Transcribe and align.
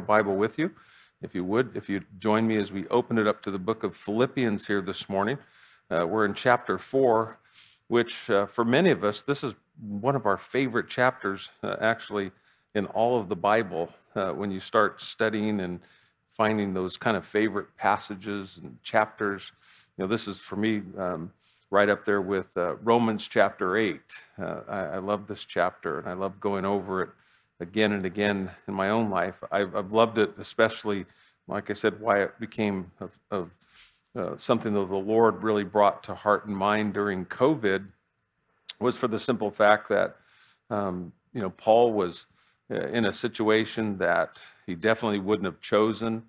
Bible 0.00 0.34
with 0.34 0.58
you, 0.58 0.72
if 1.22 1.36
you 1.36 1.44
would, 1.44 1.76
if 1.76 1.88
you'd 1.88 2.04
join 2.18 2.48
me 2.48 2.56
as 2.56 2.72
we 2.72 2.84
open 2.88 3.16
it 3.16 3.28
up 3.28 3.40
to 3.42 3.52
the 3.52 3.60
book 3.60 3.84
of 3.84 3.96
Philippians 3.96 4.66
here 4.66 4.80
this 4.80 5.08
morning. 5.08 5.38
Uh, 5.88 6.04
we're 6.04 6.24
in 6.24 6.34
chapter 6.34 6.78
four, 6.78 7.38
which 7.86 8.28
uh, 8.28 8.46
for 8.46 8.64
many 8.64 8.90
of 8.90 9.04
us, 9.04 9.22
this 9.22 9.44
is 9.44 9.54
one 9.80 10.16
of 10.16 10.26
our 10.26 10.36
favorite 10.36 10.88
chapters, 10.88 11.50
uh, 11.62 11.76
actually, 11.80 12.32
in 12.74 12.86
all 12.86 13.20
of 13.20 13.28
the 13.28 13.36
Bible. 13.36 13.88
Uh, 14.16 14.32
when 14.32 14.50
you 14.50 14.58
start 14.58 15.00
studying 15.00 15.60
and 15.60 15.78
finding 16.32 16.74
those 16.74 16.96
kind 16.96 17.16
of 17.16 17.24
favorite 17.24 17.68
passages 17.76 18.58
and 18.60 18.76
chapters, 18.82 19.52
you 19.96 20.02
know, 20.02 20.08
this 20.08 20.26
is 20.26 20.40
for 20.40 20.56
me 20.56 20.82
um, 20.98 21.32
right 21.70 21.88
up 21.88 22.04
there 22.04 22.20
with 22.20 22.56
uh, 22.56 22.74
Romans 22.82 23.28
chapter 23.28 23.76
eight. 23.76 24.12
Uh, 24.42 24.62
I, 24.66 24.78
I 24.80 24.98
love 24.98 25.28
this 25.28 25.44
chapter 25.44 26.00
and 26.00 26.08
I 26.08 26.14
love 26.14 26.40
going 26.40 26.64
over 26.64 27.00
it 27.02 27.10
again 27.60 27.92
and 27.92 28.04
again 28.04 28.50
in 28.68 28.74
my 28.74 28.90
own 28.90 29.10
life. 29.10 29.36
I've, 29.50 29.74
I've 29.74 29.92
loved 29.92 30.18
it, 30.18 30.32
especially, 30.38 31.06
like 31.46 31.70
I 31.70 31.74
said, 31.74 32.00
why 32.00 32.22
it 32.22 32.40
became 32.40 32.90
of, 33.00 33.10
of 33.30 33.50
uh, 34.16 34.36
something 34.36 34.72
that 34.74 34.88
the 34.88 34.96
Lord 34.96 35.42
really 35.42 35.64
brought 35.64 36.02
to 36.04 36.14
heart 36.14 36.46
and 36.46 36.56
mind 36.56 36.94
during 36.94 37.26
COVID 37.26 37.86
was 38.80 38.96
for 38.96 39.08
the 39.08 39.18
simple 39.18 39.50
fact 39.50 39.88
that, 39.88 40.16
um, 40.70 41.12
you 41.32 41.40
know, 41.40 41.50
Paul 41.50 41.92
was 41.92 42.26
uh, 42.70 42.88
in 42.88 43.06
a 43.06 43.12
situation 43.12 43.98
that 43.98 44.38
he 44.66 44.74
definitely 44.74 45.20
wouldn't 45.20 45.46
have 45.46 45.60
chosen. 45.60 46.22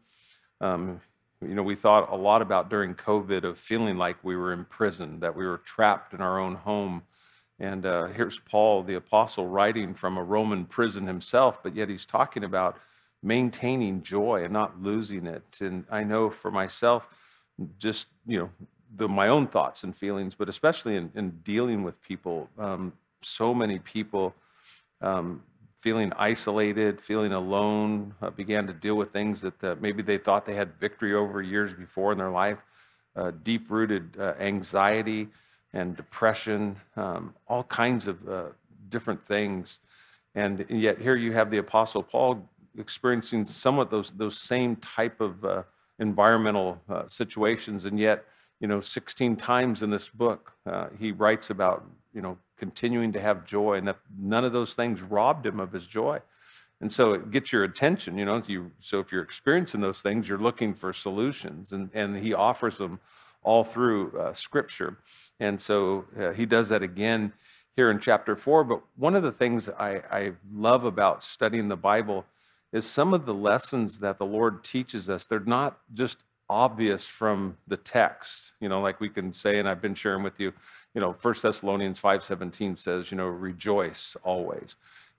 Um, 0.62 1.02
you 1.42 1.54
know, 1.54 1.64
we 1.64 1.76
thought 1.76 2.12
a 2.12 2.16
lot 2.16 2.42
about 2.42 2.70
during 2.70 2.96
COVID 2.96 3.44
of 3.44 3.60
feeling 3.60 3.98
like 3.98 4.18
we 4.24 4.36
were 4.36 4.54
in 4.54 4.66
prison, 4.66 5.20
that 5.20 5.36
we 5.36 5.46
were 5.46 5.60
trapped 5.60 6.14
in 6.14 6.22
our 6.22 6.40
own 6.40 6.56
home 6.56 7.04
and 7.60 7.86
uh, 7.86 8.08
here's 8.08 8.40
Paul, 8.40 8.84
the 8.84 8.96
apostle, 8.96 9.48
writing 9.48 9.94
from 9.94 10.18
a 10.18 10.24
Roman 10.24 10.66
prison 10.66 11.08
himself, 11.08 11.64
but 11.64 11.76
yet 11.76 11.88
he's 11.88 12.06
talking 12.06 12.44
about 12.44 12.78
maintaining 13.24 14.02
joy 14.02 14.44
and 14.44 14.52
not 14.52 14.82
losing 14.82 15.26
it. 15.26 15.62
And 15.62 15.86
I 15.90 16.04
know 16.04 16.30
for 16.30 16.52
myself, 16.52 17.08
just, 17.80 18.08
you 18.28 18.40
know, 18.40 18.50
the, 18.98 19.08
my 19.08 19.30
own 19.30 19.48
thoughts 19.48 19.84
and 19.84 19.96
feelings, 19.96 20.36
but 20.36 20.50
especially 20.50 20.98
in, 20.98 21.12
in 21.16 21.30
dealing 21.44 21.84
with 21.84 22.02
people, 22.02 22.50
um, 22.60 22.92
so 23.22 23.54
many 23.54 23.80
people 23.80 24.36
um, 25.02 25.42
feeling 25.78 26.12
isolated, 26.18 27.00
feeling 27.00 27.32
alone, 27.32 28.14
uh, 28.22 28.30
began 28.32 28.68
to 28.68 28.74
deal 28.74 28.96
with 28.96 29.12
things 29.14 29.40
that 29.42 29.64
uh, 29.64 29.76
maybe 29.80 30.04
they 30.04 30.18
thought 30.18 30.46
they 30.46 30.56
had 30.56 30.78
victory 30.80 31.14
over 31.14 31.42
years 31.42 31.74
before 31.74 32.12
in 32.12 32.18
their 32.18 32.30
life, 32.32 32.60
uh, 33.16 33.32
deep 33.44 33.72
rooted 33.72 34.18
uh, 34.20 34.34
anxiety 34.40 35.30
and 35.76 35.96
depression, 35.96 36.78
um, 36.96 37.36
all 37.48 37.66
kinds 37.66 38.08
of 38.08 38.28
uh, 38.28 38.46
different 38.90 39.24
things. 39.24 39.82
And 40.34 40.66
yet 40.70 41.00
here 41.00 41.16
you 41.16 41.34
have 41.34 41.52
the 41.52 41.58
Apostle 41.58 42.02
Paul 42.02 42.50
experiencing 42.78 43.46
somewhat 43.46 43.92
those 43.92 44.12
those 44.12 44.38
same 44.38 44.78
type 44.78 45.22
of 45.22 45.46
uh, 45.46 45.64
environmental 46.00 46.82
uh, 46.90 47.08
situations, 47.08 47.86
and 47.86 48.00
yet 48.00 48.26
you 48.60 48.68
know 48.68 48.82
16 48.82 49.36
times 49.36 49.84
in 49.84 49.90
this 49.90 50.10
book 50.10 50.54
uh, 50.66 50.88
he 50.98 51.12
writes 51.12 51.50
about 51.50 51.86
you 52.14 52.22
know 52.22 52.38
continuing 52.58 53.12
to 53.12 53.22
have 53.22 53.46
joy, 53.46 53.76
and 53.76 53.88
that 53.88 53.98
none 54.18 54.46
of 54.46 54.54
those 54.54 54.74
things 54.76 55.02
robbed 55.02 55.46
him 55.46 55.60
of 55.60 55.72
his 55.72 55.86
joy. 55.86 56.20
And 56.82 56.92
so 56.92 57.14
it 57.14 57.32
gets 57.32 57.54
your 57.54 57.64
attention, 57.64 58.18
you 58.18 58.26
know. 58.26 58.42
You, 58.48 58.72
so 58.80 59.00
if 59.00 59.12
you're 59.12 59.24
experiencing 59.24 59.82
those 59.82 60.02
things, 60.02 60.28
you're 60.28 60.38
looking 60.38 60.74
for 60.74 60.94
solutions, 60.94 61.74
and, 61.74 61.90
and 61.94 62.18
he 62.18 62.34
offers 62.34 62.78
them 62.78 63.00
all 63.46 63.64
through 63.64 64.18
uh, 64.20 64.34
Scripture. 64.34 64.98
And 65.40 65.62
so 65.62 66.06
uh, 66.20 66.32
he 66.32 66.46
does 66.46 66.68
that 66.70 66.84
again 66.84 67.32
here 67.76 67.92
in 67.92 68.00
chapter 68.00 68.36
four. 68.36 68.64
But 68.64 68.82
one 68.98 69.16
of 69.16 69.24
the 69.24 69.32
things 69.32 69.70
I, 69.70 70.02
I 70.12 70.32
love 70.54 70.84
about 70.84 71.24
studying 71.24 71.68
the 71.70 71.78
Bible 71.78 72.26
is 72.74 72.86
some 72.86 73.14
of 73.14 73.26
the 73.26 73.34
lessons 73.34 74.00
that 74.00 74.18
the 74.18 74.26
Lord 74.26 74.64
teaches 74.64 75.10
us. 75.10 75.26
They're 75.26 75.40
not 75.40 75.80
just 75.94 76.18
obvious 76.50 77.08
from 77.08 77.58
the 77.68 77.78
text, 77.78 78.54
you 78.60 78.70
know, 78.70 78.82
like 78.82 79.00
we 79.00 79.10
can 79.10 79.34
say, 79.34 79.60
and 79.60 79.68
I've 79.68 79.82
been 79.82 79.96
sharing 79.96 80.24
with 80.24 80.40
you, 80.40 80.52
you 80.94 81.02
know, 81.02 81.14
First 81.14 81.42
Thessalonians 81.42 82.00
5:17 82.00 82.78
says, 82.78 83.12
you 83.12 83.18
know, 83.18 83.28
rejoice 83.28 84.16
always. 84.24 84.76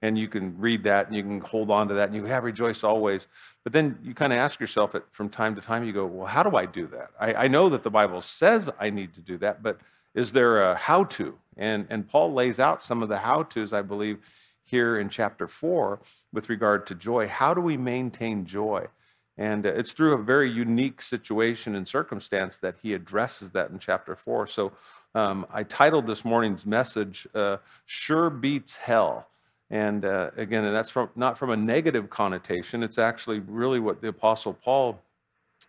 And 0.06 0.16
you 0.16 0.28
can 0.28 0.46
read 0.66 0.84
that 0.84 1.02
and 1.06 1.16
you 1.16 1.22
can 1.22 1.40
hold 1.40 1.68
on 1.70 1.88
to 1.88 1.94
that 1.94 2.06
and 2.08 2.14
you 2.14 2.24
have 2.26 2.44
rejoice 2.44 2.84
always. 2.84 3.26
But 3.64 3.72
then 3.72 3.98
you 4.06 4.14
kind 4.14 4.32
of 4.32 4.38
ask 4.38 4.60
yourself 4.60 4.94
it 4.94 5.04
from 5.10 5.28
time 5.28 5.54
to 5.56 5.60
time, 5.60 5.84
you 5.84 5.92
go, 5.92 6.06
well, 6.06 6.28
how 6.34 6.44
do 6.48 6.56
I 6.56 6.66
do 6.66 6.86
that? 6.88 7.10
I, 7.18 7.44
I 7.44 7.48
know 7.48 7.68
that 7.70 7.82
the 7.82 7.90
Bible 7.90 8.20
says 8.20 8.70
I 8.78 8.90
need 8.90 9.14
to 9.14 9.20
do 9.20 9.36
that, 9.38 9.62
but 9.62 9.80
is 10.14 10.32
there 10.32 10.70
a 10.70 10.76
how 10.76 11.04
to? 11.18 11.28
And, 11.56 11.86
and 11.90 12.08
Paul 12.08 12.32
lays 12.32 12.58
out 12.60 12.82
some 12.82 13.02
of 13.02 13.08
the 13.08 13.18
how 13.18 13.42
to's, 13.42 13.72
I 13.72 13.82
believe, 13.82 14.18
here 14.64 15.00
in 15.00 15.08
chapter 15.08 15.48
four 15.48 16.00
with 16.32 16.48
regard 16.48 16.86
to 16.88 16.94
joy. 16.94 17.26
How 17.26 17.54
do 17.54 17.60
we 17.60 17.76
maintain 17.76 18.46
joy? 18.46 18.86
And 19.38 19.66
it's 19.66 19.92
through 19.92 20.14
a 20.14 20.22
very 20.22 20.50
unique 20.50 21.02
situation 21.02 21.74
and 21.74 21.86
circumstance 21.86 22.58
that 22.58 22.76
he 22.82 22.94
addresses 22.94 23.50
that 23.50 23.70
in 23.70 23.78
chapter 23.78 24.14
four. 24.16 24.46
So 24.46 24.72
um, 25.14 25.46
I 25.52 25.62
titled 25.64 26.06
this 26.06 26.24
morning's 26.24 26.64
message, 26.64 27.26
uh, 27.34 27.56
Sure 27.86 28.30
Beats 28.30 28.76
Hell. 28.76 29.26
And 29.70 30.04
uh, 30.04 30.30
again, 30.36 30.64
and 30.64 30.74
that's 30.74 30.90
from, 30.90 31.10
not 31.16 31.36
from 31.36 31.50
a 31.50 31.56
negative 31.56 32.08
connotation. 32.08 32.82
It's 32.82 32.98
actually 32.98 33.40
really 33.40 33.80
what 33.80 34.00
the 34.00 34.08
Apostle 34.08 34.54
Paul 34.54 35.00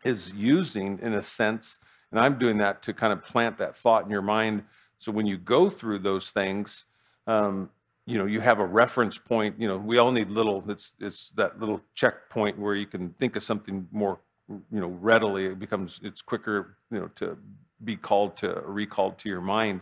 is 0.03 0.31
using 0.35 0.99
in 1.01 1.15
a 1.15 1.21
sense 1.21 1.79
and 2.11 2.19
I'm 2.19 2.37
doing 2.39 2.57
that 2.57 2.81
to 2.83 2.93
kind 2.93 3.11
of 3.11 3.23
plant 3.23 3.57
that 3.57 3.75
thought 3.75 4.05
in 4.05 4.09
your 4.09 4.21
mind. 4.21 4.63
So 4.99 5.11
when 5.11 5.25
you 5.25 5.37
go 5.37 5.69
through 5.69 5.99
those 5.99 6.31
things, 6.31 6.85
um, 7.27 7.69
you 8.05 8.17
know, 8.17 8.25
you 8.25 8.39
have 8.39 8.59
a 8.59 8.65
reference 8.65 9.17
point. 9.17 9.55
You 9.59 9.67
know, 9.67 9.77
we 9.77 9.97
all 9.97 10.11
need 10.11 10.29
little. 10.29 10.63
It's 10.69 10.93
it's 10.99 11.31
that 11.31 11.59
little 11.59 11.81
checkpoint 11.93 12.57
where 12.57 12.73
you 12.73 12.85
can 12.85 13.09
think 13.19 13.35
of 13.35 13.43
something 13.43 13.87
more, 13.91 14.19
you 14.47 14.79
know, 14.79 14.87
readily. 14.87 15.47
It 15.47 15.59
becomes 15.59 15.99
it's 16.01 16.21
quicker, 16.21 16.77
you 16.89 16.99
know, 16.99 17.09
to 17.15 17.37
be 17.83 17.97
called 17.97 18.37
to 18.37 18.61
recalled 18.65 19.17
to 19.19 19.29
your 19.29 19.41
mind. 19.41 19.81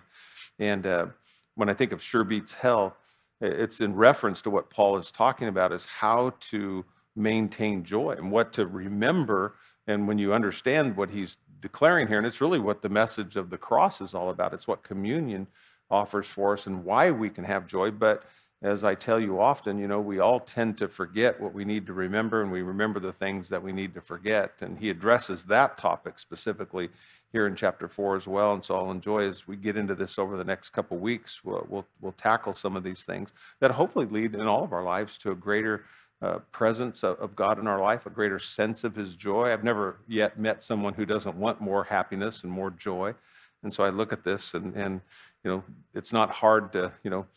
And 0.58 0.88
uh, 0.88 1.06
when 1.54 1.70
I 1.70 1.76
think 1.76 1.92
of 1.92 2.02
sure 2.02 2.24
beats 2.24 2.56
hell, 2.56 2.98
it's 3.42 3.82
in 3.82 3.96
reference 3.96 4.42
to 4.44 4.50
what 4.50 4.70
Paul 4.70 4.98
is 4.98 5.12
talking 5.12 5.48
about 5.48 5.72
is 5.72 5.86
how 5.86 6.34
to 6.52 6.86
maintain 7.16 7.84
joy 7.84 8.12
and 8.12 8.32
what 8.32 8.54
to 8.54 8.66
remember. 8.66 9.56
And 9.88 10.08
when 10.08 10.18
you 10.18 10.34
understand 10.34 10.96
what 10.98 11.10
he's 11.10 11.38
declaring 11.60 12.08
here, 12.08 12.18
and 12.18 12.28
it's 12.28 12.42
really 12.42 12.60
what 12.60 12.82
the 12.82 12.90
message 12.90 13.36
of 13.36 13.50
the 13.50 13.58
cross 13.58 14.02
is 14.02 14.14
all 14.14 14.30
about. 14.30 14.54
It's 14.54 14.68
what 14.68 14.84
communion 14.84 15.48
offers 15.90 16.28
for 16.28 16.54
us 16.54 16.68
and 16.68 16.84
why 16.84 17.12
we 17.12 17.30
can 17.30 17.44
have 17.44 17.68
joy. 17.68 17.92
But 17.92 18.24
as 18.66 18.84
I 18.84 18.96
tell 18.96 19.20
you 19.20 19.40
often, 19.40 19.78
you 19.78 19.88
know, 19.88 20.02
we 20.02 20.18
all 20.18 20.40
tend 20.40 20.80
to 20.80 20.88
forget 20.88 21.40
what 21.40 21.54
we 21.54 21.64
need 21.66 21.86
to 21.86 21.94
remember, 21.94 22.42
and 22.42 22.52
we 22.52 22.64
remember 22.64 23.00
the 23.00 23.14
things 23.14 23.48
that 23.50 23.62
we 23.62 23.72
need 23.72 23.94
to 23.94 24.02
forget. 24.02 24.54
And 24.62 24.80
he 24.80 24.90
addresses 24.90 25.44
that 25.44 25.78
topic 25.78 26.18
specifically 26.18 26.90
here 27.32 27.46
in 27.46 27.56
chapter 27.56 27.88
four 27.88 28.16
as 28.16 28.28
well. 28.28 28.54
And 28.54 28.66
so 28.66 28.76
I'll 28.76 28.90
enjoy 28.90 29.28
as 29.28 29.48
we 29.48 29.56
get 29.56 29.78
into 29.78 29.94
this 29.94 30.18
over 30.18 30.36
the 30.36 30.44
next 30.44 30.72
couple 30.72 30.98
weeks. 30.98 31.42
We'll, 31.44 31.64
we'll, 31.70 31.86
we'll 32.02 32.14
tackle 32.14 32.54
some 32.54 32.76
of 32.76 32.84
these 32.84 33.06
things 33.06 33.34
that 33.60 33.70
hopefully 33.70 34.08
lead 34.08 34.34
in 34.34 34.48
all 34.48 34.64
of 34.64 34.74
our 34.74 34.84
lives 34.84 35.20
to 35.20 35.32
a 35.32 35.36
greater 35.36 35.86
uh, 36.24 36.40
presence 36.52 37.04
of, 37.04 37.20
of, 37.20 37.36
God 37.36 37.60
in 37.60 37.68
our 37.68 37.80
life, 37.80 38.08
a 38.08 38.10
greater 38.10 38.40
sense 38.40 38.84
of 38.84 38.96
His 38.96 39.14
joy. 39.14 39.52
I've 39.52 39.64
never 39.64 39.98
yet 40.08 40.40
met 40.40 40.64
someone 40.64 40.96
who 40.96 41.06
doesn't 41.06 41.36
want 41.36 41.62
more 41.62 41.84
happiness 41.84 42.44
and 42.44 42.52
more 42.52 42.72
joy. 42.72 43.14
And 43.62 43.72
so 43.72 43.84
I 43.84 43.90
look 43.90 44.12
at 44.12 44.24
this, 44.24 44.56
and, 44.56 44.76
and 44.76 45.02
you 45.44 45.52
know, 45.52 45.64
it's 45.94 46.14
not 46.14 46.32
hard 46.32 46.74
to, 46.74 46.92
you 47.04 47.12
know, 47.12 47.28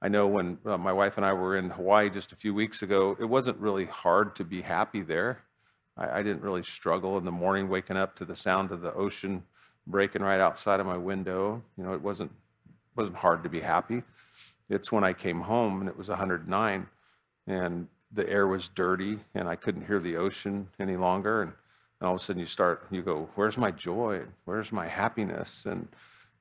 I 0.00 0.08
know 0.08 0.26
when 0.28 0.58
uh, 0.64 0.78
my 0.78 0.92
wife 0.92 1.16
and 1.16 1.26
I 1.26 1.32
were 1.32 1.56
in 1.56 1.70
Hawaii 1.70 2.08
just 2.08 2.32
a 2.32 2.36
few 2.36 2.54
weeks 2.54 2.82
ago, 2.82 3.16
it 3.18 3.24
wasn't 3.24 3.58
really 3.58 3.86
hard 3.86 4.36
to 4.36 4.44
be 4.44 4.62
happy 4.62 5.02
there. 5.02 5.42
I, 5.96 6.20
I 6.20 6.22
didn't 6.22 6.42
really 6.42 6.62
struggle 6.62 7.18
in 7.18 7.24
the 7.24 7.32
morning 7.32 7.68
waking 7.68 7.96
up 7.96 8.14
to 8.16 8.24
the 8.24 8.36
sound 8.36 8.70
of 8.70 8.80
the 8.80 8.92
ocean 8.94 9.42
breaking 9.86 10.22
right 10.22 10.40
outside 10.40 10.80
of 10.80 10.86
my 10.86 10.96
window. 10.96 11.62
You 11.76 11.84
know, 11.84 11.94
it 11.94 12.02
wasn't 12.02 12.30
wasn't 12.94 13.16
hard 13.16 13.42
to 13.44 13.48
be 13.48 13.60
happy. 13.60 14.02
It's 14.68 14.90
when 14.90 15.04
I 15.04 15.12
came 15.12 15.40
home 15.40 15.80
and 15.80 15.88
it 15.88 15.96
was 15.96 16.08
109, 16.08 16.86
and 17.46 17.88
the 18.12 18.28
air 18.28 18.46
was 18.46 18.68
dirty 18.68 19.18
and 19.34 19.48
I 19.48 19.56
couldn't 19.56 19.86
hear 19.86 20.00
the 20.00 20.16
ocean 20.16 20.68
any 20.78 20.96
longer. 20.96 21.42
And, 21.42 21.52
and 22.00 22.08
all 22.08 22.14
of 22.14 22.20
a 22.20 22.24
sudden 22.24 22.40
you 22.40 22.46
start, 22.46 22.86
you 22.90 23.02
go, 23.02 23.28
where's 23.34 23.58
my 23.58 23.70
joy? 23.70 24.22
Where's 24.44 24.72
my 24.72 24.86
happiness? 24.88 25.66
And, 25.66 25.88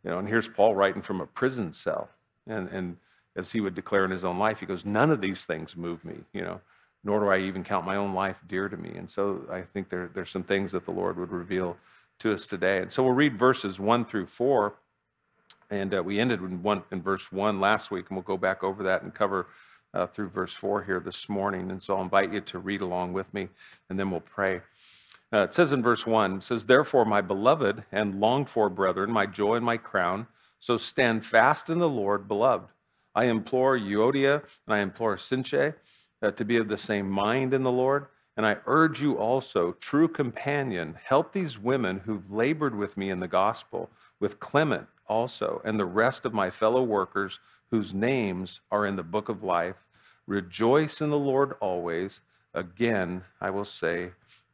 you 0.04 0.12
know, 0.12 0.20
and 0.20 0.28
here's 0.28 0.48
Paul 0.48 0.76
writing 0.76 1.02
from 1.02 1.22
a 1.22 1.26
prison 1.26 1.74
cell. 1.74 2.10
And, 2.48 2.70
and 2.70 2.98
as 3.38 3.52
he 3.52 3.62
would 3.62 3.76
declare 3.76 4.04
in 4.04 4.12
his 4.12 4.26
own 4.26 4.38
life, 4.38 4.60
he 4.60 4.66
goes, 4.66 4.86
none 4.86 5.12
of 5.12 5.22
these 5.22 5.46
things 5.46 5.78
move 5.78 6.04
me, 6.04 6.16
you 6.34 6.42
know, 6.42 6.60
nor 7.04 7.20
do 7.20 7.28
I 7.28 7.38
even 7.40 7.64
count 7.64 7.86
my 7.86 7.96
own 7.96 8.14
life 8.14 8.42
dear 8.48 8.68
to 8.68 8.76
me. 8.76 8.92
And 8.98 9.10
so 9.10 9.46
I 9.52 9.62
think 9.62 9.90
there, 9.90 10.10
there's 10.14 10.32
some 10.32 10.44
things 10.44 10.72
that 10.74 10.86
the 10.86 10.92
Lord 10.92 11.18
would 11.18 11.32
reveal 11.32 11.78
to 12.20 12.34
us 12.34 12.48
today. 12.48 12.80
And 12.80 12.92
so 12.92 13.04
we'll 13.04 13.14
read 13.14 13.38
verses 13.38 13.80
one 13.80 14.04
through 14.04 14.26
four. 14.26 14.74
And 15.70 15.94
uh, 15.94 16.02
we 16.02 16.20
ended 16.20 16.42
in, 16.42 16.64
one, 16.64 16.84
in 16.92 17.02
verse 17.02 17.32
one 17.32 17.60
last 17.60 17.92
week, 17.92 18.08
and 18.10 18.18
we'll 18.18 18.24
go 18.24 18.38
back 18.38 18.64
over 18.64 18.84
that 18.84 19.04
and 19.04 19.14
cover 19.14 19.48
uh, 19.94 20.08
through 20.08 20.30
verse 20.30 20.54
4 20.54 20.84
here 20.84 21.00
this 21.00 21.28
morning. 21.28 21.72
And 21.72 21.82
so 21.82 21.96
I'll 21.96 22.04
invite 22.04 22.34
you 22.34 22.42
to 22.42 22.60
read 22.60 22.82
along 22.82 23.14
with 23.14 23.32
me, 23.34 23.50
and 23.90 24.00
then 24.00 24.12
we'll 24.12 24.20
pray. 24.22 24.62
Uh, 25.34 25.40
it 25.40 25.54
says 25.54 25.74
in 25.74 25.84
verse 25.84 26.06
1, 26.06 26.42
says, 26.42 26.66
Therefore, 26.66 27.04
my 27.04 27.22
beloved 27.22 27.84
and 27.92 28.20
longed 28.20 28.50
for 28.50 28.70
brethren, 28.70 29.12
my 29.12 29.26
joy 29.26 29.56
and 29.56 29.66
my 29.66 29.78
crown, 29.78 30.28
so 30.60 30.78
stand 30.78 31.26
fast 31.26 31.70
in 31.70 31.80
the 31.80 31.90
Lord, 31.90 32.28
beloved. 32.28 32.70
I 33.18 33.26
implore 33.26 33.76
Euodia 33.76 34.44
and 34.68 34.76
I 34.76 34.80
implore 34.80 35.18
Syntyche 35.18 35.74
uh, 36.22 36.30
to 36.30 36.46
be 36.46 36.58
of 36.58 36.68
the 36.68 36.78
same 36.78 37.10
mind 37.10 37.52
in 37.52 37.64
the 37.64 37.72
Lord. 37.72 38.06
And 38.38 38.46
I 38.46 38.58
urge 38.68 39.02
you 39.02 39.18
also, 39.18 39.72
true 39.80 40.08
companion, 40.08 40.96
help 41.04 41.34
these 41.34 41.58
women 41.58 42.00
who've 42.06 42.32
labored 42.32 42.76
with 42.76 42.96
me 42.96 43.10
in 43.10 43.20
the 43.20 43.28
gospel, 43.28 43.90
with 44.20 44.40
Clement 44.40 44.86
also, 45.08 45.64
and 45.66 45.80
the 45.80 45.86
rest 45.86 46.26
of 46.26 46.34
my 46.36 46.52
fellow 46.52 46.84
workers 46.84 47.40
whose 47.72 47.92
names 47.92 48.62
are 48.72 48.86
in 48.86 48.96
the 48.96 49.02
book 49.02 49.30
of 49.30 49.42
life. 49.42 49.78
Rejoice 50.28 51.02
in 51.02 51.10
the 51.10 51.18
Lord 51.18 51.56
always. 51.60 52.22
Again, 52.54 53.24
I 53.42 53.50
will 53.50 53.66
say, 53.66 54.12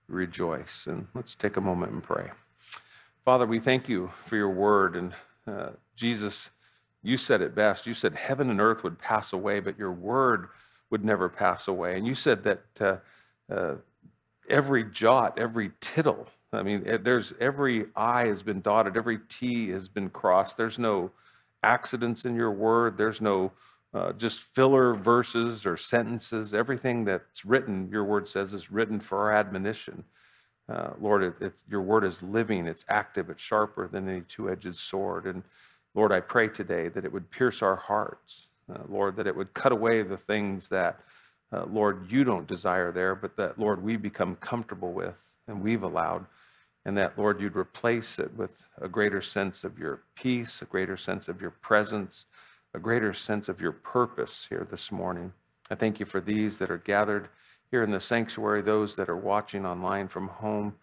rejoice. 0.07 0.88
And 0.88 1.07
let's 1.13 1.36
take 1.36 1.57
a 1.57 1.62
moment 1.62 1.92
and 1.92 2.01
pray. 2.01 2.31
Father, 3.25 3.45
we 3.45 3.60
thank 3.60 3.89
you 3.89 4.12
for 4.25 4.38
your 4.38 4.51
word. 4.51 4.95
And 4.95 5.13
uh, 5.45 5.71
Jesus, 5.98 6.51
you 7.04 7.18
said 7.18 7.42
it 7.42 7.54
best. 7.54 7.86
You 7.86 7.94
said 7.94 8.16
heaven 8.16 8.50
and 8.50 8.62
earth 8.62 8.84
would 8.84 8.98
pass 8.98 9.34
away, 9.34 9.60
but 9.60 9.78
your 9.78 9.92
word 9.92 10.48
would 10.90 11.04
never 11.04 11.30
pass 11.30 11.68
away. 11.68 11.98
And 11.98 12.08
you 12.08 12.16
said 12.16 12.44
that 12.44 12.64
uh, 12.80 13.54
uh, 13.54 13.76
every 14.50 14.86
jot, 14.86 15.38
every 15.38 15.72
tittle, 15.82 16.28
I 16.54 16.64
mean, 16.64 16.84
eh, 16.86 16.98
there's 17.02 17.34
every 17.40 17.88
I 17.96 18.26
has 18.28 18.42
been 18.42 18.62
dotted, 18.62 18.96
every 18.96 19.20
T 19.28 19.70
has 19.70 19.90
been 19.90 20.10
crossed. 20.10 20.56
There's 20.56 20.80
no 20.80 21.12
accidents 21.64 22.26
in 22.26 22.36
your 22.36 22.52
word. 22.52 22.98
There's 22.98 23.22
no 23.22 23.52
uh, 23.94 24.14
just 24.14 24.42
filler 24.42 24.94
verses 24.94 25.66
or 25.66 25.78
sentences. 25.78 26.54
Everything 26.54 27.06
that's 27.06 27.46
written, 27.46 27.90
your 27.92 28.04
word 28.04 28.28
says, 28.28 28.54
is 28.54 28.72
written 28.72 29.00
for 29.00 29.20
our 29.20 29.32
admonition. 29.34 30.04
Uh, 30.70 30.92
Lord, 31.00 31.36
it, 31.42 31.54
your 31.70 31.82
word 31.82 32.04
is 32.06 32.24
living, 32.24 32.68
it's 32.68 32.86
active, 32.88 33.30
it's 33.30 33.42
sharper 33.42 33.88
than 33.88 34.08
any 34.08 34.22
two 34.22 34.50
edged 34.50 34.76
sword. 34.76 35.26
And 35.26 35.44
Lord, 35.95 36.12
I 36.12 36.19
pray 36.19 36.48
today 36.48 36.90
that 36.90 37.06
it 37.06 37.12
would 37.12 37.30
pierce 37.30 37.62
our 37.62 37.75
hearts. 37.75 38.48
Uh, 38.74 38.80
Lord, 38.88 39.16
that 39.18 39.28
it 39.28 39.36
would 39.36 39.54
cut 39.54 39.72
away 39.72 40.01
the 40.01 40.18
things 40.18 40.69
that, 40.69 41.00
uh, 41.51 41.66
Lord, 41.66 42.10
you 42.10 42.24
don't 42.24 42.48
desire 42.48 42.92
there, 42.92 43.13
but 43.16 43.36
that, 43.38 43.60
Lord, 43.60 43.84
we 43.84 43.98
become 43.98 44.36
comfortable 44.38 44.94
with 44.94 45.31
and 45.48 45.62
we've 45.62 45.84
allowed. 45.84 46.25
And 46.86 46.98
that, 46.98 47.18
Lord, 47.18 47.40
you'd 47.40 47.56
replace 47.56 48.19
it 48.19 48.34
with 48.36 48.66
a 48.81 48.90
greater 48.90 49.22
sense 49.22 49.63
of 49.63 49.78
your 49.78 50.01
peace, 50.16 50.62
a 50.62 50.66
greater 50.66 50.98
sense 50.98 51.28
of 51.28 51.42
your 51.42 51.51
presence, 51.51 52.25
a 52.74 52.80
greater 52.80 53.13
sense 53.13 53.48
of 53.48 53.62
your 53.62 53.72
purpose 53.72 54.48
here 54.50 54.68
this 54.69 54.92
morning. 54.92 55.31
I 55.69 55.75
thank 55.75 56.00
you 56.00 56.06
for 56.06 56.19
these 56.19 56.57
that 56.57 56.72
are 56.72 56.78
gathered 56.78 57.30
here 57.72 57.84
in 57.84 57.92
the 57.92 58.01
sanctuary, 58.01 58.62
those 58.62 58.96
that 58.96 59.10
are 59.10 59.18
watching 59.18 59.66
online 59.66 60.07
from 60.07 60.28
home. 60.28 60.75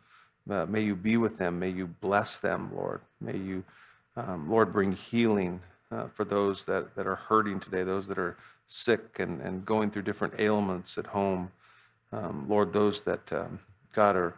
Uh, 0.49 0.67
may 0.67 0.81
you 0.81 0.97
be 0.97 1.17
with 1.17 1.39
them. 1.39 1.59
May 1.59 1.71
you 1.71 1.87
bless 1.87 2.39
them, 2.39 2.71
Lord. 2.75 3.01
May 3.21 3.37
you, 3.37 3.63
um, 4.17 4.51
Lord, 4.51 4.73
bring 4.73 4.93
healing 4.93 5.61
uh, 5.93 6.07
for 6.09 6.25
those 6.25 6.65
that, 6.65 6.95
that 6.97 7.07
are 7.07 7.17
hurting 7.17 7.61
today, 7.61 7.83
those 7.83 8.07
that 8.09 8.19
are 8.19 8.37
sick 8.67 9.19
and, 9.19 9.41
and 9.41 9.65
going 9.65 9.91
through 9.91 10.03
different 10.03 10.35
ailments 10.39 10.99
at 10.99 11.07
home. 11.07 11.51
Um, 12.13 12.47
Lord, 12.49 12.73
those 12.73 13.01
that, 13.03 13.33
um, 13.33 13.59
God, 13.95 14.17
are 14.17 14.35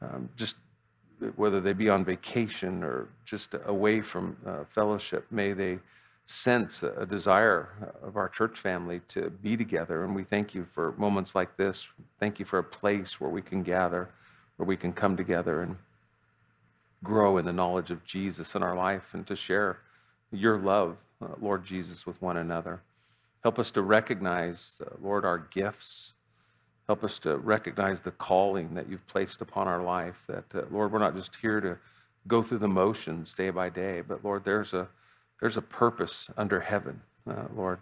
um, 0.00 0.28
just 0.36 0.56
whether 1.36 1.60
they 1.60 1.72
be 1.72 1.88
on 1.88 2.04
vacation 2.04 2.82
or 2.82 3.08
just 3.24 3.54
away 3.66 4.00
from 4.00 4.36
uh, 4.46 4.64
fellowship, 4.70 5.26
may 5.30 5.52
they 5.52 5.78
sense 6.26 6.82
a, 6.82 7.04
desire 7.04 7.68
of 8.02 8.16
our 8.16 8.28
church 8.28 8.58
family 8.58 9.00
to 9.08 9.30
be 9.42 9.56
together. 9.56 10.04
And 10.04 10.14
we 10.14 10.22
thank 10.22 10.54
you 10.54 10.64
for 10.64 10.92
moments 10.92 11.34
like 11.34 11.56
this. 11.56 11.88
Thank 12.20 12.38
you 12.38 12.44
for 12.44 12.60
a 12.60 12.64
place 12.64 13.20
where 13.20 13.30
we 13.30 13.42
can 13.42 13.62
gather, 13.62 14.08
where 14.56 14.66
we 14.66 14.76
can 14.76 14.92
come 14.92 15.16
together 15.16 15.62
and 15.62 15.76
grow 17.02 17.38
in 17.38 17.44
the 17.44 17.52
knowledge 17.52 17.90
of 17.90 18.04
Jesus 18.04 18.54
in 18.54 18.62
our 18.62 18.76
life 18.76 19.14
and 19.14 19.26
to 19.26 19.36
share 19.36 19.78
your 20.32 20.58
love, 20.58 20.96
uh, 21.22 21.28
Lord 21.40 21.64
Jesus, 21.64 22.06
with 22.06 22.20
one 22.20 22.36
another. 22.36 22.80
Help 23.42 23.58
us 23.58 23.70
to 23.72 23.82
recognize, 23.82 24.80
uh, 24.84 24.94
Lord, 25.00 25.24
our 25.24 25.38
gifts 25.38 26.12
Help 26.90 27.04
us 27.04 27.20
to 27.20 27.36
recognize 27.36 28.00
the 28.00 28.10
calling 28.10 28.74
that 28.74 28.88
you've 28.88 29.06
placed 29.06 29.40
upon 29.42 29.68
our 29.68 29.80
life. 29.80 30.24
That, 30.26 30.44
uh, 30.52 30.62
Lord, 30.72 30.90
we're 30.90 30.98
not 30.98 31.14
just 31.14 31.36
here 31.36 31.60
to 31.60 31.78
go 32.26 32.42
through 32.42 32.58
the 32.58 32.66
motions 32.66 33.32
day 33.32 33.50
by 33.50 33.68
day, 33.68 34.00
but 34.00 34.24
Lord, 34.24 34.42
there's 34.44 34.74
a, 34.74 34.88
there's 35.40 35.56
a 35.56 35.62
purpose 35.62 36.28
under 36.36 36.58
heaven, 36.58 37.00
uh, 37.28 37.44
Lord. 37.54 37.78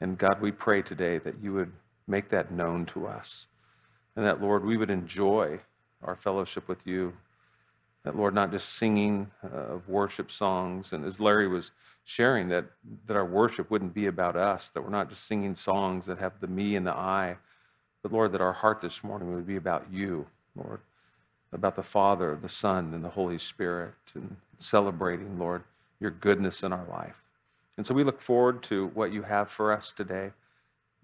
And 0.00 0.16
God, 0.16 0.40
we 0.40 0.52
pray 0.52 0.80
today 0.80 1.18
that 1.18 1.34
you 1.42 1.52
would 1.52 1.70
make 2.06 2.30
that 2.30 2.50
known 2.50 2.86
to 2.86 3.06
us. 3.06 3.46
And 4.16 4.24
that, 4.24 4.40
Lord, 4.40 4.64
we 4.64 4.78
would 4.78 4.90
enjoy 4.90 5.60
our 6.02 6.16
fellowship 6.16 6.66
with 6.66 6.86
you. 6.86 7.12
That, 8.04 8.16
Lord, 8.16 8.34
not 8.34 8.50
just 8.50 8.70
singing 8.76 9.30
uh, 9.44 9.74
of 9.74 9.88
worship 9.88 10.30
songs. 10.30 10.92
And 10.92 11.04
as 11.04 11.20
Larry 11.20 11.48
was 11.48 11.70
sharing, 12.04 12.48
that, 12.48 12.64
that 13.06 13.16
our 13.16 13.26
worship 13.26 13.70
wouldn't 13.70 13.94
be 13.94 14.06
about 14.06 14.36
us, 14.36 14.70
that 14.70 14.82
we're 14.82 14.90
not 14.90 15.10
just 15.10 15.26
singing 15.26 15.54
songs 15.54 16.06
that 16.06 16.18
have 16.18 16.32
the 16.40 16.46
me 16.46 16.76
and 16.76 16.86
the 16.86 16.94
I, 16.94 17.36
but 18.02 18.12
Lord, 18.12 18.32
that 18.32 18.40
our 18.40 18.54
heart 18.54 18.80
this 18.80 19.04
morning 19.04 19.34
would 19.34 19.46
be 19.46 19.56
about 19.56 19.86
you, 19.92 20.26
Lord, 20.56 20.80
about 21.52 21.76
the 21.76 21.82
Father, 21.82 22.38
the 22.40 22.48
Son, 22.48 22.94
and 22.94 23.04
the 23.04 23.10
Holy 23.10 23.38
Spirit, 23.38 23.94
and 24.14 24.36
celebrating, 24.58 25.38
Lord, 25.38 25.62
your 26.00 26.10
goodness 26.10 26.62
in 26.62 26.72
our 26.72 26.86
life. 26.90 27.16
And 27.76 27.86
so 27.86 27.94
we 27.94 28.04
look 28.04 28.20
forward 28.20 28.62
to 28.64 28.88
what 28.94 29.12
you 29.12 29.22
have 29.22 29.50
for 29.50 29.72
us 29.72 29.92
today. 29.92 30.32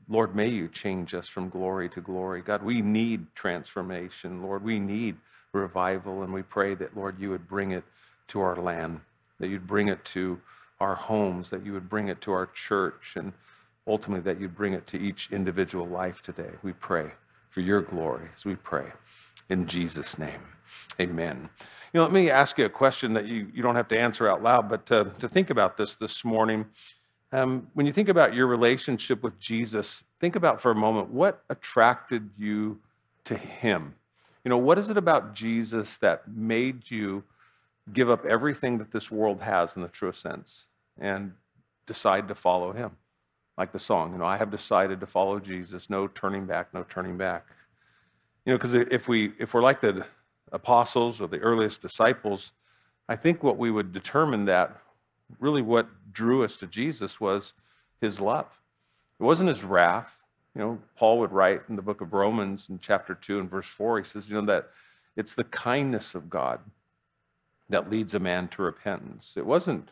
Lord, 0.08 0.34
may 0.34 0.48
you 0.48 0.68
change 0.68 1.14
us 1.14 1.28
from 1.28 1.48
glory 1.48 1.88
to 1.90 2.00
glory. 2.00 2.40
God, 2.40 2.62
we 2.62 2.80
need 2.80 3.26
transformation. 3.34 4.42
Lord, 4.42 4.62
we 4.62 4.78
need 4.78 5.16
revival. 5.56 6.22
And 6.22 6.32
we 6.32 6.42
pray 6.42 6.74
that, 6.74 6.96
Lord, 6.96 7.18
you 7.18 7.30
would 7.30 7.48
bring 7.48 7.72
it 7.72 7.84
to 8.28 8.40
our 8.40 8.56
land, 8.56 9.00
that 9.40 9.48
you'd 9.48 9.66
bring 9.66 9.88
it 9.88 10.04
to 10.06 10.40
our 10.80 10.94
homes, 10.94 11.50
that 11.50 11.64
you 11.64 11.72
would 11.72 11.88
bring 11.88 12.08
it 12.08 12.20
to 12.22 12.32
our 12.32 12.46
church. 12.46 13.14
And 13.16 13.32
ultimately 13.86 14.22
that 14.22 14.40
you'd 14.40 14.56
bring 14.56 14.72
it 14.72 14.86
to 14.88 14.98
each 14.98 15.28
individual 15.30 15.86
life 15.86 16.22
today. 16.22 16.50
We 16.62 16.72
pray 16.72 17.10
for 17.50 17.60
your 17.60 17.82
glory 17.82 18.28
as 18.36 18.44
we 18.44 18.56
pray 18.56 18.86
in 19.48 19.66
Jesus' 19.66 20.18
name. 20.18 20.40
Amen. 21.00 21.48
You 21.92 22.00
know, 22.00 22.02
let 22.02 22.12
me 22.12 22.30
ask 22.30 22.58
you 22.58 22.64
a 22.64 22.70
question 22.70 23.12
that 23.14 23.26
you, 23.26 23.50
you 23.54 23.62
don't 23.62 23.76
have 23.76 23.88
to 23.88 23.98
answer 23.98 24.28
out 24.28 24.42
loud, 24.42 24.68
but 24.68 24.84
to, 24.86 25.12
to 25.20 25.28
think 25.28 25.50
about 25.50 25.76
this 25.76 25.96
this 25.96 26.24
morning. 26.24 26.66
Um, 27.32 27.68
when 27.74 27.86
you 27.86 27.92
think 27.92 28.08
about 28.08 28.34
your 28.34 28.46
relationship 28.46 29.22
with 29.22 29.38
Jesus, 29.38 30.04
think 30.20 30.36
about 30.36 30.60
for 30.60 30.70
a 30.70 30.74
moment 30.74 31.10
what 31.10 31.42
attracted 31.48 32.28
you 32.36 32.78
to 33.24 33.36
him? 33.36 33.94
You 34.46 34.50
know, 34.50 34.58
what 34.58 34.78
is 34.78 34.88
it 34.88 34.96
about 34.96 35.34
Jesus 35.34 35.98
that 35.98 36.28
made 36.28 36.88
you 36.88 37.24
give 37.92 38.08
up 38.08 38.24
everything 38.24 38.78
that 38.78 38.92
this 38.92 39.10
world 39.10 39.42
has 39.42 39.74
in 39.74 39.82
the 39.82 39.88
truest 39.88 40.22
sense 40.22 40.66
and 40.96 41.32
decide 41.84 42.28
to 42.28 42.34
follow 42.34 42.72
him? 42.72 42.92
like 43.58 43.72
the 43.72 43.78
song, 43.78 44.12
you 44.12 44.18
know, 44.18 44.24
I 44.24 44.36
have 44.36 44.50
decided 44.50 45.00
to 45.00 45.06
follow 45.06 45.40
Jesus, 45.40 45.88
no 45.88 46.08
turning 46.08 46.46
back, 46.46 46.74
no 46.74 46.84
turning 46.88 47.16
back. 47.16 47.46
You 48.44 48.52
know, 48.52 48.58
because 48.58 48.74
if 48.74 49.08
we 49.08 49.32
if 49.38 49.54
we're 49.54 49.62
like 49.62 49.80
the 49.80 50.04
apostles 50.52 51.20
or 51.20 51.26
the 51.26 51.38
earliest 51.38 51.80
disciples, 51.80 52.52
I 53.08 53.16
think 53.16 53.42
what 53.42 53.56
we 53.56 53.70
would 53.70 53.92
determine 53.92 54.44
that 54.44 54.76
really 55.40 55.62
what 55.62 55.88
drew 56.12 56.44
us 56.44 56.56
to 56.58 56.66
Jesus 56.66 57.20
was 57.20 57.54
his 58.00 58.20
love. 58.20 58.46
It 59.18 59.24
wasn't 59.24 59.48
his 59.48 59.64
wrath. 59.64 60.22
You 60.56 60.62
know, 60.62 60.78
Paul 60.96 61.18
would 61.18 61.32
write 61.32 61.60
in 61.68 61.76
the 61.76 61.82
book 61.82 62.00
of 62.00 62.14
Romans 62.14 62.68
in 62.70 62.78
chapter 62.78 63.14
2 63.14 63.40
and 63.40 63.50
verse 63.50 63.66
4, 63.66 63.98
he 63.98 64.04
says, 64.04 64.30
you 64.30 64.40
know, 64.40 64.46
that 64.46 64.70
it's 65.14 65.34
the 65.34 65.44
kindness 65.44 66.14
of 66.14 66.30
God 66.30 66.60
that 67.68 67.90
leads 67.90 68.14
a 68.14 68.18
man 68.18 68.48
to 68.48 68.62
repentance. 68.62 69.34
It 69.36 69.44
wasn't 69.44 69.90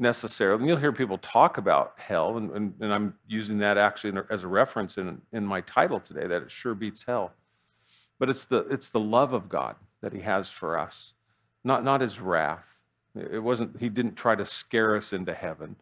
necessarily. 0.00 0.58
And 0.58 0.68
you'll 0.68 0.78
hear 0.78 0.92
people 0.92 1.18
talk 1.18 1.58
about 1.58 1.94
hell, 1.96 2.38
and, 2.38 2.50
and, 2.50 2.74
and 2.80 2.92
I'm 2.92 3.14
using 3.28 3.58
that 3.58 3.78
actually 3.78 4.20
as 4.30 4.42
a 4.42 4.48
reference 4.48 4.98
in, 4.98 5.22
in 5.32 5.46
my 5.46 5.60
title 5.60 6.00
today, 6.00 6.26
that 6.26 6.42
it 6.42 6.50
sure 6.50 6.74
beats 6.74 7.04
hell. 7.04 7.32
But 8.18 8.30
it's 8.30 8.46
the, 8.46 8.66
it's 8.68 8.88
the 8.88 8.98
love 8.98 9.32
of 9.32 9.48
God 9.48 9.76
that 10.00 10.12
he 10.12 10.22
has 10.22 10.50
for 10.50 10.76
us, 10.76 11.14
not, 11.62 11.84
not 11.84 12.00
his 12.00 12.18
wrath. 12.18 12.78
It 13.14 13.42
wasn't, 13.44 13.78
he 13.78 13.88
didn't 13.88 14.16
try 14.16 14.34
to 14.34 14.44
scare 14.44 14.96
us 14.96 15.12
into 15.12 15.34
heaven. 15.34 15.76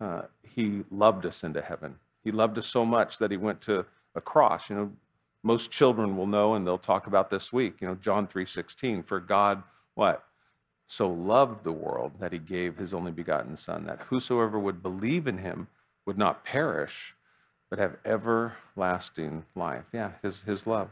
Uh, 0.00 0.22
he 0.42 0.82
loved 0.90 1.26
us 1.26 1.44
into 1.44 1.62
heaven. 1.62 1.94
He 2.22 2.32
loved 2.32 2.58
us 2.58 2.66
so 2.66 2.84
much 2.84 3.18
that 3.18 3.30
he 3.30 3.36
went 3.36 3.60
to 3.62 3.84
a 4.14 4.20
cross. 4.20 4.70
You 4.70 4.76
know, 4.76 4.92
most 5.42 5.70
children 5.70 6.16
will 6.16 6.26
know, 6.26 6.54
and 6.54 6.66
they'll 6.66 6.78
talk 6.78 7.06
about 7.06 7.30
this 7.30 7.52
week, 7.52 7.80
you 7.80 7.88
know, 7.88 7.96
John 7.96 8.26
3.16, 8.26 9.04
for 9.04 9.18
God, 9.20 9.62
what? 9.94 10.24
so 10.92 11.08
loved 11.08 11.64
the 11.64 11.72
world 11.72 12.12
that 12.20 12.34
he 12.34 12.38
gave 12.38 12.76
his 12.76 12.92
only 12.92 13.12
begotten 13.12 13.56
Son, 13.56 13.86
that 13.86 14.00
whosoever 14.10 14.58
would 14.58 14.82
believe 14.82 15.26
in 15.26 15.38
him 15.38 15.66
would 16.04 16.18
not 16.18 16.44
perish, 16.44 17.14
but 17.70 17.78
have 17.78 17.96
everlasting 18.04 19.42
life. 19.54 19.84
Yeah, 19.90 20.10
his, 20.22 20.42
his 20.42 20.66
love. 20.66 20.90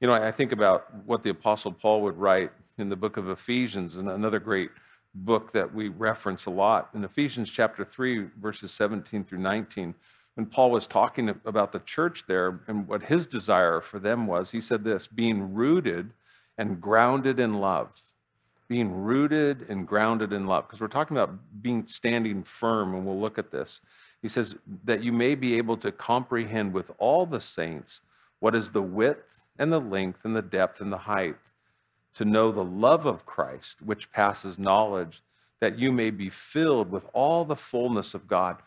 You 0.00 0.08
know, 0.08 0.14
I 0.14 0.32
think 0.32 0.50
about 0.50 0.92
what 1.06 1.22
the 1.22 1.30
Apostle 1.30 1.70
Paul 1.70 2.02
would 2.02 2.16
write 2.16 2.50
in 2.78 2.88
the 2.88 2.96
book 2.96 3.16
of 3.16 3.28
Ephesians, 3.28 3.96
and 3.96 4.08
another 4.08 4.40
great 4.40 4.70
book 5.14 5.52
that 5.52 5.72
we 5.72 5.88
reference 5.88 6.46
a 6.46 6.50
lot. 6.50 6.88
In 6.92 7.04
Ephesians 7.04 7.48
chapter 7.48 7.84
3, 7.84 8.26
verses 8.40 8.72
17 8.72 9.22
through 9.22 9.38
19, 9.38 9.94
when 10.34 10.46
Paul 10.46 10.70
was 10.70 10.86
talking 10.86 11.28
about 11.44 11.72
the 11.72 11.80
church 11.80 12.24
there 12.26 12.60
and 12.66 12.86
what 12.86 13.02
his 13.02 13.26
desire 13.26 13.80
for 13.80 13.98
them 13.98 14.26
was, 14.26 14.50
he 14.50 14.60
said 14.60 14.84
this 14.84 15.06
being 15.06 15.54
rooted 15.54 16.10
and 16.58 16.80
grounded 16.80 17.40
in 17.40 17.54
love 17.54 17.90
being 18.68 19.02
rooted 19.02 19.66
and 19.68 19.86
grounded 19.86 20.32
in 20.32 20.46
love 20.46 20.66
because 20.66 20.80
we're 20.80 20.88
talking 20.88 21.14
about 21.14 21.34
being 21.60 21.86
standing 21.86 22.42
firm 22.42 22.94
and 22.94 23.04
we'll 23.04 23.20
look 23.20 23.36
at 23.36 23.50
this 23.50 23.82
he 24.22 24.28
says 24.28 24.54
that 24.84 25.02
you 25.02 25.12
may 25.12 25.34
be 25.34 25.58
able 25.58 25.76
to 25.78 25.90
comprehend 25.90 26.72
with 26.72 26.92
all 26.98 27.26
the 27.26 27.40
saints 27.40 28.00
what 28.38 28.54
is 28.54 28.70
the 28.70 28.82
width 28.82 29.40
and 29.58 29.72
the 29.72 29.80
length 29.80 30.24
and 30.24 30.34
the 30.34 30.42
depth 30.42 30.80
and 30.80 30.92
the 30.92 30.98
height, 30.98 31.36
to 32.14 32.24
know 32.24 32.52
the 32.52 32.64
love 32.64 33.04
of 33.04 33.26
Christ, 33.26 33.82
which 33.82 34.12
passes 34.12 34.58
knowledge, 34.58 35.22
that 35.60 35.78
you 35.78 35.90
may 35.90 36.10
be 36.10 36.30
filled 36.30 36.90
with 36.90 37.06
all 37.12 37.44
the 37.44 37.56
fullness 37.56 38.14
of 38.14 38.28
God. 38.28 38.58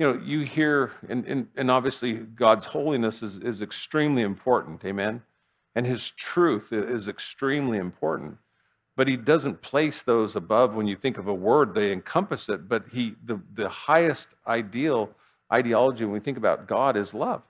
You 0.00 0.06
know, 0.14 0.20
you 0.24 0.40
hear, 0.40 0.92
and, 1.10 1.26
and, 1.26 1.46
and 1.56 1.70
obviously 1.70 2.14
God's 2.14 2.64
holiness 2.64 3.22
is, 3.22 3.36
is 3.36 3.60
extremely 3.60 4.22
important, 4.22 4.82
amen? 4.82 5.20
And 5.74 5.84
his 5.84 6.12
truth 6.12 6.72
is 6.72 7.06
extremely 7.06 7.76
important. 7.76 8.38
But 8.96 9.08
he 9.08 9.18
doesn't 9.18 9.60
place 9.60 10.02
those 10.02 10.36
above 10.36 10.74
when 10.74 10.86
you 10.86 10.96
think 10.96 11.18
of 11.18 11.28
a 11.28 11.34
word 11.34 11.74
they 11.74 11.92
encompass 11.92 12.48
it. 12.48 12.66
But 12.66 12.84
he 12.90 13.14
the, 13.26 13.42
the 13.52 13.68
highest 13.68 14.28
ideal 14.46 15.10
ideology 15.52 16.06
when 16.06 16.14
we 16.14 16.20
think 16.20 16.38
about 16.38 16.66
god 16.66 16.96
is 16.96 17.12
love. 17.12 17.42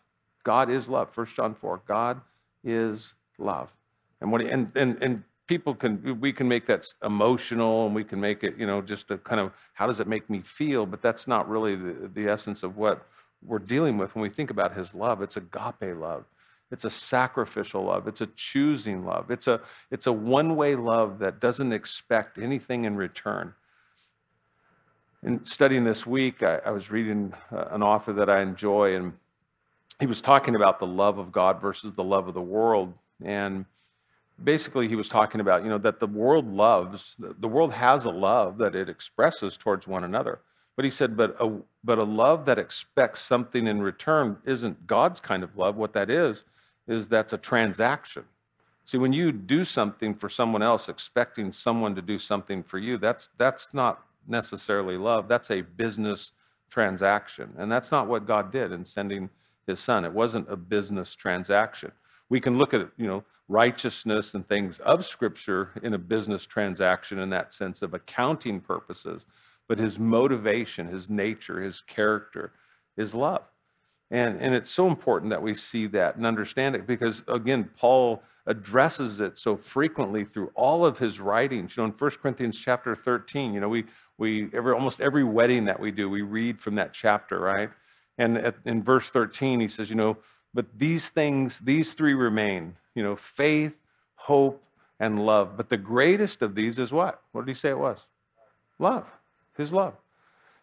God 0.42 0.70
is 0.70 0.88
love. 0.88 1.16
1 1.16 1.26
john 1.28 1.54
4 1.54 1.82
god 1.86 2.20
is 2.64 3.14
love. 3.38 3.72
And 4.20 4.32
what 4.32 4.40
and 4.40 4.72
and, 4.74 5.00
and 5.00 5.22
people 5.50 5.74
can 5.74 5.92
we 6.20 6.32
can 6.32 6.46
make 6.46 6.64
that 6.66 6.86
emotional 7.04 7.86
and 7.86 7.94
we 7.94 8.04
can 8.04 8.20
make 8.20 8.40
it 8.44 8.54
you 8.56 8.66
know 8.70 8.80
just 8.80 9.10
a 9.10 9.18
kind 9.18 9.40
of 9.40 9.50
how 9.78 9.86
does 9.90 9.98
it 9.98 10.06
make 10.06 10.30
me 10.30 10.40
feel 10.40 10.86
but 10.86 11.02
that's 11.02 11.26
not 11.26 11.48
really 11.48 11.74
the, 11.74 11.94
the 12.14 12.28
essence 12.34 12.62
of 12.62 12.76
what 12.76 12.96
we're 13.48 13.58
dealing 13.74 13.98
with 13.98 14.14
when 14.14 14.22
we 14.22 14.28
think 14.38 14.50
about 14.50 14.70
his 14.80 14.94
love 14.94 15.20
it's 15.22 15.36
agape 15.36 15.96
love 16.08 16.24
it's 16.70 16.84
a 16.84 16.90
sacrificial 16.90 17.84
love. 17.84 18.06
It's 18.06 18.20
a 18.20 18.28
choosing 18.36 19.04
love. 19.04 19.30
It's 19.30 19.48
a, 19.48 19.60
it's 19.90 20.06
a 20.06 20.12
one 20.12 20.54
way 20.56 20.76
love 20.76 21.18
that 21.18 21.40
doesn't 21.40 21.72
expect 21.72 22.38
anything 22.38 22.84
in 22.84 22.96
return. 22.96 23.54
In 25.22 25.44
studying 25.44 25.84
this 25.84 26.06
week, 26.06 26.42
I, 26.42 26.60
I 26.64 26.70
was 26.70 26.90
reading 26.90 27.34
uh, 27.52 27.64
an 27.72 27.82
author 27.82 28.12
that 28.14 28.30
I 28.30 28.40
enjoy, 28.40 28.94
and 28.94 29.12
he 29.98 30.06
was 30.06 30.20
talking 30.20 30.54
about 30.54 30.78
the 30.78 30.86
love 30.86 31.18
of 31.18 31.32
God 31.32 31.60
versus 31.60 31.92
the 31.94 32.04
love 32.04 32.28
of 32.28 32.34
the 32.34 32.40
world. 32.40 32.94
And 33.22 33.66
basically, 34.42 34.88
he 34.88 34.96
was 34.96 35.08
talking 35.08 35.40
about, 35.40 35.62
you 35.62 35.70
know, 35.70 35.78
that 35.78 36.00
the 36.00 36.06
world 36.06 36.52
loves, 36.52 37.16
the 37.18 37.48
world 37.48 37.72
has 37.72 38.04
a 38.04 38.10
love 38.10 38.58
that 38.58 38.74
it 38.74 38.88
expresses 38.88 39.56
towards 39.56 39.86
one 39.86 40.04
another. 40.04 40.40
But 40.76 40.84
he 40.84 40.90
said, 40.90 41.16
but 41.16 41.36
a, 41.40 41.58
but 41.84 41.98
a 41.98 42.04
love 42.04 42.46
that 42.46 42.58
expects 42.58 43.20
something 43.20 43.66
in 43.66 43.82
return 43.82 44.38
isn't 44.44 44.86
God's 44.86 45.20
kind 45.20 45.42
of 45.42 45.56
love. 45.56 45.76
What 45.76 45.92
that 45.92 46.10
is, 46.10 46.44
is 46.86 47.08
that's 47.08 47.32
a 47.32 47.38
transaction. 47.38 48.24
See, 48.84 48.98
when 48.98 49.12
you 49.12 49.30
do 49.30 49.64
something 49.64 50.14
for 50.14 50.28
someone 50.28 50.62
else, 50.62 50.88
expecting 50.88 51.52
someone 51.52 51.94
to 51.94 52.02
do 52.02 52.18
something 52.18 52.62
for 52.62 52.78
you, 52.78 52.98
that's, 52.98 53.28
that's 53.36 53.74
not 53.74 54.04
necessarily 54.26 54.96
love. 54.96 55.28
That's 55.28 55.50
a 55.50 55.60
business 55.60 56.32
transaction. 56.70 57.52
And 57.58 57.70
that's 57.70 57.90
not 57.90 58.08
what 58.08 58.26
God 58.26 58.50
did 58.50 58.72
in 58.72 58.84
sending 58.84 59.28
his 59.66 59.80
son. 59.80 60.04
It 60.04 60.12
wasn't 60.12 60.50
a 60.50 60.56
business 60.56 61.14
transaction. 61.14 61.92
We 62.30 62.40
can 62.40 62.56
look 62.56 62.72
at, 62.72 62.88
you 62.96 63.06
know, 63.06 63.24
righteousness 63.48 64.34
and 64.34 64.46
things 64.48 64.78
of 64.78 65.04
Scripture 65.04 65.72
in 65.82 65.92
a 65.92 65.98
business 65.98 66.46
transaction 66.46 67.18
in 67.18 67.28
that 67.30 67.52
sense 67.52 67.82
of 67.82 67.92
accounting 67.92 68.60
purposes, 68.60 69.26
but 69.68 69.78
his 69.78 69.98
motivation, 69.98 70.86
his 70.86 71.10
nature, 71.10 71.60
his 71.60 71.82
character 71.82 72.52
is 72.96 73.14
love. 73.14 73.42
And, 74.10 74.40
and 74.40 74.54
it's 74.54 74.70
so 74.70 74.86
important 74.88 75.30
that 75.30 75.42
we 75.42 75.54
see 75.54 75.86
that 75.88 76.16
and 76.16 76.24
understand 76.24 76.74
it 76.74 76.86
because, 76.86 77.22
again, 77.28 77.68
Paul 77.76 78.22
addresses 78.46 79.20
it 79.20 79.38
so 79.38 79.56
frequently 79.56 80.24
through 80.24 80.50
all 80.54 80.84
of 80.84 80.98
his 80.98 81.20
writings. 81.20 81.76
You 81.76 81.82
know, 81.82 81.88
in 81.88 81.92
1 81.92 82.10
Corinthians 82.22 82.58
chapter 82.58 82.94
13, 82.94 83.54
you 83.54 83.60
know, 83.60 83.68
we, 83.68 83.84
we 84.18 84.48
every, 84.52 84.72
almost 84.72 85.00
every 85.00 85.24
wedding 85.24 85.64
that 85.66 85.78
we 85.78 85.90
do, 85.90 86.08
we 86.08 86.22
read 86.22 86.60
from 86.60 86.74
that 86.76 86.92
chapter, 86.92 87.38
right? 87.38 87.70
And 88.18 88.38
at, 88.38 88.56
in 88.64 88.82
verse 88.82 89.10
13, 89.10 89.60
he 89.60 89.68
says, 89.68 89.90
you 89.90 89.96
know, 89.96 90.16
but 90.52 90.66
these 90.76 91.08
things, 91.08 91.58
these 91.60 91.94
three 91.94 92.14
remain, 92.14 92.76
you 92.94 93.02
know, 93.02 93.16
faith, 93.16 93.74
hope, 94.16 94.62
and 94.98 95.24
love. 95.24 95.56
But 95.56 95.68
the 95.68 95.76
greatest 95.76 96.42
of 96.42 96.54
these 96.54 96.78
is 96.78 96.92
what? 96.92 97.22
What 97.32 97.46
did 97.46 97.50
he 97.50 97.58
say 97.58 97.70
it 97.70 97.78
was? 97.78 98.06
Love, 98.78 99.06
his 99.56 99.72
love. 99.72 99.94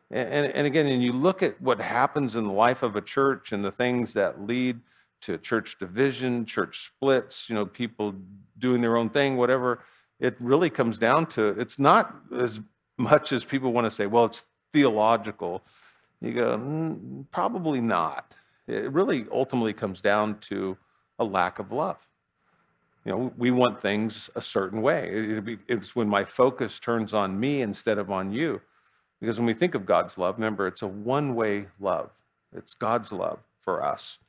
And, 0.10 0.46
and 0.46 0.66
again, 0.66 0.88
and 0.88 1.04
you 1.04 1.12
look 1.12 1.44
at 1.44 1.60
what 1.62 1.80
happens 1.80 2.36
in 2.36 2.46
the 2.46 2.54
life 2.54 2.82
of 2.84 2.96
a 2.96 3.02
church 3.02 3.52
and 3.52 3.64
the 3.64 3.72
things 3.72 4.14
that 4.14 4.46
lead 4.46 4.80
to 5.22 5.38
church 5.38 5.78
division, 5.80 6.46
church 6.46 6.86
splits, 6.86 7.50
you 7.50 7.56
know, 7.56 7.66
people 7.66 8.14
doing 8.58 8.82
their 8.82 8.96
own 8.96 9.10
thing, 9.10 9.36
whatever. 9.36 9.80
It 10.20 10.36
really 10.40 10.70
comes 10.70 10.98
down 10.98 11.26
to 11.28 11.50
it's 11.60 11.78
not 11.78 12.16
as 12.38 12.60
much 12.98 13.32
as 13.34 13.44
people 13.44 13.74
want 13.74 13.86
to 13.86 13.92
say, 13.92 14.06
well, 14.06 14.26
it's 14.26 14.46
theological. 14.74 15.64
You 16.22 16.34
go, 16.34 16.58
mm, 16.58 17.26
probably 17.32 17.82
not. 17.82 18.34
It 18.68 18.92
really 18.92 19.26
ultimately 19.32 19.74
comes 19.74 20.02
down 20.02 20.40
to 20.40 20.78
a 21.20 21.24
lack 21.24 21.60
of 21.60 21.72
love. 21.72 21.98
You 23.06 23.12
know, 23.14 23.34
we 23.38 23.52
want 23.52 23.82
things 23.82 24.30
a 24.36 24.42
certain 24.42 24.82
way. 24.82 25.42
It's 25.70 25.96
when 25.96 26.10
my 26.10 26.26
focus 26.26 26.80
turns 26.80 27.14
on 27.14 27.40
me 27.40 27.62
instead 27.62 27.98
of 27.98 28.12
on 28.12 28.32
you. 28.32 28.62
Because 29.22 29.40
when 29.40 29.48
we 29.48 29.54
think 29.54 29.76
of 29.76 29.86
God's 29.86 30.18
love, 30.18 30.36
remember, 30.36 30.68
it's 30.68 30.82
a 30.82 30.88
one 30.88 31.34
way 31.34 31.68
love, 31.80 32.12
it's 32.56 32.74
God's 32.74 33.12
love 33.12 33.40
for 33.62 33.84
us. 33.84 34.20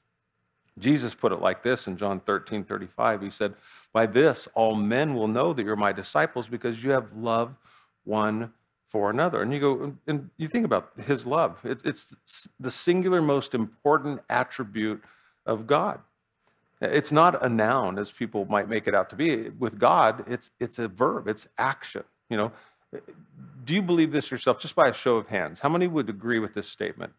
Jesus 0.78 1.14
put 1.14 1.32
it 1.32 1.40
like 1.40 1.62
this 1.62 1.88
in 1.88 1.96
John 1.96 2.20
13 2.20 2.64
35. 2.64 3.20
He 3.20 3.30
said, 3.30 3.54
By 3.92 4.06
this 4.06 4.46
all 4.54 4.76
men 4.76 5.14
will 5.14 5.26
know 5.26 5.52
that 5.52 5.64
you're 5.64 5.76
my 5.76 5.92
disciples 5.92 6.48
because 6.48 6.82
you 6.82 6.92
have 6.92 7.06
love 7.16 7.54
one 8.04 8.52
for 8.88 9.10
another. 9.10 9.42
And 9.42 9.52
you 9.52 9.60
go, 9.60 9.94
and 10.06 10.30
you 10.36 10.48
think 10.48 10.64
about 10.64 10.92
his 11.06 11.26
love. 11.26 11.60
It, 11.64 11.80
it's 11.84 12.06
the 12.58 12.70
singular 12.70 13.20
most 13.20 13.54
important 13.54 14.20
attribute 14.30 15.02
of 15.46 15.66
God. 15.66 16.00
It's 16.80 17.12
not 17.12 17.44
a 17.44 17.48
noun 17.48 17.98
as 17.98 18.10
people 18.10 18.44
might 18.46 18.68
make 18.68 18.86
it 18.86 18.94
out 18.94 19.10
to 19.10 19.16
be. 19.16 19.50
With 19.50 19.78
God, 19.78 20.24
it's, 20.28 20.50
it's 20.60 20.78
a 20.78 20.88
verb, 20.88 21.28
it's 21.28 21.48
action. 21.58 22.04
You 22.30 22.36
know, 22.36 22.52
do 23.64 23.74
you 23.74 23.82
believe 23.82 24.12
this 24.12 24.30
yourself? 24.30 24.60
Just 24.60 24.74
by 24.74 24.88
a 24.88 24.94
show 24.94 25.16
of 25.16 25.28
hands, 25.28 25.60
how 25.60 25.68
many 25.68 25.86
would 25.86 26.08
agree 26.08 26.38
with 26.38 26.54
this 26.54 26.68
statement? 26.68 27.12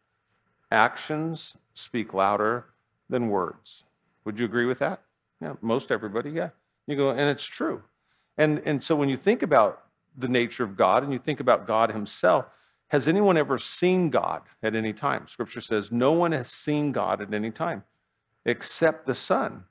Actions 0.72 1.58
speak 1.74 2.14
louder 2.14 2.66
than 3.10 3.30
words. 3.30 3.84
Would 4.26 4.40
you 4.40 4.46
agree 4.46 4.66
with 4.66 4.80
that? 4.80 5.02
Yeah, 5.42 5.54
most 5.62 5.92
everybody, 5.92 6.32
yeah. 6.32 6.50
You 6.88 6.96
go, 6.96 7.10
and 7.10 7.22
it's 7.22 7.46
true. 7.46 7.84
And, 8.38 8.62
and 8.66 8.82
so 8.82 8.96
when 8.96 9.10
you 9.10 9.18
think 9.18 9.44
about 9.44 9.84
the 10.20 10.28
nature 10.28 10.64
of 10.64 10.76
God 10.76 11.04
and 11.04 11.12
you 11.12 11.20
think 11.20 11.40
about 11.40 11.68
God 11.68 11.92
Himself, 11.92 12.46
has 12.90 13.08
anyone 13.08 13.38
ever 13.38 13.58
seen 13.58 14.10
God 14.10 14.42
at 14.64 14.76
any 14.76 14.94
time? 14.94 15.28
Scripture 15.28 15.62
says 15.62 15.92
no 15.92 16.12
one 16.12 16.32
has 16.32 16.50
seen 16.50 16.92
God 16.92 17.22
at 17.22 17.34
any 17.34 17.52
time 17.52 17.84
except 18.46 19.06
the 19.06 19.16
Son. 19.16 19.64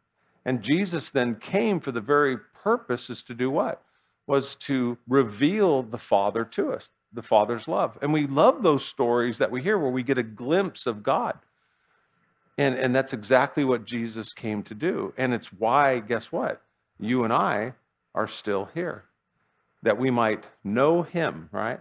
And 0.45 0.63
Jesus 0.63 1.11
then 1.11 1.35
came 1.35 1.81
for 1.81 1.91
the 1.91 2.01
very 2.01 2.39
purpose 2.39 3.11
is 3.11 3.23
to 3.25 3.35
do 3.35 3.51
what? 3.51 3.83
was 4.29 4.55
to 4.57 4.99
reveal 5.09 5.83
the 5.83 5.99
Father 5.99 6.45
to 6.45 6.73
us, 6.73 6.91
the 7.13 7.23
Father's 7.23 7.67
love. 7.67 7.99
And 8.03 8.13
we 8.13 8.27
love 8.27 8.63
those 8.63 8.85
stories 8.85 9.39
that 9.39 9.51
we 9.51 9.63
hear 9.63 9.79
where 9.79 9.91
we 9.91 10.03
get 10.03 10.19
a 10.19 10.23
glimpse 10.23 10.87
of 10.87 11.03
God. 11.03 11.39
And, 12.59 12.75
and 12.75 12.95
that's 12.95 13.15
exactly 13.15 13.65
what 13.65 13.87
Jesus 13.87 14.35
came 14.35 14.63
to 14.65 14.75
do. 14.75 15.15
And 15.17 15.33
it's 15.33 15.51
why, 15.51 16.01
guess 16.01 16.31
what? 16.31 16.61
You 17.01 17.25
and 17.25 17.33
I 17.33 17.73
are 18.15 18.27
still 18.27 18.69
here, 18.75 19.05
that 19.83 19.99
we 19.99 20.11
might 20.11 20.45
know 20.65 21.03
Him, 21.03 21.49
right? 21.53 21.81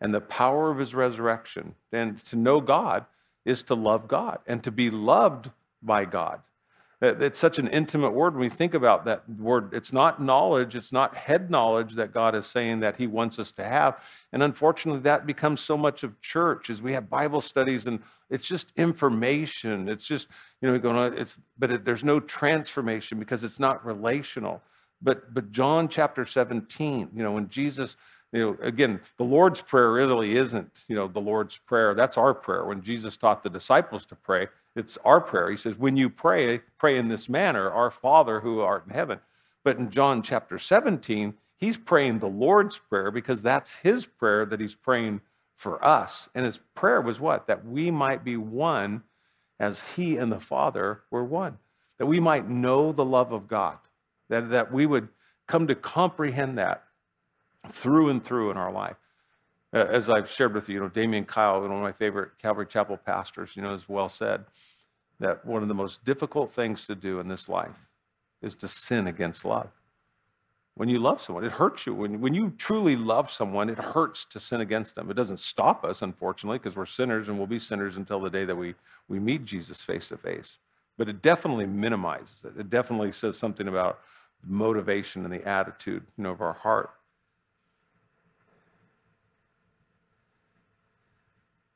And 0.00 0.14
the 0.14 0.20
power 0.20 0.70
of 0.70 0.78
His 0.78 0.94
resurrection. 0.94 1.74
And 1.92 2.18
to 2.26 2.36
know 2.36 2.60
God 2.60 3.06
is 3.44 3.62
to 3.64 3.74
love 3.74 4.08
God 4.08 4.38
and 4.46 4.62
to 4.64 4.70
be 4.70 4.90
loved 4.90 5.50
by 5.82 6.04
God. 6.04 6.40
It's 7.00 7.38
such 7.38 7.60
an 7.60 7.68
intimate 7.68 8.10
word 8.10 8.34
when 8.34 8.40
we 8.40 8.48
think 8.48 8.74
about 8.74 9.04
that 9.04 9.22
word. 9.38 9.72
It's 9.72 9.92
not 9.92 10.20
knowledge, 10.20 10.74
it's 10.74 10.92
not 10.92 11.14
head 11.14 11.48
knowledge 11.48 11.94
that 11.94 12.12
God 12.12 12.34
is 12.34 12.44
saying 12.44 12.80
that 12.80 12.96
He 12.96 13.06
wants 13.06 13.38
us 13.38 13.52
to 13.52 13.64
have. 13.64 14.02
And 14.32 14.42
unfortunately, 14.42 15.02
that 15.02 15.24
becomes 15.24 15.60
so 15.60 15.76
much 15.76 16.02
of 16.02 16.20
church 16.20 16.70
as 16.70 16.82
we 16.82 16.92
have 16.94 17.08
Bible 17.08 17.40
studies 17.40 17.86
and 17.86 18.00
it's 18.30 18.46
just 18.46 18.72
information. 18.76 19.88
It's 19.88 20.04
just, 20.04 20.26
you 20.60 20.70
know, 20.70 20.78
going 20.78 20.96
on, 20.96 21.16
it's, 21.16 21.38
but 21.58 21.70
it, 21.70 21.84
there's 21.84 22.04
no 22.04 22.18
transformation 22.20 23.18
because 23.18 23.44
it's 23.44 23.60
not 23.60 23.86
relational. 23.86 24.60
But, 25.00 25.32
but 25.32 25.52
John 25.52 25.88
chapter 25.88 26.24
17, 26.24 27.10
you 27.14 27.22
know, 27.22 27.32
when 27.32 27.48
Jesus, 27.48 27.96
you 28.32 28.40
know, 28.40 28.56
again, 28.60 29.00
the 29.16 29.24
Lord's 29.24 29.60
Prayer 29.60 29.92
really 29.92 30.36
isn't, 30.36 30.84
you 30.88 30.96
know, 30.96 31.08
the 31.08 31.20
Lord's 31.20 31.56
Prayer. 31.56 31.94
That's 31.94 32.18
our 32.18 32.34
prayer. 32.34 32.64
When 32.64 32.82
Jesus 32.82 33.16
taught 33.16 33.42
the 33.42 33.50
disciples 33.50 34.04
to 34.06 34.16
pray, 34.16 34.48
it's 34.74 34.98
our 35.04 35.20
prayer. 35.20 35.50
He 35.50 35.56
says, 35.56 35.76
when 35.76 35.96
you 35.96 36.10
pray, 36.10 36.58
pray 36.78 36.98
in 36.98 37.08
this 37.08 37.28
manner, 37.28 37.70
our 37.70 37.90
Father 37.90 38.40
who 38.40 38.60
art 38.60 38.86
in 38.86 38.92
heaven. 38.92 39.20
But 39.64 39.78
in 39.78 39.90
John 39.90 40.22
chapter 40.22 40.58
17, 40.58 41.34
he's 41.56 41.76
praying 41.76 42.18
the 42.18 42.28
Lord's 42.28 42.78
Prayer 42.78 43.10
because 43.10 43.42
that's 43.42 43.74
his 43.74 44.06
prayer 44.06 44.46
that 44.46 44.60
he's 44.60 44.74
praying 44.74 45.20
for 45.56 45.84
us. 45.84 46.28
And 46.34 46.46
his 46.46 46.58
prayer 46.74 47.00
was 47.00 47.20
what? 47.20 47.48
That 47.48 47.66
we 47.66 47.90
might 47.90 48.24
be 48.24 48.36
one 48.36 49.02
as 49.60 49.82
he 49.96 50.16
and 50.16 50.30
the 50.30 50.40
Father 50.40 51.02
were 51.10 51.24
one, 51.24 51.58
that 51.98 52.06
we 52.06 52.20
might 52.20 52.48
know 52.48 52.92
the 52.92 53.04
love 53.04 53.32
of 53.32 53.48
God, 53.48 53.78
that, 54.28 54.50
that 54.50 54.72
we 54.72 54.86
would 54.86 55.08
come 55.46 55.66
to 55.66 55.74
comprehend 55.74 56.58
that 56.58 56.84
through 57.70 58.08
and 58.10 58.24
through 58.24 58.50
in 58.50 58.56
our 58.56 58.72
life. 58.72 58.96
As 59.72 60.08
I've 60.08 60.30
shared 60.30 60.54
with 60.54 60.68
you, 60.68 60.76
you 60.76 60.80
know, 60.80 60.88
Damian 60.88 61.24
Kyle, 61.24 61.60
one 61.60 61.70
of 61.70 61.82
my 61.82 61.92
favorite 61.92 62.38
Calvary 62.38 62.66
Chapel 62.66 62.96
pastors, 62.96 63.54
you 63.56 63.62
know, 63.62 63.72
has 63.72 63.88
well 63.88 64.08
said 64.08 64.44
that 65.20 65.44
one 65.44 65.62
of 65.62 65.68
the 65.68 65.74
most 65.74 66.04
difficult 66.04 66.50
things 66.50 66.86
to 66.86 66.94
do 66.94 67.20
in 67.20 67.28
this 67.28 67.48
life 67.48 67.76
is 68.40 68.54
to 68.54 68.68
sin 68.68 69.06
against 69.06 69.44
love. 69.44 69.68
When 70.74 70.88
you 70.88 71.00
love 71.00 71.20
someone, 71.20 71.44
it 71.44 71.50
hurts 71.50 71.86
you. 71.86 71.94
When, 71.94 72.20
when 72.20 72.34
you 72.34 72.52
truly 72.56 72.94
love 72.94 73.32
someone, 73.32 73.68
it 73.68 73.78
hurts 73.78 74.24
to 74.26 74.38
sin 74.38 74.60
against 74.60 74.94
them. 74.94 75.10
It 75.10 75.14
doesn't 75.14 75.40
stop 75.40 75.84
us, 75.84 76.02
unfortunately, 76.02 76.58
because 76.58 76.76
we're 76.76 76.86
sinners 76.86 77.28
and 77.28 77.36
we'll 77.36 77.48
be 77.48 77.58
sinners 77.58 77.96
until 77.96 78.20
the 78.20 78.30
day 78.30 78.44
that 78.44 78.54
we, 78.56 78.76
we 79.08 79.18
meet 79.18 79.44
Jesus 79.44 79.82
face 79.82 80.08
to 80.08 80.16
face. 80.16 80.58
But 80.96 81.08
it 81.08 81.20
definitely 81.20 81.66
minimizes 81.66 82.44
it. 82.44 82.58
It 82.58 82.70
definitely 82.70 83.10
says 83.10 83.36
something 83.36 83.66
about 83.66 83.98
the 84.44 84.52
motivation 84.52 85.24
and 85.24 85.32
the 85.32 85.46
attitude 85.46 86.04
you 86.16 86.24
know, 86.24 86.30
of 86.30 86.40
our 86.40 86.52
heart. 86.52 86.90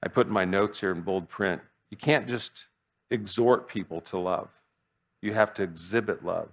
I 0.03 0.09
put 0.09 0.27
in 0.27 0.33
my 0.33 0.45
notes 0.45 0.81
here 0.81 0.93
in 0.93 1.03
bold 1.03 1.29
print 1.29 1.61
you 1.91 1.99
can't 1.99 2.27
just 2.27 2.69
exhort 3.11 3.69
people 3.69 4.01
to 4.01 4.19
love, 4.19 4.49
you 5.21 5.35
have 5.35 5.53
to 5.55 5.63
exhibit 5.63 6.25
love. 6.25 6.49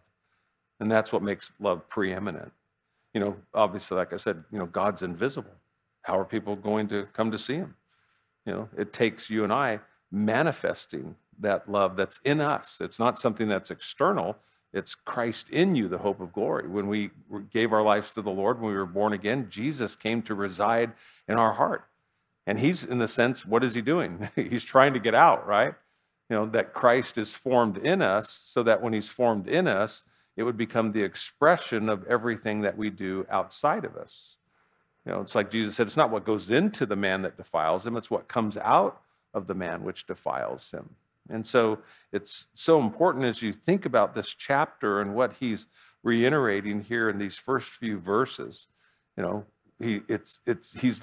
And 0.82 0.92
that's 0.92 1.14
what 1.14 1.24
makes 1.24 1.52
love 1.60 1.88
preeminent. 1.90 2.52
You 3.14 3.22
know, 3.22 3.36
obviously, 3.54 3.98
like 3.98 4.14
I 4.14 4.18
said, 4.18 4.44
you 4.52 4.60
know, 4.60 4.66
God's 4.66 5.02
invisible. 5.02 5.52
How 6.02 6.18
are 6.20 6.26
people 6.26 6.56
going 6.56 6.88
to 6.90 7.08
come 7.14 7.32
to 7.32 7.38
see 7.38 7.56
him? 7.56 7.74
You 8.46 8.54
know, 8.54 8.70
it 8.78 8.94
takes 8.94 9.30
you 9.30 9.44
and 9.44 9.52
I 9.52 9.80
manifesting 10.12 11.16
that 11.40 11.70
love 11.70 11.96
that's 11.96 12.20
in 12.26 12.42
us. 12.42 12.80
It's 12.82 13.00
not 13.00 13.20
something 13.20 13.48
that's 13.48 13.72
external, 13.72 14.36
it's 14.74 14.94
Christ 14.94 15.50
in 15.50 15.76
you, 15.76 15.88
the 15.88 15.98
hope 15.98 16.20
of 16.22 16.32
glory. 16.32 16.68
When 16.68 16.88
we 16.88 17.10
gave 17.52 17.74
our 17.74 17.82
lives 17.82 18.12
to 18.12 18.22
the 18.22 18.30
Lord, 18.30 18.62
when 18.62 18.72
we 18.72 18.78
were 18.78 18.86
born 18.86 19.14
again, 19.14 19.48
Jesus 19.50 19.96
came 19.96 20.22
to 20.24 20.36
reside 20.36 20.92
in 21.28 21.38
our 21.38 21.54
heart. 21.54 21.86
And 22.46 22.60
he's, 22.60 22.84
in 22.84 23.00
the 23.00 23.08
sense, 23.08 23.46
what 23.46 23.64
is 23.64 23.74
he 23.74 23.82
doing? 23.82 24.30
he's 24.36 24.64
trying 24.64 24.94
to 24.94 25.00
get 25.00 25.16
out, 25.16 25.48
right? 25.48 25.74
You 26.30 26.36
know, 26.36 26.46
that 26.48 26.74
Christ 26.74 27.18
is 27.18 27.34
formed 27.34 27.78
in 27.78 28.02
us 28.02 28.30
so 28.30 28.62
that 28.64 28.82
when 28.82 28.94
he's 28.94 29.10
formed 29.10 29.48
in 29.48 29.68
us, 29.68 30.04
it 30.38 30.44
would 30.44 30.58
become 30.58 30.92
the 30.92 31.04
expression 31.04 31.90
of 31.90 32.06
everything 32.08 32.62
that 32.62 32.78
we 32.78 32.90
do 32.90 33.26
outside 33.30 33.86
of 33.86 33.96
us. 33.98 34.38
You 35.06 35.12
know, 35.12 35.22
it's 35.22 35.36
like 35.36 35.50
Jesus 35.50 35.76
said, 35.76 35.88
it's 35.88 35.98
not 35.98 36.12
what 36.12 36.26
goes 36.26 36.52
into 36.52 36.86
the 36.86 36.96
man 36.96 37.24
that 37.24 37.38
defiles 37.38 37.86
him, 37.86 37.98
it's 37.98 38.12
what 38.12 38.28
comes 38.28 38.58
out 38.58 39.02
of 39.34 39.48
the 39.48 39.56
man 39.56 39.84
which 39.84 40.06
defiles 40.06 40.70
him. 40.72 40.90
And 41.30 41.46
so 41.46 41.80
it's 42.12 42.48
so 42.54 42.80
important 42.80 43.26
as 43.26 43.42
you 43.42 43.54
think 43.54 43.86
about 43.86 44.16
this 44.16 44.34
chapter 44.34 45.02
and 45.02 45.16
what 45.16 45.34
he's 45.40 45.68
reiterating 46.04 46.82
here 46.82 47.10
in 47.10 47.18
these 47.18 47.38
first 47.38 47.70
few 47.70 48.00
verses. 48.00 48.68
You 49.18 49.24
know, 49.24 49.46
he 49.80 50.02
it's 50.08 50.40
it's 50.46 50.74
he's 50.74 51.02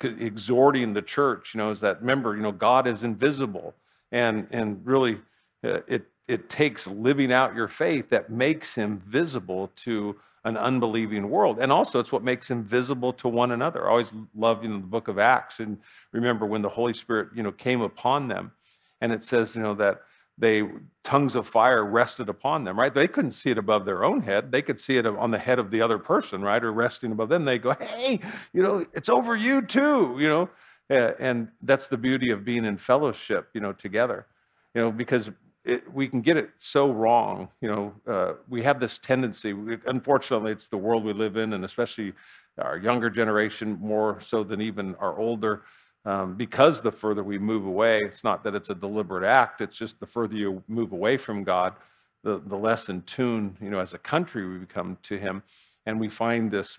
exhorting 0.00 0.94
the 0.94 1.02
church, 1.02 1.54
you 1.54 1.58
know, 1.58 1.70
is 1.70 1.80
that 1.80 2.00
remember, 2.00 2.36
you 2.36 2.42
know, 2.42 2.52
God 2.52 2.86
is 2.86 3.04
invisible. 3.04 3.74
And 4.10 4.46
and 4.50 4.80
really 4.84 5.18
uh, 5.64 5.80
it 5.86 6.06
it 6.26 6.48
takes 6.48 6.86
living 6.86 7.32
out 7.32 7.54
your 7.54 7.68
faith 7.68 8.10
that 8.10 8.30
makes 8.30 8.74
him 8.74 9.02
visible 9.06 9.70
to 9.76 10.16
an 10.44 10.56
unbelieving 10.56 11.28
world. 11.30 11.58
And 11.60 11.72
also, 11.72 11.98
it's 12.00 12.12
what 12.12 12.22
makes 12.22 12.50
him 12.50 12.62
visible 12.62 13.12
to 13.14 13.28
one 13.28 13.52
another. 13.52 13.86
I 13.86 13.90
always 13.90 14.12
love 14.36 14.62
you 14.62 14.70
know, 14.70 14.78
the 14.78 14.86
book 14.86 15.08
of 15.08 15.18
Acts 15.18 15.60
and 15.60 15.78
remember 16.12 16.46
when 16.46 16.62
the 16.62 16.68
Holy 16.68 16.92
Spirit 16.92 17.30
you 17.34 17.42
know, 17.42 17.52
came 17.52 17.80
upon 17.80 18.28
them. 18.28 18.52
And 19.00 19.12
it 19.12 19.22
says 19.22 19.56
you 19.56 19.62
know, 19.62 19.74
that 19.74 20.02
they 20.38 20.62
tongues 21.02 21.34
of 21.34 21.46
fire 21.46 21.84
rested 21.84 22.28
upon 22.28 22.64
them, 22.64 22.78
right? 22.78 22.94
They 22.94 23.08
couldn't 23.08 23.32
see 23.32 23.50
it 23.50 23.58
above 23.58 23.84
their 23.84 24.04
own 24.04 24.22
head. 24.22 24.52
They 24.52 24.62
could 24.62 24.78
see 24.78 24.96
it 24.96 25.06
on 25.06 25.30
the 25.30 25.38
head 25.38 25.58
of 25.58 25.70
the 25.70 25.80
other 25.80 25.98
person, 25.98 26.42
right? 26.42 26.62
Or 26.62 26.72
resting 26.72 27.12
above 27.12 27.28
them. 27.28 27.44
They 27.44 27.58
go, 27.58 27.74
hey, 27.80 28.20
you 28.52 28.62
know, 28.62 28.84
it's 28.94 29.08
over 29.08 29.34
you 29.34 29.62
too, 29.62 30.16
you 30.18 30.28
know? 30.28 30.48
And 30.90 31.48
that's 31.62 31.88
the 31.88 31.98
beauty 31.98 32.30
of 32.30 32.44
being 32.44 32.64
in 32.64 32.78
fellowship, 32.78 33.48
you 33.52 33.60
know, 33.60 33.72
together, 33.72 34.26
you 34.74 34.80
know, 34.80 34.92
because 34.92 35.30
it, 35.64 35.92
we 35.92 36.08
can 36.08 36.20
get 36.20 36.36
it 36.36 36.50
so 36.58 36.90
wrong. 36.92 37.48
You 37.60 37.68
know, 37.68 37.94
uh, 38.06 38.32
we 38.48 38.62
have 38.62 38.80
this 38.80 38.98
tendency. 38.98 39.54
Unfortunately, 39.86 40.52
it's 40.52 40.68
the 40.68 40.78
world 40.78 41.04
we 41.04 41.12
live 41.12 41.36
in, 41.36 41.52
and 41.52 41.64
especially 41.64 42.12
our 42.58 42.78
younger 42.78 43.10
generation 43.10 43.76
more 43.80 44.20
so 44.20 44.42
than 44.44 44.60
even 44.60 44.94
our 44.96 45.18
older. 45.18 45.64
Um, 46.08 46.34
because 46.34 46.80
the 46.80 46.92
further 46.92 47.22
we 47.22 47.38
move 47.38 47.66
away, 47.66 48.00
it's 48.00 48.24
not 48.24 48.42
that 48.44 48.54
it's 48.54 48.70
a 48.70 48.74
deliberate 48.74 49.24
act. 49.24 49.60
It's 49.60 49.76
just 49.76 50.00
the 50.00 50.06
further 50.06 50.34
you 50.34 50.62
move 50.66 50.92
away 50.92 51.16
from 51.16 51.44
God, 51.44 51.74
the 52.22 52.40
the 52.46 52.56
less 52.56 52.88
in 52.88 53.02
tune, 53.02 53.56
you 53.60 53.70
know, 53.70 53.78
as 53.78 53.94
a 53.94 53.98
country 53.98 54.48
we 54.48 54.58
become 54.58 54.96
to 55.02 55.18
Him, 55.18 55.42
and 55.86 56.00
we 56.00 56.08
find 56.08 56.50
this. 56.50 56.78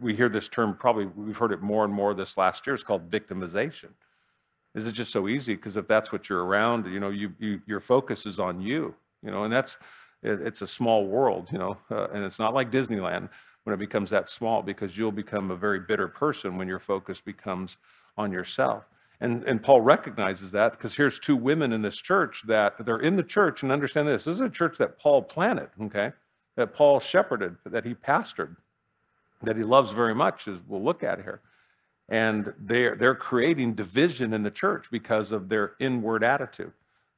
We 0.00 0.16
hear 0.16 0.28
this 0.28 0.48
term 0.48 0.76
probably 0.76 1.06
we've 1.06 1.36
heard 1.36 1.52
it 1.52 1.60
more 1.60 1.84
and 1.84 1.92
more 1.92 2.14
this 2.14 2.36
last 2.36 2.66
year. 2.66 2.74
It's 2.74 2.82
called 2.82 3.10
victimization 3.10 3.90
is 4.74 4.86
it 4.86 4.92
just 4.92 5.12
so 5.12 5.28
easy? 5.28 5.54
Because 5.54 5.76
if 5.76 5.86
that's 5.86 6.12
what 6.12 6.28
you're 6.28 6.44
around, 6.44 6.86
you 6.86 7.00
know, 7.00 7.10
you, 7.10 7.32
you 7.38 7.60
your 7.66 7.80
focus 7.80 8.26
is 8.26 8.38
on 8.40 8.60
you, 8.60 8.94
you 9.22 9.30
know, 9.30 9.44
and 9.44 9.52
that's 9.52 9.76
it, 10.22 10.40
it's 10.40 10.62
a 10.62 10.66
small 10.66 11.06
world, 11.06 11.50
you 11.52 11.58
know, 11.58 11.76
uh, 11.90 12.08
and 12.08 12.24
it's 12.24 12.38
not 12.38 12.54
like 12.54 12.70
Disneyland 12.70 13.28
when 13.64 13.74
it 13.74 13.78
becomes 13.78 14.10
that 14.10 14.28
small 14.28 14.62
because 14.62 14.96
you'll 14.96 15.12
become 15.12 15.50
a 15.50 15.56
very 15.56 15.80
bitter 15.80 16.08
person 16.08 16.56
when 16.56 16.68
your 16.68 16.80
focus 16.80 17.20
becomes 17.20 17.76
on 18.16 18.32
yourself. 18.32 18.84
And, 19.20 19.44
and 19.44 19.62
Paul 19.62 19.80
recognizes 19.80 20.50
that 20.52 20.72
because 20.72 20.94
here's 20.94 21.20
two 21.20 21.36
women 21.36 21.72
in 21.72 21.82
this 21.82 21.96
church 21.96 22.42
that 22.46 22.84
they're 22.84 22.98
in 22.98 23.16
the 23.16 23.22
church 23.22 23.62
and 23.62 23.70
understand 23.70 24.08
this. 24.08 24.24
This 24.24 24.34
is 24.34 24.40
a 24.40 24.48
church 24.48 24.78
that 24.78 24.98
Paul 24.98 25.22
planted, 25.22 25.68
okay, 25.80 26.12
that 26.56 26.74
Paul 26.74 26.98
shepherded, 26.98 27.56
that 27.66 27.84
he 27.84 27.94
pastored, 27.94 28.56
that 29.42 29.56
he 29.56 29.62
loves 29.62 29.92
very 29.92 30.14
much, 30.14 30.48
as 30.48 30.60
we'll 30.66 30.82
look 30.82 31.04
at 31.04 31.22
here 31.22 31.40
and 32.12 32.52
they're, 32.58 32.94
they're 32.94 33.14
creating 33.14 33.72
division 33.72 34.34
in 34.34 34.42
the 34.42 34.50
church 34.50 34.88
because 34.90 35.32
of 35.32 35.48
their 35.48 35.72
inward 35.80 36.22
attitude. 36.22 36.72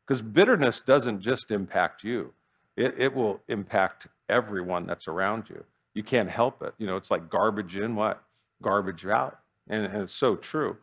Because 0.07 0.23
bitterness 0.23 0.81
doesn't 0.81 1.21
just 1.21 1.51
impact 1.51 2.05
you, 2.05 2.33
it, 2.77 2.95
it 2.97 3.13
will 3.13 3.41
impact 3.49 4.07
everyone 4.29 4.87
that's 4.87 5.09
around 5.09 5.49
you. 5.51 5.65
You 5.95 6.05
can't 6.05 6.31
help 6.31 6.63
it. 6.63 6.75
You 6.79 6.87
know, 6.87 6.97
it's 6.97 7.11
like 7.11 7.29
garbage 7.29 7.77
in, 7.77 7.97
what? 7.97 8.23
Garbage 8.63 9.05
out. 9.07 9.39
And, 9.69 9.85
and 9.85 10.03
it's 10.03 10.13
so 10.13 10.37
true. 10.37 10.77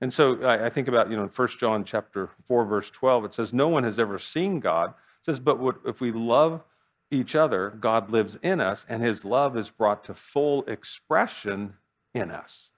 And 0.00 0.12
so 0.12 0.42
I, 0.42 0.66
I, 0.66 0.70
think 0.70 0.88
about, 0.88 1.10
you 1.10 1.16
know, 1.16 1.22
in 1.22 1.28
1 1.28 1.48
John 1.58 1.84
chapter 1.84 2.30
4, 2.44 2.64
verse 2.66 2.90
12, 2.90 3.24
it 3.26 3.34
says, 3.34 3.52
No 3.52 3.68
one 3.68 3.84
has 3.84 3.98
ever 3.98 4.18
seen 4.18 4.60
God. 4.60 4.90
It 4.90 5.24
says, 5.24 5.40
But 5.40 5.58
what, 5.58 5.76
if 5.86 6.00
we 6.00 6.12
love 6.12 6.62
each 7.10 7.34
other, 7.34 7.70
God 7.80 8.10
lives 8.10 8.38
in 8.42 8.60
us, 8.60 8.84
and 8.88 9.02
his 9.02 9.24
love 9.24 9.56
is 9.56 9.70
brought 9.70 10.04
to 10.04 10.14
full 10.14 10.64
expression 10.64 11.74
in 12.14 12.30
us. 12.30 12.72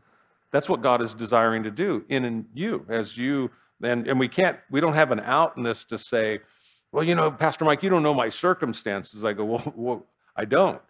That's 0.53 0.69
what 0.69 0.83
God 0.83 1.03
is 1.03 1.15
desiring 1.15 1.63
to 1.65 1.71
do 1.71 2.05
in 2.09 2.47
you 2.55 2.87
as 2.89 3.17
you 3.19 3.51
and, 3.83 4.09
and 4.09 4.19
we 4.19 4.29
can't 4.29 4.59
we 4.71 4.81
don't 4.81 4.95
have 4.95 5.13
an 5.13 5.21
out 5.21 5.57
in 5.57 5.63
this 5.63 5.85
to 5.87 5.99
say, 5.99 6.41
well, 6.91 7.05
you 7.05 7.15
know, 7.15 7.31
Pastor 7.31 7.65
Mike, 7.65 7.83
you 7.83 7.91
don't 7.91 8.03
know 8.03 8.15
my 8.15 8.29
circumstances. 8.29 9.25
I 9.25 9.33
go, 9.33 9.45
well, 9.45 9.73
well 9.77 10.07
I 10.37 10.45
don't. 10.45 10.81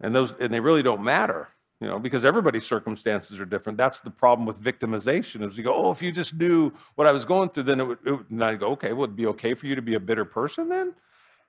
And 0.00 0.14
those 0.14 0.32
and 0.40 0.52
they 0.52 0.60
really 0.60 0.82
don't 0.82 1.02
matter, 1.02 1.48
you 1.82 1.88
know, 1.88 1.98
because 1.98 2.24
everybody's 2.24 2.64
circumstances 2.64 3.40
are 3.40 3.44
different. 3.44 3.76
That's 3.76 3.98
the 3.98 4.10
problem 4.10 4.46
with 4.46 4.62
victimization 4.62 5.44
is 5.44 5.58
you 5.58 5.64
go, 5.64 5.74
oh, 5.74 5.90
if 5.90 6.00
you 6.00 6.12
just 6.12 6.32
knew 6.32 6.70
what 6.94 7.08
I 7.08 7.12
was 7.12 7.24
going 7.24 7.48
through, 7.48 7.64
then 7.64 7.80
it 7.80 7.84
would, 7.84 7.98
it 8.06 8.12
would 8.12 8.30
and 8.30 8.44
I 8.44 8.54
go, 8.54 8.68
okay, 8.68 8.92
well, 8.92 9.02
it'd 9.02 9.16
be 9.16 9.26
okay 9.26 9.52
for 9.54 9.66
you 9.66 9.74
to 9.74 9.82
be 9.82 9.94
a 9.94 10.00
bitter 10.00 10.24
person 10.24 10.68
then? 10.68 10.94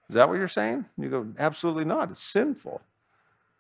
Is 0.10 0.16
that 0.16 0.28
what 0.28 0.40
you're 0.40 0.48
saying? 0.48 0.86
You 0.98 1.10
go, 1.10 1.28
absolutely 1.38 1.86
not. 1.86 2.10
It's 2.10 2.24
sinful. 2.24 2.82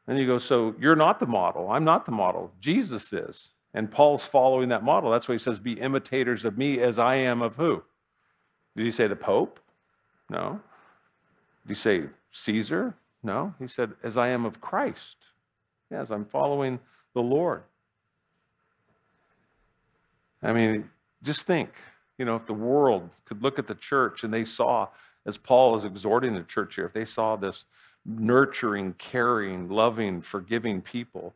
And 0.08 0.18
you 0.18 0.26
go, 0.26 0.40
so 0.40 0.74
you're 0.80 0.96
not 0.96 1.20
the 1.20 1.28
model. 1.28 1.70
I'm 1.70 1.84
not 1.84 2.08
the 2.08 2.12
model. 2.12 2.52
Jesus 2.60 3.14
is. 3.14 3.52
And 3.76 3.92
Paul's 3.92 4.26
following 4.26 4.70
that 4.70 4.84
model. 4.84 5.12
That's 5.12 5.28
why 5.28 5.36
he 5.36 5.40
says, 5.40 5.60
Be 5.60 5.74
imitators 5.74 6.44
of 6.44 6.58
me 6.58 6.80
as 6.80 6.98
I 6.98 7.16
am 7.16 7.44
of 7.44 7.56
who? 7.56 7.84
Did 8.76 8.86
he 8.86 8.92
say 8.92 9.06
the 9.06 9.16
Pope? 9.16 9.60
No. 10.28 10.60
Did 11.68 11.76
he 11.76 11.76
say 11.76 12.04
Caesar? 12.32 12.96
No. 13.22 13.54
He 13.60 13.68
said, 13.68 13.92
As 14.04 14.18
I 14.18 14.30
am 14.30 14.44
of 14.44 14.60
Christ. 14.60 15.28
Yes, 15.94 16.10
I'm 16.10 16.26
following 16.26 16.80
the 17.14 17.22
Lord. 17.22 17.62
I 20.42 20.52
mean, 20.52 20.90
just 21.22 21.46
think, 21.46 21.70
you 22.18 22.26
know, 22.26 22.36
if 22.36 22.48
the 22.48 22.54
world 22.54 23.12
could 23.26 23.44
look 23.44 23.60
at 23.60 23.68
the 23.68 23.76
church 23.76 24.24
and 24.24 24.34
they 24.34 24.44
saw, 24.44 24.88
as 25.28 25.38
Paul 25.38 25.76
is 25.76 25.86
exhorting 25.86 26.34
the 26.34 26.42
church 26.42 26.76
here, 26.76 26.86
if 26.86 26.94
they 26.94 27.06
saw 27.06 27.36
this 27.36 27.66
nurturing, 28.06 28.94
caring, 28.98 29.70
loving, 29.70 30.20
forgiving 30.22 30.82
people 30.82 31.36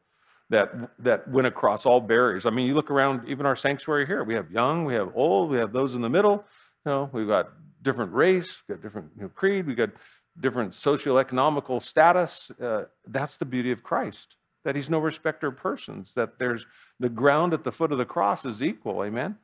that 0.49 0.71
that 0.97 1.29
went 1.29 1.45
across 1.45 1.85
all 1.85 2.01
barriers. 2.01 2.47
I 2.47 2.49
mean, 2.49 2.65
you 2.65 2.73
look 2.73 2.89
around 2.89 3.27
even 3.27 3.45
our 3.45 3.55
sanctuary 3.55 4.07
here. 4.07 4.23
We 4.23 4.33
have 4.33 4.49
young, 4.49 4.85
we 4.85 4.95
have 4.95 5.11
old, 5.13 5.51
we 5.51 5.57
have 5.57 5.71
those 5.71 5.93
in 5.93 6.01
the 6.01 6.09
middle. 6.09 6.43
You 6.83 6.91
know, 6.91 7.09
we've 7.13 7.27
got 7.27 7.51
different 7.83 8.11
race, 8.11 8.57
we've 8.67 8.77
got 8.77 8.81
different 8.81 9.11
you 9.15 9.23
know, 9.23 9.29
creed, 9.29 9.67
we've 9.67 9.77
got 9.77 9.91
different 10.39 10.71
socioeconomical 10.73 11.81
status. 11.81 12.49
Uh, 12.59 12.85
that's 13.05 13.37
the 13.37 13.45
beauty 13.45 13.71
of 13.71 13.83
Christ. 13.83 14.35
That 14.67 14.75
he's 14.75 14.89
no 14.89 14.99
respecter 14.99 15.47
of 15.47 15.55
persons. 15.55 16.13
That 16.15 16.39
there's 16.39 16.67
the 16.99 17.07
ground 17.07 17.53
at 17.53 17.63
the 17.63 17.71
foot 17.71 17.93
of 17.93 17.97
the 17.97 18.03
cross 18.03 18.43
is 18.43 18.61
equal. 18.61 19.01
Amen. 19.01 19.37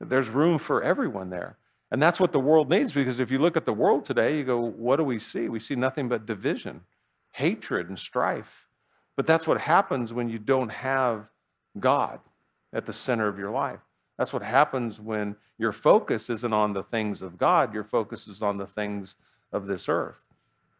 There's 0.00 0.30
room 0.30 0.56
for 0.56 0.82
everyone 0.82 1.28
there. 1.28 1.58
And 1.90 2.02
that's 2.02 2.18
what 2.18 2.32
the 2.32 2.40
world 2.40 2.70
needs 2.70 2.90
because 2.94 3.20
if 3.20 3.30
you 3.30 3.38
look 3.38 3.58
at 3.58 3.66
the 3.66 3.72
world 3.74 4.06
today, 4.06 4.38
you 4.38 4.44
go, 4.44 4.58
what 4.58 4.96
do 4.96 5.04
we 5.04 5.18
see? 5.18 5.50
We 5.50 5.60
see 5.60 5.74
nothing 5.74 6.08
but 6.08 6.24
division, 6.24 6.80
hatred, 7.32 7.90
and 7.90 7.98
strife. 7.98 8.66
But 9.14 9.26
that's 9.26 9.46
what 9.46 9.60
happens 9.60 10.14
when 10.14 10.30
you 10.30 10.38
don't 10.38 10.70
have 10.70 11.28
God 11.78 12.20
at 12.72 12.86
the 12.86 12.94
center 12.94 13.28
of 13.28 13.38
your 13.38 13.50
life. 13.50 13.80
That's 14.16 14.32
what 14.32 14.42
happens 14.42 15.02
when 15.02 15.36
your 15.58 15.72
focus 15.72 16.30
isn't 16.30 16.52
on 16.54 16.72
the 16.72 16.82
things 16.82 17.20
of 17.20 17.36
God, 17.36 17.74
your 17.74 17.84
focus 17.84 18.26
is 18.26 18.40
on 18.40 18.56
the 18.56 18.66
things 18.66 19.16
of 19.52 19.66
this 19.66 19.86
earth. 19.86 20.20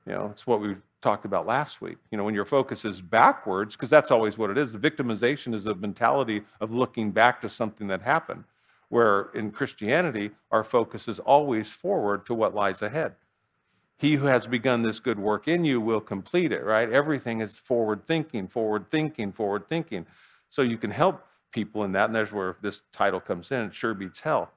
You 0.06 0.12
know, 0.12 0.28
it's 0.32 0.46
what 0.46 0.60
we 0.60 0.76
talked 1.00 1.24
about 1.24 1.46
last 1.46 1.80
week. 1.80 1.98
You 2.10 2.18
know, 2.18 2.24
when 2.24 2.34
your 2.34 2.44
focus 2.44 2.84
is 2.84 3.00
backwards, 3.00 3.76
because 3.76 3.90
that's 3.90 4.10
always 4.10 4.38
what 4.38 4.50
it 4.50 4.58
is. 4.58 4.72
The 4.72 4.78
victimization 4.78 5.54
is 5.54 5.66
a 5.66 5.74
mentality 5.74 6.42
of 6.60 6.72
looking 6.72 7.10
back 7.10 7.40
to 7.42 7.48
something 7.48 7.86
that 7.88 8.02
happened, 8.02 8.44
where 8.88 9.30
in 9.34 9.50
Christianity, 9.50 10.30
our 10.50 10.64
focus 10.64 11.08
is 11.08 11.18
always 11.20 11.68
forward 11.70 12.26
to 12.26 12.34
what 12.34 12.54
lies 12.54 12.82
ahead. 12.82 13.14
He 13.96 14.14
who 14.14 14.26
has 14.26 14.48
begun 14.48 14.82
this 14.82 14.98
good 14.98 15.18
work 15.18 15.46
in 15.46 15.64
you 15.64 15.80
will 15.80 16.00
complete 16.00 16.50
it, 16.50 16.64
right? 16.64 16.90
Everything 16.90 17.40
is 17.40 17.58
forward 17.58 18.06
thinking, 18.06 18.48
forward 18.48 18.90
thinking, 18.90 19.32
forward 19.32 19.68
thinking. 19.68 20.06
So 20.50 20.62
you 20.62 20.76
can 20.76 20.90
help 20.90 21.24
people 21.52 21.84
in 21.84 21.92
that. 21.92 22.06
And 22.06 22.14
there's 22.14 22.32
where 22.32 22.56
this 22.62 22.82
title 22.92 23.20
comes 23.20 23.52
in. 23.52 23.60
It 23.66 23.74
sure 23.74 23.94
beats 23.94 24.20
hell. 24.20 24.50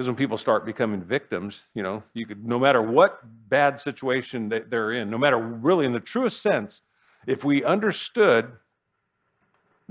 Because 0.00 0.08
when 0.08 0.16
people 0.16 0.38
start 0.38 0.64
becoming 0.64 1.02
victims, 1.02 1.64
you 1.74 1.82
know, 1.82 2.02
you 2.14 2.24
could, 2.24 2.42
no 2.42 2.58
matter 2.58 2.80
what 2.80 3.20
bad 3.50 3.78
situation 3.78 4.48
that 4.48 4.70
they're 4.70 4.92
in, 4.92 5.10
no 5.10 5.18
matter 5.18 5.36
really 5.36 5.84
in 5.84 5.92
the 5.92 6.00
truest 6.00 6.40
sense, 6.40 6.80
if 7.26 7.44
we 7.44 7.62
understood 7.64 8.50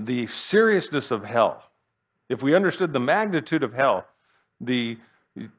the 0.00 0.26
seriousness 0.26 1.12
of 1.12 1.22
hell, 1.22 1.62
if 2.28 2.42
we 2.42 2.56
understood 2.56 2.92
the 2.92 2.98
magnitude 2.98 3.62
of 3.62 3.72
hell, 3.72 4.04
the 4.60 4.98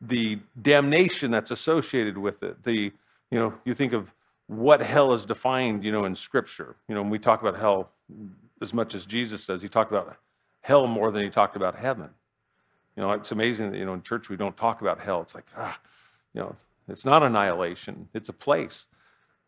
the 0.01 0.37
damnation 0.61 1.31
that's 1.31 1.51
associated 1.51 2.17
with 2.17 2.43
it, 2.43 2.61
the 2.63 2.91
you 3.31 3.39
know, 3.39 3.53
you 3.63 3.73
think 3.73 3.93
of 3.93 4.13
what 4.47 4.81
hell 4.81 5.13
is 5.13 5.25
defined, 5.25 5.81
you 5.81 5.93
know, 5.93 6.03
in 6.03 6.13
Scripture. 6.13 6.75
You 6.89 6.95
know, 6.95 7.01
when 7.03 7.09
we 7.09 7.19
talk 7.19 7.39
about 7.39 7.57
hell 7.57 7.89
as 8.61 8.73
much 8.73 8.95
as 8.95 9.05
Jesus 9.05 9.45
does, 9.45 9.61
he 9.61 9.69
talked 9.69 9.93
about 9.93 10.17
hell 10.59 10.87
more 10.87 11.09
than 11.09 11.23
he 11.23 11.29
talked 11.29 11.55
about 11.55 11.73
heaven. 11.73 12.09
You 12.95 13.04
know, 13.04 13.12
it's 13.12 13.32
amazing 13.32 13.71
that, 13.71 13.77
you 13.77 13.86
know, 13.86 13.93
in 13.93 14.01
church 14.01 14.30
we 14.30 14.38
don't 14.38 14.56
talk 14.58 14.82
about 14.82 14.99
hell. 14.99 15.21
It's 15.21 15.36
like, 15.36 15.45
ah, 15.58 15.80
you 16.34 16.41
know, 16.41 16.56
it's 16.88 17.06
not 17.06 17.23
annihilation, 17.23 18.08
it's 18.13 18.30
a 18.30 18.34
place. 18.34 18.88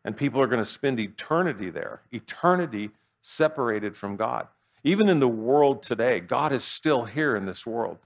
And 0.05 0.15
people 0.15 0.41
are 0.41 0.47
going 0.47 0.63
to 0.63 0.69
spend 0.69 0.99
eternity 0.99 1.69
there, 1.69 2.01
eternity 2.11 2.91
separated 3.21 3.95
from 3.95 4.17
God. 4.17 4.47
Even 4.83 5.07
in 5.07 5.19
the 5.19 5.27
world 5.27 5.81
today, 5.81 6.19
God 6.19 6.51
is 6.51 6.63
still 6.63 7.05
here 7.05 7.35
in 7.35 7.45
this 7.45 7.65
world. 7.65 7.97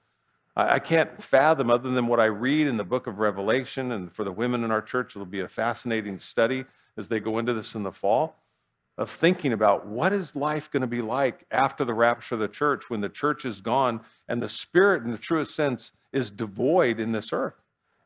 I, 0.55 0.79
can't 0.79 1.21
fathom, 1.21 1.69
other 1.69 1.91
than 1.91 2.07
what 2.07 2.19
I 2.19 2.25
read 2.25 2.65
in 2.65 2.77
the 2.77 2.83
book 2.83 3.05
of 3.05 3.19
Revelation, 3.19 3.91
and 3.91 4.11
for 4.11 4.23
the 4.23 4.31
women 4.31 4.63
in 4.63 4.71
our 4.71 4.81
church, 4.81 5.15
it'll 5.15 5.25
be 5.27 5.41
a 5.41 5.47
fascinating 5.47 6.17
study 6.17 6.65
as 6.97 7.07
they 7.07 7.19
go 7.19 7.37
into 7.37 7.53
this 7.53 7.75
in 7.75 7.83
the 7.83 7.91
fall 7.91 8.35
of 8.97 9.11
thinking 9.11 9.53
about 9.53 9.85
what 9.85 10.11
is 10.11 10.35
life 10.35 10.71
going 10.71 10.81
to 10.81 10.87
be 10.87 11.01
like 11.01 11.45
after 11.51 11.85
the 11.85 11.93
rapture 11.93 12.35
of 12.35 12.41
the 12.41 12.47
church 12.47 12.89
when 12.89 13.01
the 13.01 13.09
church 13.09 13.45
is 13.45 13.61
gone 13.61 14.01
and 14.27 14.41
the 14.41 14.49
spirit 14.49 15.03
in 15.03 15.11
the 15.11 15.17
truest 15.17 15.55
sense 15.55 15.91
is 16.11 16.31
devoid 16.31 16.99
in 16.99 17.11
this 17.11 17.31
earth. 17.31 17.53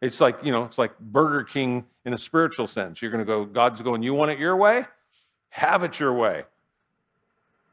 It's 0.01 0.19
like 0.19 0.37
you 0.43 0.51
know 0.51 0.63
it's 0.63 0.77
like 0.77 0.97
burger 0.99 1.43
king 1.43 1.85
in 2.05 2.13
a 2.13 2.17
spiritual 2.17 2.67
sense. 2.67 3.01
You're 3.01 3.11
going 3.11 3.23
to 3.23 3.25
go 3.25 3.45
god's 3.45 3.81
going 3.81 4.03
you 4.03 4.13
want 4.13 4.31
it 4.31 4.39
your 4.39 4.55
way? 4.55 4.85
Have 5.49 5.83
it 5.83 5.99
your 5.99 6.13
way. 6.13 6.43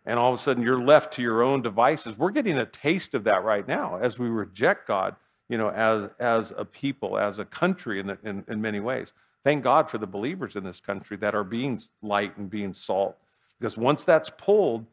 And 0.07 0.19
all 0.19 0.33
of 0.33 0.39
a 0.39 0.43
sudden 0.43 0.63
you're 0.63 0.81
left 0.81 1.15
to 1.15 1.23
your 1.23 1.43
own 1.43 1.63
devices. 1.63 2.17
We're 2.17 2.31
getting 2.31 2.59
a 2.59 2.67
taste 2.67 3.15
of 3.15 3.25
that 3.25 3.45
right 3.45 3.67
now 3.67 3.99
as 4.01 4.19
we 4.19 4.29
reject 4.29 4.87
god 4.87 5.17
you 5.49 5.59
know 5.59 5.71
as 5.71 6.09
as 6.19 6.53
a 6.57 6.65
people 6.65 7.19
as 7.19 7.39
a 7.39 7.45
country 7.45 8.01
in, 8.01 8.07
the, 8.07 8.19
in, 8.23 8.45
in 8.49 8.61
many 8.61 8.81
ways 8.81 9.13
Thank 9.49 9.65
God 9.65 9.89
for 9.89 9.97
the 9.97 10.07
believers 10.07 10.57
in 10.57 10.63
this 10.63 10.79
country 10.79 11.17
that 11.17 11.35
are 11.35 11.43
being 11.43 11.81
light 12.03 12.37
and 12.37 12.51
being 12.51 12.75
salt. 12.75 13.17
Because 13.59 13.79
once 13.79 14.05
that's 14.05 14.29
pulled, 14.37 14.85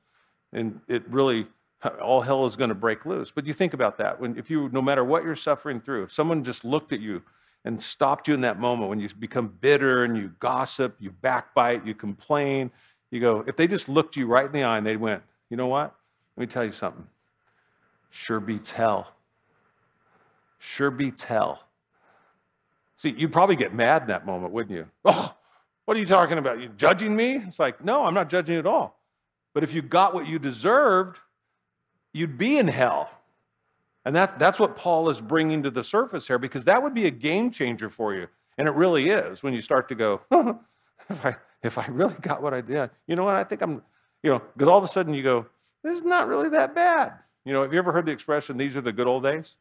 and 0.53 0.79
it 0.87 1.05
really 1.09 1.47
all 2.01 2.21
hell 2.21 2.45
is 2.45 2.55
going 2.55 2.69
to 2.69 2.73
break 2.73 3.05
loose. 3.05 3.31
But 3.31 3.45
you 3.45 3.51
think 3.51 3.73
about 3.73 3.97
that 3.97 4.17
when 4.17 4.37
if 4.37 4.49
you 4.49 4.69
no 4.69 4.81
matter 4.81 5.03
what 5.03 5.25
you're 5.25 5.35
suffering 5.35 5.81
through, 5.81 6.03
if 6.03 6.13
someone 6.13 6.41
just 6.41 6.63
looked 6.63 6.93
at 6.93 7.01
you 7.01 7.21
and 7.65 7.81
stopped 7.81 8.29
you 8.29 8.33
in 8.33 8.39
that 8.41 8.57
moment 8.57 8.89
when 8.89 8.97
you 8.97 9.09
become 9.19 9.53
bitter 9.59 10.05
and 10.05 10.15
you 10.15 10.31
gossip, 10.39 10.95
you 11.01 11.11
backbite, 11.11 11.85
you 11.85 11.93
complain, 11.93 12.71
you 13.11 13.19
go, 13.19 13.43
if 13.45 13.57
they 13.57 13.67
just 13.67 13.89
looked 13.89 14.15
you 14.15 14.25
right 14.25 14.45
in 14.45 14.53
the 14.53 14.63
eye 14.63 14.77
and 14.77 14.87
they 14.87 14.95
went, 14.95 15.21
you 15.49 15.57
know 15.57 15.67
what? 15.67 15.93
Let 16.37 16.41
me 16.41 16.47
tell 16.47 16.63
you 16.63 16.71
something. 16.71 17.05
Sure 18.09 18.39
beats 18.39 18.71
hell. 18.71 19.15
Sure 20.59 20.91
beats 20.91 21.25
hell. 21.25 21.59
See, 22.97 23.13
you'd 23.17 23.33
probably 23.33 23.55
get 23.55 23.73
mad 23.73 24.03
in 24.03 24.07
that 24.09 24.25
moment, 24.25 24.53
wouldn't 24.53 24.75
you? 24.75 24.87
Oh, 25.03 25.33
what 25.85 25.97
are 25.97 25.99
you 25.99 26.05
talking 26.05 26.37
about? 26.37 26.59
You 26.59 26.69
judging 26.69 27.15
me? 27.15 27.35
It's 27.35 27.59
like, 27.59 27.83
no, 27.83 28.05
I'm 28.05 28.13
not 28.13 28.29
judging 28.29 28.57
at 28.57 28.65
all. 28.65 28.99
But 29.53 29.63
if 29.63 29.73
you 29.73 29.81
got 29.81 30.13
what 30.13 30.27
you 30.27 30.39
deserved, 30.39 31.19
you'd 32.13 32.37
be 32.37 32.57
in 32.57 32.67
hell. 32.67 33.09
And 34.05 34.15
that, 34.15 34.37
that's 34.39 34.59
what 34.59 34.75
Paul 34.75 35.09
is 35.09 35.19
bringing 35.19 35.63
to 35.63 35.71
the 35.71 35.83
surface 35.83 36.27
here, 36.27 36.37
because 36.37 36.65
that 36.65 36.81
would 36.81 36.93
be 36.93 37.05
a 37.05 37.11
game 37.11 37.51
changer 37.51 37.89
for 37.89 38.13
you. 38.13 38.27
And 38.57 38.67
it 38.67 38.73
really 38.73 39.09
is 39.09 39.43
when 39.43 39.53
you 39.53 39.61
start 39.61 39.89
to 39.89 39.95
go, 39.95 40.21
if, 41.09 41.25
I, 41.25 41.35
if 41.63 41.77
I 41.77 41.87
really 41.87 42.15
got 42.21 42.41
what 42.41 42.53
I 42.53 42.61
did, 42.61 42.89
you 43.07 43.15
know 43.15 43.25
what? 43.25 43.35
I 43.35 43.43
think 43.43 43.61
I'm, 43.61 43.81
you 44.23 44.31
know, 44.31 44.41
because 44.55 44.69
all 44.69 44.77
of 44.77 44.83
a 44.83 44.87
sudden 44.87 45.13
you 45.13 45.23
go, 45.23 45.45
this 45.83 45.97
is 45.97 46.03
not 46.03 46.27
really 46.27 46.49
that 46.49 46.73
bad. 46.73 47.13
You 47.43 47.53
know, 47.53 47.61
have 47.61 47.73
you 47.73 47.79
ever 47.79 47.91
heard 47.91 48.05
the 48.05 48.11
expression, 48.11 48.57
these 48.57 48.75
are 48.75 48.81
the 48.81 48.91
good 48.91 49.07
old 49.07 49.23
days? 49.23 49.57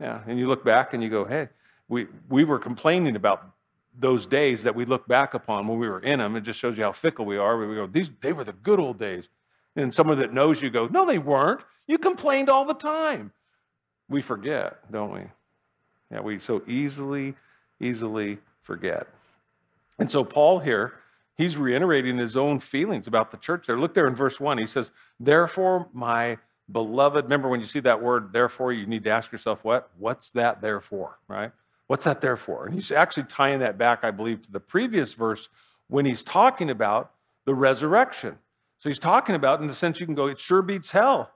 Yeah. 0.00 0.20
And 0.26 0.38
you 0.38 0.48
look 0.48 0.64
back 0.64 0.94
and 0.94 1.02
you 1.02 1.10
go, 1.10 1.24
hey, 1.24 1.48
we, 1.92 2.06
we 2.30 2.44
were 2.44 2.58
complaining 2.58 3.16
about 3.16 3.52
those 3.98 4.24
days 4.24 4.62
that 4.62 4.74
we 4.74 4.86
look 4.86 5.06
back 5.06 5.34
upon 5.34 5.68
when 5.68 5.78
we 5.78 5.86
were 5.86 6.00
in 6.00 6.20
them. 6.20 6.36
It 6.36 6.40
just 6.40 6.58
shows 6.58 6.78
you 6.78 6.84
how 6.84 6.92
fickle 6.92 7.26
we 7.26 7.36
are. 7.36 7.58
We 7.58 7.74
go, 7.74 7.86
these, 7.86 8.10
they 8.22 8.32
were 8.32 8.44
the 8.44 8.54
good 8.54 8.80
old 8.80 8.98
days. 8.98 9.28
And 9.76 9.92
someone 9.92 10.18
that 10.18 10.32
knows 10.32 10.62
you 10.62 10.70
go, 10.70 10.86
no, 10.86 11.04
they 11.04 11.18
weren't. 11.18 11.60
You 11.86 11.98
complained 11.98 12.48
all 12.48 12.64
the 12.64 12.72
time. 12.72 13.30
We 14.08 14.22
forget, 14.22 14.90
don't 14.90 15.12
we? 15.12 15.20
Yeah, 16.10 16.20
we 16.20 16.38
so 16.38 16.62
easily, 16.66 17.34
easily 17.78 18.38
forget. 18.62 19.06
And 19.98 20.10
so 20.10 20.24
Paul 20.24 20.60
here, 20.60 20.94
he's 21.36 21.58
reiterating 21.58 22.16
his 22.16 22.38
own 22.38 22.58
feelings 22.58 23.06
about 23.06 23.30
the 23.30 23.36
church 23.36 23.66
there. 23.66 23.78
Look 23.78 23.92
there 23.92 24.06
in 24.06 24.14
verse 24.14 24.40
1. 24.40 24.56
He 24.56 24.66
says, 24.66 24.92
Therefore, 25.20 25.88
my 25.92 26.38
beloved, 26.70 27.24
remember 27.24 27.50
when 27.50 27.60
you 27.60 27.66
see 27.66 27.80
that 27.80 28.00
word, 28.02 28.32
therefore, 28.32 28.72
you 28.72 28.86
need 28.86 29.04
to 29.04 29.10
ask 29.10 29.30
yourself, 29.30 29.62
what? 29.62 29.90
What's 29.98 30.30
that 30.30 30.62
there 30.62 30.80
for, 30.80 31.18
right? 31.28 31.52
What's 31.92 32.06
that 32.06 32.22
there 32.22 32.38
for? 32.38 32.64
And 32.64 32.72
he's 32.72 32.90
actually 32.90 33.24
tying 33.24 33.58
that 33.58 33.76
back, 33.76 34.02
I 34.02 34.10
believe, 34.10 34.40
to 34.44 34.50
the 34.50 34.58
previous 34.58 35.12
verse 35.12 35.50
when 35.88 36.06
he's 36.06 36.24
talking 36.24 36.70
about 36.70 37.12
the 37.44 37.54
resurrection. 37.54 38.38
So 38.78 38.88
he's 38.88 38.98
talking 38.98 39.34
about, 39.34 39.60
in 39.60 39.66
the 39.66 39.74
sense 39.74 40.00
you 40.00 40.06
can 40.06 40.14
go, 40.14 40.28
it 40.28 40.40
sure 40.40 40.62
beats 40.62 40.90
hell. 40.90 41.30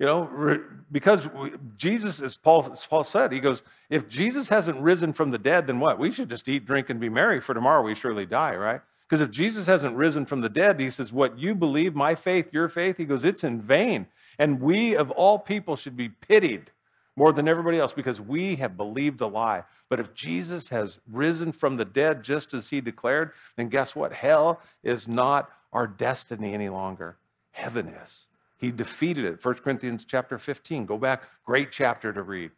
You 0.00 0.06
know, 0.06 0.58
because 0.90 1.28
Jesus, 1.76 2.20
as 2.20 2.36
Paul, 2.36 2.72
as 2.72 2.84
Paul 2.84 3.04
said, 3.04 3.30
he 3.30 3.38
goes, 3.38 3.62
if 3.88 4.08
Jesus 4.08 4.48
hasn't 4.48 4.80
risen 4.80 5.12
from 5.12 5.30
the 5.30 5.38
dead, 5.38 5.68
then 5.68 5.78
what? 5.78 5.96
We 6.00 6.10
should 6.10 6.28
just 6.28 6.48
eat, 6.48 6.66
drink, 6.66 6.90
and 6.90 6.98
be 6.98 7.08
merry, 7.08 7.40
for 7.40 7.54
tomorrow 7.54 7.80
we 7.80 7.94
surely 7.94 8.26
die, 8.26 8.56
right? 8.56 8.80
Because 9.08 9.20
if 9.20 9.30
Jesus 9.30 9.64
hasn't 9.66 9.94
risen 9.94 10.26
from 10.26 10.40
the 10.40 10.48
dead, 10.48 10.80
he 10.80 10.90
says, 10.90 11.12
what 11.12 11.38
you 11.38 11.54
believe, 11.54 11.94
my 11.94 12.16
faith, 12.16 12.52
your 12.52 12.68
faith, 12.68 12.96
he 12.96 13.04
goes, 13.04 13.24
it's 13.24 13.44
in 13.44 13.62
vain. 13.62 14.08
And 14.40 14.60
we, 14.60 14.96
of 14.96 15.12
all 15.12 15.38
people, 15.38 15.76
should 15.76 15.96
be 15.96 16.08
pitied 16.08 16.72
more 17.20 17.34
than 17.34 17.48
everybody 17.48 17.78
else 17.78 17.92
because 17.92 18.18
we 18.18 18.56
have 18.56 18.78
believed 18.78 19.20
a 19.20 19.26
lie. 19.26 19.62
But 19.90 20.00
if 20.00 20.14
Jesus 20.14 20.70
has 20.70 20.98
risen 21.12 21.52
from 21.52 21.76
the 21.76 21.84
dead 21.84 22.22
just 22.22 22.54
as 22.54 22.70
he 22.70 22.80
declared, 22.80 23.32
then 23.56 23.68
guess 23.68 23.94
what? 23.94 24.10
Hell 24.10 24.58
is 24.82 25.06
not 25.06 25.50
our 25.70 25.86
destiny 25.86 26.54
any 26.54 26.70
longer. 26.70 27.18
Heaven 27.50 27.88
is. 27.88 28.26
He 28.56 28.70
defeated 28.70 29.26
it. 29.26 29.44
1 29.44 29.54
Corinthians 29.56 30.06
chapter 30.06 30.38
15. 30.38 30.86
Go 30.86 30.96
back, 30.96 31.24
great 31.44 31.70
chapter 31.70 32.10
to 32.10 32.22
read. 32.22 32.52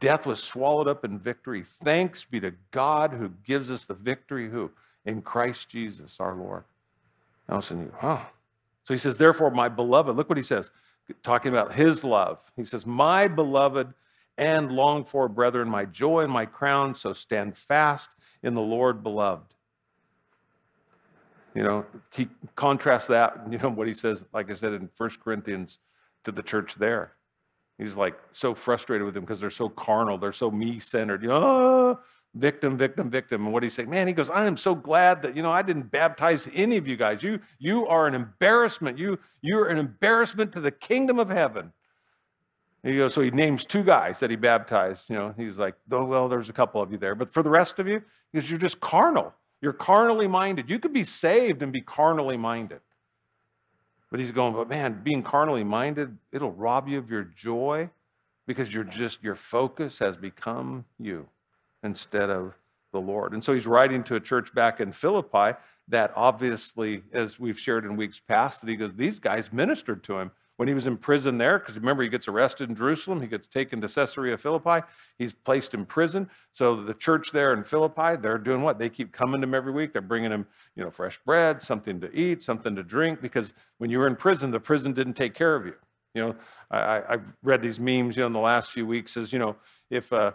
Death 0.00 0.26
was 0.26 0.42
swallowed 0.42 0.88
up 0.88 1.04
in 1.04 1.16
victory. 1.16 1.62
Thanks 1.62 2.24
be 2.24 2.40
to 2.40 2.54
God 2.72 3.12
who 3.12 3.28
gives 3.46 3.70
us 3.70 3.84
the 3.84 3.94
victory, 3.94 4.50
who? 4.50 4.72
In 5.04 5.22
Christ 5.22 5.68
Jesus 5.68 6.18
our 6.18 6.34
Lord. 6.34 6.64
Now 7.48 7.56
listen, 7.56 7.78
you, 7.82 7.92
huh? 7.96 8.22
So 8.86 8.94
he 8.94 8.98
says, 8.98 9.18
therefore, 9.18 9.52
my 9.52 9.68
beloved, 9.68 10.16
look 10.16 10.28
what 10.28 10.36
he 10.36 10.42
says, 10.42 10.72
talking 11.22 11.50
about 11.50 11.74
his 11.74 12.04
love. 12.04 12.40
He 12.56 12.64
says, 12.64 12.86
My 12.86 13.28
beloved 13.28 13.92
and 14.36 14.70
long 14.70 15.04
for, 15.04 15.28
brethren, 15.28 15.68
my 15.68 15.84
joy 15.84 16.20
and 16.20 16.32
my 16.32 16.46
crown. 16.46 16.94
So 16.94 17.12
stand 17.12 17.56
fast 17.56 18.10
in 18.42 18.54
the 18.54 18.62
Lord, 18.62 19.02
beloved. 19.02 19.54
You 21.54 21.64
know, 21.64 21.86
he 22.12 22.28
contrasts 22.54 23.08
that, 23.08 23.40
you 23.50 23.58
know, 23.58 23.68
what 23.68 23.88
he 23.88 23.94
says, 23.94 24.24
like 24.32 24.50
I 24.50 24.54
said 24.54 24.74
in 24.74 24.88
First 24.94 25.20
Corinthians 25.20 25.78
to 26.24 26.32
the 26.32 26.42
church 26.42 26.76
there. 26.76 27.14
He's 27.78 27.96
like 27.96 28.18
so 28.32 28.54
frustrated 28.54 29.04
with 29.04 29.14
them 29.14 29.24
because 29.24 29.40
they're 29.40 29.50
so 29.50 29.68
carnal, 29.68 30.18
they're 30.18 30.32
so 30.32 30.50
me 30.50 30.80
centered. 30.80 31.22
You 31.22 31.28
know, 31.28 31.42
oh, 31.42 31.98
ah, 31.98 32.02
victim, 32.34 32.76
victim, 32.76 33.10
victim. 33.10 33.44
And 33.44 33.52
what 33.52 33.62
he 33.62 33.68
say? 33.68 33.84
Man, 33.84 34.06
he 34.06 34.12
goes, 34.12 34.30
I 34.30 34.46
am 34.46 34.56
so 34.56 34.74
glad 34.74 35.22
that 35.22 35.36
you 35.36 35.42
know 35.42 35.50
I 35.50 35.62
didn't 35.62 35.90
baptize 35.90 36.48
any 36.54 36.76
of 36.76 36.86
you 36.86 36.96
guys. 36.96 37.22
You 37.22 37.40
you 37.58 37.86
are 37.86 38.06
an 38.06 38.14
embarrassment. 38.14 38.98
You 38.98 39.18
you're 39.42 39.68
an 39.68 39.78
embarrassment 39.78 40.52
to 40.52 40.60
the 40.60 40.70
kingdom 40.70 41.18
of 41.18 41.28
heaven. 41.28 41.72
He 42.82 42.96
goes, 42.96 43.12
so 43.12 43.22
he 43.22 43.30
names 43.30 43.64
two 43.64 43.82
guys 43.82 44.20
that 44.20 44.30
he 44.30 44.36
baptized. 44.36 45.10
You 45.10 45.16
know, 45.16 45.34
he's 45.36 45.58
like, 45.58 45.74
oh, 45.90 46.04
well, 46.04 46.28
there's 46.28 46.48
a 46.48 46.52
couple 46.52 46.80
of 46.80 46.92
you 46.92 46.98
there. 46.98 47.16
But 47.16 47.32
for 47.32 47.42
the 47.42 47.50
rest 47.50 47.80
of 47.80 47.88
you, 47.88 48.02
because 48.32 48.48
you're 48.48 48.58
just 48.58 48.78
carnal. 48.80 49.34
You're 49.60 49.72
carnally 49.72 50.28
minded. 50.28 50.70
You 50.70 50.78
could 50.78 50.92
be 50.92 51.02
saved 51.02 51.62
and 51.62 51.72
be 51.72 51.80
carnally 51.80 52.36
minded. 52.36 52.80
But 54.10 54.20
he's 54.20 54.30
going, 54.30 54.54
but 54.54 54.68
man, 54.68 55.00
being 55.02 55.22
carnally 55.22 55.64
minded, 55.64 56.16
it'll 56.32 56.52
rob 56.52 56.88
you 56.88 56.98
of 56.98 57.10
your 57.10 57.24
joy 57.24 57.90
because 58.46 58.72
you're 58.72 58.84
just, 58.84 59.22
your 59.22 59.34
focus 59.34 59.98
has 59.98 60.16
become 60.16 60.84
you 60.98 61.28
instead 61.82 62.30
of 62.30 62.54
the 62.92 63.00
Lord. 63.00 63.34
And 63.34 63.44
so 63.44 63.52
he's 63.52 63.66
writing 63.66 64.02
to 64.04 64.16
a 64.16 64.20
church 64.20 64.54
back 64.54 64.80
in 64.80 64.92
Philippi 64.92 65.58
that 65.88 66.12
obviously, 66.16 67.02
as 67.12 67.38
we've 67.38 67.58
shared 67.58 67.84
in 67.84 67.96
weeks 67.96 68.20
past, 68.20 68.60
that 68.60 68.68
he 68.68 68.76
goes, 68.76 68.94
these 68.94 69.18
guys 69.18 69.52
ministered 69.52 70.02
to 70.04 70.18
him 70.18 70.30
when 70.56 70.66
he 70.66 70.74
was 70.74 70.88
in 70.88 70.96
prison 70.96 71.38
there, 71.38 71.60
because 71.60 71.78
remember, 71.78 72.02
he 72.02 72.08
gets 72.08 72.26
arrested 72.26 72.68
in 72.68 72.74
Jerusalem, 72.74 73.20
he 73.20 73.28
gets 73.28 73.46
taken 73.46 73.80
to 73.80 73.86
Caesarea 73.86 74.36
Philippi, 74.36 74.84
he's 75.16 75.32
placed 75.32 75.72
in 75.72 75.86
prison. 75.86 76.28
So 76.52 76.82
the 76.82 76.94
church 76.94 77.30
there 77.30 77.54
in 77.54 77.62
Philippi, 77.62 78.16
they're 78.16 78.38
doing 78.38 78.62
what? 78.62 78.76
They 78.76 78.88
keep 78.88 79.12
coming 79.12 79.40
to 79.40 79.46
him 79.46 79.54
every 79.54 79.70
week. 79.70 79.92
They're 79.92 80.02
bringing 80.02 80.32
him, 80.32 80.46
you 80.74 80.82
know, 80.82 80.90
fresh 80.90 81.16
bread, 81.24 81.62
something 81.62 82.00
to 82.00 82.12
eat, 82.12 82.42
something 82.42 82.74
to 82.74 82.82
drink, 82.82 83.22
because 83.22 83.52
when 83.78 83.88
you 83.88 84.00
were 84.00 84.08
in 84.08 84.16
prison, 84.16 84.50
the 84.50 84.58
prison 84.58 84.92
didn't 84.92 85.14
take 85.14 85.32
care 85.32 85.54
of 85.54 85.64
you. 85.64 85.74
You 86.14 86.22
know, 86.22 86.36
I, 86.72 87.14
I 87.14 87.18
read 87.44 87.62
these 87.62 87.78
memes, 87.78 88.16
you 88.16 88.22
know, 88.22 88.26
in 88.26 88.32
the 88.32 88.40
last 88.40 88.72
few 88.72 88.84
weeks, 88.84 89.16
as 89.16 89.32
you 89.32 89.38
know, 89.38 89.54
if 89.90 90.12
uh, 90.12 90.32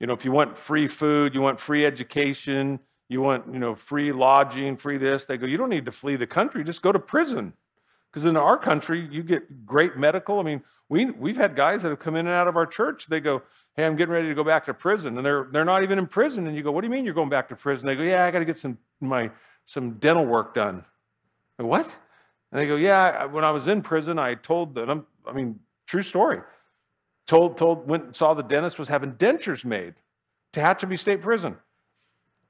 you 0.00 0.06
know, 0.06 0.14
if 0.14 0.24
you 0.24 0.32
want 0.32 0.58
free 0.58 0.88
food, 0.88 1.34
you 1.34 1.40
want 1.40 1.60
free 1.60 1.84
education, 1.84 2.80
you 3.08 3.20
want, 3.20 3.44
you 3.52 3.58
know, 3.58 3.74
free 3.74 4.12
lodging, 4.12 4.76
free 4.76 4.96
this, 4.96 5.26
they 5.26 5.36
go, 5.36 5.46
you 5.46 5.58
don't 5.58 5.68
need 5.68 5.84
to 5.84 5.92
flee 5.92 6.16
the 6.16 6.26
country, 6.26 6.64
just 6.64 6.82
go 6.82 6.90
to 6.90 6.98
prison. 6.98 7.52
Because 8.10 8.24
in 8.24 8.36
our 8.36 8.56
country, 8.56 9.06
you 9.10 9.22
get 9.22 9.66
great 9.66 9.96
medical. 9.96 10.40
I 10.40 10.42
mean, 10.42 10.62
we, 10.88 11.06
we've 11.06 11.36
had 11.36 11.54
guys 11.54 11.82
that 11.82 11.90
have 11.90 12.00
come 12.00 12.16
in 12.16 12.26
and 12.26 12.34
out 12.34 12.48
of 12.48 12.56
our 12.56 12.66
church. 12.66 13.06
They 13.06 13.20
go, 13.20 13.42
Hey, 13.76 13.86
I'm 13.86 13.94
getting 13.94 14.12
ready 14.12 14.28
to 14.28 14.34
go 14.34 14.42
back 14.42 14.64
to 14.64 14.74
prison. 14.74 15.16
And 15.16 15.24
they're, 15.24 15.46
they're 15.52 15.64
not 15.64 15.84
even 15.84 15.98
in 15.98 16.06
prison. 16.08 16.48
And 16.48 16.56
you 16.56 16.64
go, 16.64 16.72
What 16.72 16.80
do 16.80 16.88
you 16.88 16.90
mean 16.90 17.04
you're 17.04 17.14
going 17.14 17.28
back 17.28 17.48
to 17.50 17.56
prison? 17.56 17.86
They 17.86 17.94
go, 17.94 18.02
Yeah, 18.02 18.24
I 18.24 18.32
got 18.32 18.40
to 18.40 18.44
get 18.44 18.58
some, 18.58 18.76
my, 19.00 19.30
some 19.66 19.92
dental 19.94 20.26
work 20.26 20.54
done. 20.54 20.84
Go, 21.60 21.66
what? 21.66 21.96
And 22.50 22.60
they 22.60 22.66
go, 22.66 22.74
Yeah, 22.74 23.26
when 23.26 23.44
I 23.44 23.52
was 23.52 23.68
in 23.68 23.80
prison, 23.80 24.18
I 24.18 24.34
told 24.34 24.74
them, 24.74 25.06
I 25.24 25.32
mean, 25.32 25.60
true 25.86 26.02
story. 26.02 26.40
Told, 27.30 27.56
told, 27.56 27.86
went 27.86 28.16
saw 28.16 28.34
the 28.34 28.42
dentist 28.42 28.76
was 28.76 28.88
having 28.88 29.12
dentures 29.12 29.64
made 29.64 29.94
to 30.52 30.58
Tehachapi 30.58 30.98
State 30.98 31.22
Prison. 31.22 31.56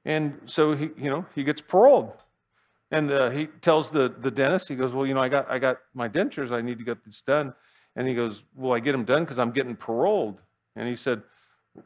And 0.05 0.41
so 0.47 0.75
he, 0.75 0.89
you 0.97 1.07
know, 1.11 1.23
he 1.35 1.43
gets 1.43 1.61
paroled. 1.61 2.11
And 2.89 3.11
uh, 3.11 3.29
he 3.29 3.45
tells 3.45 3.91
the, 3.91 4.09
the 4.09 4.31
dentist, 4.31 4.69
he 4.69 4.75
goes, 4.75 4.91
well, 4.91 5.05
you 5.05 5.13
know, 5.13 5.21
I 5.21 5.29
got, 5.29 5.47
I 5.51 5.59
got 5.59 5.77
my 5.93 6.09
dentures. 6.09 6.49
I 6.51 6.61
need 6.61 6.79
to 6.79 6.83
get 6.83 7.05
this 7.05 7.21
done. 7.21 7.53
And 7.95 8.07
he 8.07 8.15
goes, 8.15 8.43
well, 8.55 8.73
I 8.73 8.79
get 8.79 8.93
them 8.93 9.05
done 9.05 9.23
because 9.23 9.37
I'm 9.37 9.51
getting 9.51 9.75
paroled. 9.75 10.39
And 10.75 10.87
he 10.87 10.95
said, 10.95 11.21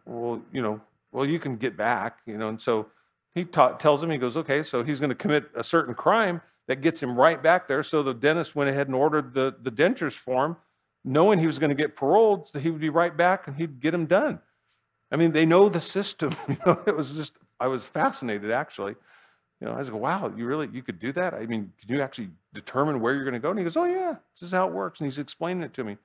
well, 0.05 0.41
you 0.53 0.61
know, 0.61 0.79
well, 1.11 1.25
you 1.25 1.37
can 1.37 1.57
get 1.57 1.75
back, 1.75 2.19
you 2.25 2.37
know. 2.37 2.47
And 2.47 2.61
so 2.61 2.87
he 3.33 3.43
ta- 3.43 3.73
tells 3.73 4.01
him, 4.01 4.09
he 4.09 4.17
goes, 4.17 4.37
okay, 4.37 4.63
so 4.63 4.85
he's 4.85 5.01
going 5.01 5.09
to 5.09 5.15
commit 5.15 5.51
a 5.53 5.65
certain 5.65 5.95
crime 5.95 6.39
that 6.67 6.79
gets 6.79 7.03
him 7.03 7.17
right 7.17 7.43
back 7.43 7.67
there. 7.67 7.83
So 7.83 8.03
the 8.03 8.13
dentist 8.13 8.55
went 8.55 8.69
ahead 8.69 8.87
and 8.87 8.95
ordered 8.95 9.33
the, 9.33 9.53
the 9.61 9.69
dentures 9.69 10.13
for 10.13 10.45
him, 10.45 10.55
knowing 11.05 11.39
he 11.39 11.47
was 11.47 11.59
going 11.59 11.69
to 11.69 11.75
get 11.75 11.95
paroled, 11.95 12.49
so 12.49 12.59
he 12.59 12.71
would 12.71 12.81
be 12.81 12.89
right 12.89 13.15
back 13.15 13.47
and 13.47 13.55
he'd 13.55 13.79
get 13.79 13.93
him 13.93 14.07
done. 14.07 14.39
I 15.11 15.17
mean, 15.17 15.31
they 15.31 15.45
know 15.45 15.69
the 15.69 15.79
system. 15.79 16.35
You 16.49 16.57
know, 16.65 16.81
it 16.85 16.95
was 16.95 17.13
just, 17.13 17.33
I 17.59 17.67
was 17.67 17.85
fascinated 17.85 18.51
actually. 18.51 18.95
You 19.61 19.67
know, 19.67 19.73
I 19.73 19.77
was 19.77 19.89
like, 19.89 20.01
wow, 20.01 20.33
you 20.35 20.45
really, 20.45 20.67
you 20.73 20.81
could 20.81 20.99
do 20.99 21.13
that? 21.13 21.33
I 21.33 21.45
mean, 21.45 21.71
can 21.79 21.95
you 21.95 22.01
actually 22.01 22.29
determine 22.53 22.99
where 22.99 23.13
you're 23.13 23.23
going 23.23 23.35
to 23.35 23.39
go? 23.39 23.51
And 23.51 23.59
he 23.59 23.63
goes, 23.63 23.77
oh, 23.77 23.85
yeah, 23.85 24.15
this 24.33 24.41
is 24.41 24.51
how 24.51 24.67
it 24.67 24.73
works. 24.73 24.99
And 24.99 25.07
he's 25.07 25.17
explaining 25.17 25.63
it 25.63 25.73
to 25.75 25.83
me. 25.83 25.97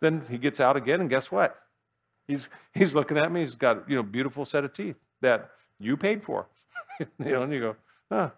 Then 0.00 0.24
he 0.30 0.38
gets 0.38 0.60
out 0.60 0.76
again, 0.76 1.00
and 1.00 1.10
guess 1.10 1.32
what? 1.32 1.58
He's, 2.28 2.48
he's 2.74 2.94
looking 2.94 3.18
at 3.18 3.32
me. 3.32 3.40
He's 3.40 3.56
got, 3.56 3.90
you 3.90 3.96
know, 3.96 4.04
beautiful 4.04 4.44
set 4.44 4.64
of 4.64 4.72
teeth 4.72 4.96
that 5.20 5.50
you 5.80 5.96
paid 5.96 6.22
for. 6.22 6.46
you 7.00 7.06
know, 7.18 7.42
and 7.42 7.52
you 7.52 7.60
go, 7.60 7.76
huh. 8.10 8.30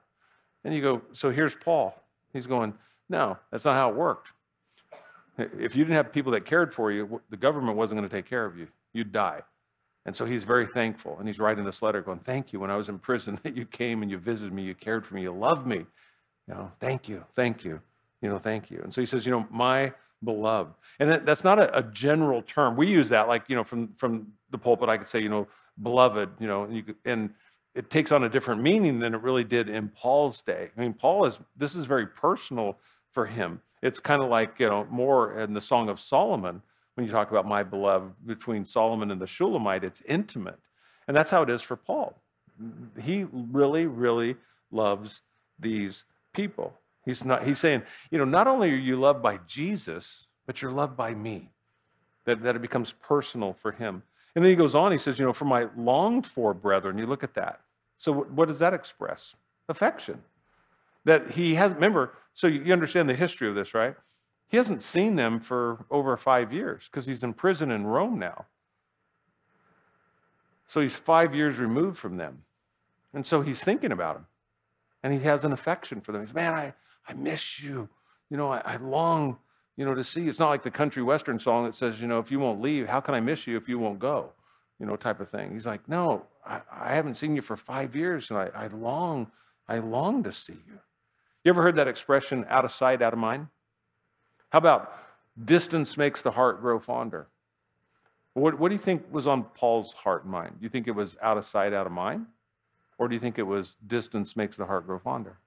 And 0.64 0.74
you 0.74 0.80
go, 0.80 1.02
so 1.12 1.30
here's 1.30 1.54
Paul. 1.54 1.94
He's 2.32 2.46
going, 2.46 2.72
no, 3.10 3.36
that's 3.50 3.66
not 3.66 3.74
how 3.74 3.90
it 3.90 3.96
worked. 3.96 4.32
If 5.38 5.76
you 5.76 5.84
didn't 5.84 5.96
have 5.96 6.12
people 6.12 6.32
that 6.32 6.44
cared 6.44 6.74
for 6.74 6.90
you, 6.90 7.20
the 7.30 7.36
government 7.36 7.76
wasn't 7.76 8.00
going 8.00 8.08
to 8.08 8.14
take 8.14 8.26
care 8.26 8.44
of 8.44 8.58
you. 8.58 8.68
You'd 8.92 9.12
die. 9.12 9.42
And 10.04 10.16
so 10.16 10.24
he's 10.24 10.44
very 10.44 10.66
thankful. 10.66 11.16
And 11.18 11.28
he's 11.28 11.38
writing 11.38 11.64
this 11.64 11.82
letter 11.82 12.00
going, 12.00 12.20
Thank 12.20 12.52
you. 12.52 12.60
When 12.60 12.70
I 12.70 12.76
was 12.76 12.88
in 12.88 12.98
prison, 12.98 13.38
that 13.42 13.56
you 13.56 13.64
came 13.64 14.02
and 14.02 14.10
you 14.10 14.18
visited 14.18 14.52
me, 14.52 14.62
you 14.62 14.74
cared 14.74 15.06
for 15.06 15.14
me, 15.14 15.22
you 15.22 15.32
loved 15.32 15.66
me. 15.66 15.86
You 16.46 16.54
know, 16.54 16.72
thank 16.80 17.08
you, 17.08 17.24
thank 17.34 17.64
you, 17.64 17.80
you 18.22 18.28
know, 18.28 18.38
thank 18.38 18.70
you. 18.70 18.80
And 18.82 18.92
so 18.92 19.00
he 19.00 19.06
says, 19.06 19.26
You 19.26 19.32
know, 19.32 19.46
my 19.50 19.92
beloved. 20.24 20.72
And 20.98 21.10
that, 21.10 21.26
that's 21.26 21.44
not 21.44 21.58
a, 21.58 21.78
a, 21.78 21.82
general 21.82 22.42
term. 22.42 22.76
We 22.76 22.88
use 22.88 23.08
that 23.10 23.28
like, 23.28 23.44
you 23.48 23.54
know, 23.56 23.64
from, 23.64 23.92
from 23.94 24.32
the 24.50 24.58
pulpit, 24.58 24.88
I 24.88 24.96
could 24.96 25.06
say, 25.06 25.20
you 25.20 25.28
know, 25.28 25.46
beloved, 25.80 26.30
you 26.40 26.46
know, 26.46 26.64
and, 26.64 26.74
you 26.74 26.82
could, 26.82 26.96
and 27.04 27.30
it 27.74 27.90
takes 27.90 28.10
on 28.10 28.24
a 28.24 28.28
different 28.28 28.60
meaning 28.60 28.98
than 28.98 29.14
it 29.14 29.22
really 29.22 29.44
did 29.44 29.68
in 29.68 29.88
Paul's 29.88 30.42
day. 30.42 30.70
I 30.76 30.80
mean, 30.80 30.92
Paul 30.92 31.26
is, 31.26 31.38
this 31.56 31.76
is 31.76 31.84
very 31.84 32.06
personal 32.06 32.78
for 33.12 33.26
him. 33.26 33.60
It's 33.82 34.00
kind 34.00 34.22
of 34.22 34.28
like, 34.28 34.58
you 34.58 34.68
know, 34.68 34.86
more 34.90 35.38
in 35.38 35.54
the 35.54 35.60
Song 35.60 35.88
of 35.88 36.00
Solomon 36.00 36.62
when 36.98 37.06
you 37.06 37.12
talk 37.12 37.30
about 37.30 37.46
my 37.46 37.62
beloved 37.62 38.12
between 38.26 38.64
Solomon 38.64 39.12
and 39.12 39.20
the 39.20 39.26
Shulamite, 39.26 39.84
it's 39.84 40.02
intimate. 40.08 40.58
And 41.06 41.16
that's 41.16 41.30
how 41.30 41.42
it 41.42 41.48
is 41.48 41.62
for 41.62 41.76
Paul. 41.76 42.20
He 43.00 43.24
really, 43.32 43.86
really 43.86 44.34
loves 44.72 45.22
these 45.60 46.04
people. 46.32 46.74
He's 47.04 47.24
not 47.24 47.46
he's 47.46 47.60
saying, 47.60 47.82
you 48.10 48.18
know, 48.18 48.24
not 48.24 48.48
only 48.48 48.72
are 48.72 48.76
you 48.76 48.96
loved 48.96 49.22
by 49.22 49.38
Jesus, 49.46 50.26
but 50.44 50.60
you're 50.60 50.72
loved 50.72 50.96
by 50.96 51.14
me. 51.14 51.50
That, 52.24 52.42
that 52.42 52.56
it 52.56 52.62
becomes 52.62 52.92
personal 52.92 53.52
for 53.52 53.70
him. 53.70 54.02
And 54.34 54.44
then 54.44 54.50
he 54.50 54.56
goes 54.56 54.74
on, 54.74 54.90
he 54.90 54.98
says, 54.98 55.20
you 55.20 55.24
know, 55.24 55.32
for 55.32 55.44
my 55.44 55.68
longed 55.76 56.26
for 56.26 56.52
brethren, 56.52 56.98
you 56.98 57.06
look 57.06 57.22
at 57.22 57.34
that. 57.34 57.60
So 57.96 58.12
what 58.12 58.48
does 58.48 58.58
that 58.58 58.74
express? 58.74 59.36
Affection. 59.68 60.20
That 61.04 61.30
he 61.30 61.54
has, 61.54 61.72
remember, 61.74 62.14
so 62.34 62.46
you 62.46 62.72
understand 62.72 63.08
the 63.08 63.14
history 63.14 63.48
of 63.48 63.54
this, 63.54 63.74
right? 63.74 63.94
He 64.48 64.56
hasn't 64.56 64.82
seen 64.82 65.16
them 65.16 65.40
for 65.40 65.84
over 65.90 66.16
five 66.16 66.52
years 66.52 66.88
because 66.90 67.06
he's 67.06 67.22
in 67.22 67.34
prison 67.34 67.70
in 67.70 67.86
Rome 67.86 68.18
now. 68.18 68.46
So 70.66 70.80
he's 70.80 70.96
five 70.96 71.34
years 71.34 71.58
removed 71.58 71.98
from 71.98 72.16
them. 72.16 72.42
And 73.14 73.24
so 73.24 73.40
he's 73.40 73.62
thinking 73.62 73.92
about 73.92 74.16
them. 74.16 74.26
And 75.02 75.12
he 75.12 75.20
has 75.20 75.44
an 75.44 75.52
affection 75.52 76.00
for 76.00 76.12
them. 76.12 76.22
He's, 76.22 76.34
man, 76.34 76.54
I, 76.54 76.74
I 77.06 77.14
miss 77.14 77.62
you. 77.62 77.88
You 78.30 78.36
know, 78.36 78.52
I, 78.52 78.60
I 78.64 78.76
long, 78.76 79.38
you 79.76 79.84
know, 79.84 79.94
to 79.94 80.04
see. 80.04 80.28
It's 80.28 80.38
not 80.38 80.50
like 80.50 80.62
the 80.62 80.70
country 80.70 81.02
western 81.02 81.38
song 81.38 81.64
that 81.64 81.74
says, 81.74 82.00
you 82.00 82.08
know, 82.08 82.18
if 82.18 82.30
you 82.30 82.38
won't 82.38 82.60
leave, 82.60 82.86
how 82.86 83.00
can 83.00 83.14
I 83.14 83.20
miss 83.20 83.46
you 83.46 83.56
if 83.56 83.68
you 83.68 83.78
won't 83.78 83.98
go? 83.98 84.32
You 84.78 84.86
know, 84.86 84.96
type 84.96 85.20
of 85.20 85.28
thing. 85.28 85.52
He's 85.52 85.66
like, 85.66 85.88
no, 85.88 86.24
I, 86.46 86.60
I 86.70 86.94
haven't 86.94 87.14
seen 87.14 87.34
you 87.34 87.42
for 87.42 87.56
five 87.56 87.96
years, 87.96 88.30
and 88.30 88.38
I, 88.38 88.50
I 88.54 88.66
long, 88.68 89.30
I 89.68 89.78
long 89.78 90.22
to 90.24 90.32
see 90.32 90.58
you. 90.66 90.78
You 91.44 91.50
ever 91.50 91.62
heard 91.62 91.76
that 91.76 91.88
expression, 91.88 92.44
out 92.48 92.64
of 92.64 92.72
sight, 92.72 93.00
out 93.00 93.12
of 93.12 93.18
mind? 93.18 93.46
How 94.50 94.58
about 94.58 94.92
distance 95.44 95.96
makes 95.96 96.22
the 96.22 96.30
heart 96.30 96.60
grow 96.60 96.78
fonder? 96.78 97.28
What, 98.34 98.58
what 98.58 98.68
do 98.68 98.74
you 98.74 98.80
think 98.80 99.04
was 99.10 99.26
on 99.26 99.44
Paul's 99.44 99.92
heart 99.92 100.24
and 100.24 100.32
mind? 100.32 100.56
Do 100.58 100.64
you 100.64 100.68
think 100.68 100.86
it 100.86 100.92
was 100.92 101.16
out 101.22 101.38
of 101.38 101.44
sight, 101.44 101.72
out 101.72 101.86
of 101.86 101.92
mind? 101.92 102.26
Or 102.98 103.08
do 103.08 103.14
you 103.14 103.20
think 103.20 103.38
it 103.38 103.44
was 103.44 103.76
distance 103.86 104.36
makes 104.36 104.56
the 104.56 104.66
heart 104.66 104.86
grow 104.86 104.98
fonder? 104.98 105.38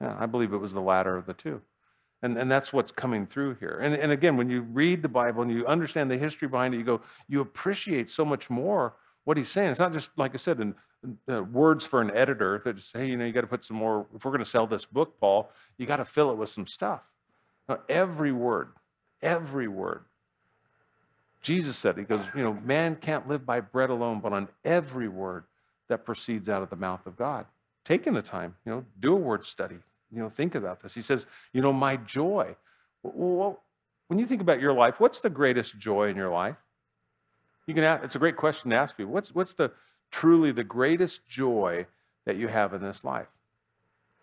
Yeah, 0.00 0.16
I 0.18 0.26
believe 0.26 0.52
it 0.52 0.58
was 0.58 0.72
the 0.72 0.80
latter 0.80 1.16
of 1.16 1.26
the 1.26 1.34
two. 1.34 1.60
And, 2.22 2.36
and 2.36 2.50
that's 2.50 2.72
what's 2.72 2.92
coming 2.92 3.26
through 3.26 3.54
here. 3.54 3.78
And, 3.80 3.94
and 3.94 4.12
again, 4.12 4.36
when 4.36 4.50
you 4.50 4.62
read 4.62 5.02
the 5.02 5.08
Bible 5.08 5.42
and 5.42 5.50
you 5.50 5.66
understand 5.66 6.10
the 6.10 6.18
history 6.18 6.48
behind 6.48 6.74
it, 6.74 6.78
you 6.78 6.84
go, 6.84 7.00
you 7.28 7.40
appreciate 7.40 8.10
so 8.10 8.24
much 8.24 8.50
more 8.50 8.94
what 9.28 9.36
he's 9.36 9.50
saying. 9.50 9.68
It's 9.68 9.78
not 9.78 9.92
just, 9.92 10.08
like 10.16 10.32
I 10.32 10.38
said, 10.38 10.58
in, 10.58 10.74
uh, 11.30 11.42
words 11.42 11.84
for 11.84 12.00
an 12.00 12.10
editor 12.16 12.62
that 12.64 12.76
just, 12.76 12.96
hey, 12.96 13.08
you 13.08 13.16
know, 13.18 13.26
you 13.26 13.32
got 13.32 13.42
to 13.42 13.46
put 13.46 13.62
some 13.62 13.76
more, 13.76 14.06
if 14.16 14.24
we're 14.24 14.30
going 14.30 14.42
to 14.42 14.48
sell 14.48 14.66
this 14.66 14.86
book, 14.86 15.20
Paul, 15.20 15.52
you 15.76 15.84
got 15.84 15.98
to 15.98 16.06
fill 16.06 16.30
it 16.30 16.38
with 16.38 16.48
some 16.48 16.66
stuff. 16.66 17.02
Now, 17.68 17.80
every 17.90 18.32
word, 18.32 18.70
every 19.20 19.68
word. 19.68 20.04
Jesus 21.42 21.76
said, 21.76 21.98
He 21.98 22.04
goes, 22.04 22.22
you 22.34 22.42
know, 22.42 22.54
man 22.64 22.96
can't 22.96 23.28
live 23.28 23.44
by 23.44 23.60
bread 23.60 23.90
alone, 23.90 24.20
but 24.20 24.32
on 24.32 24.48
every 24.64 25.08
word 25.08 25.44
that 25.88 26.06
proceeds 26.06 26.48
out 26.48 26.62
of 26.62 26.70
the 26.70 26.76
mouth 26.76 27.06
of 27.06 27.14
God. 27.14 27.44
Taking 27.84 28.14
the 28.14 28.22
time, 28.22 28.54
you 28.64 28.72
know, 28.72 28.84
do 28.98 29.12
a 29.12 29.16
word 29.16 29.44
study, 29.44 29.76
you 30.10 30.20
know, 30.20 30.30
think 30.30 30.54
about 30.54 30.80
this. 30.80 30.94
He 30.94 31.02
says, 31.02 31.26
you 31.52 31.60
know, 31.60 31.74
my 31.74 31.98
joy. 31.98 32.56
Well, 33.02 33.60
when 34.06 34.18
you 34.18 34.26
think 34.26 34.40
about 34.40 34.58
your 34.58 34.72
life, 34.72 35.00
what's 35.00 35.20
the 35.20 35.28
greatest 35.28 35.76
joy 35.76 36.08
in 36.08 36.16
your 36.16 36.30
life? 36.30 36.56
You 37.68 37.74
can 37.74 37.84
ask, 37.84 38.02
it's 38.02 38.16
a 38.16 38.18
great 38.18 38.36
question 38.36 38.70
to 38.70 38.76
ask 38.76 38.96
people. 38.96 39.12
What's, 39.12 39.32
what's 39.32 39.54
the 39.54 39.70
truly 40.10 40.50
the 40.50 40.64
greatest 40.64 41.28
joy 41.28 41.86
that 42.24 42.36
you 42.36 42.48
have 42.48 42.74
in 42.74 42.82
this 42.82 43.04
life? 43.04 43.28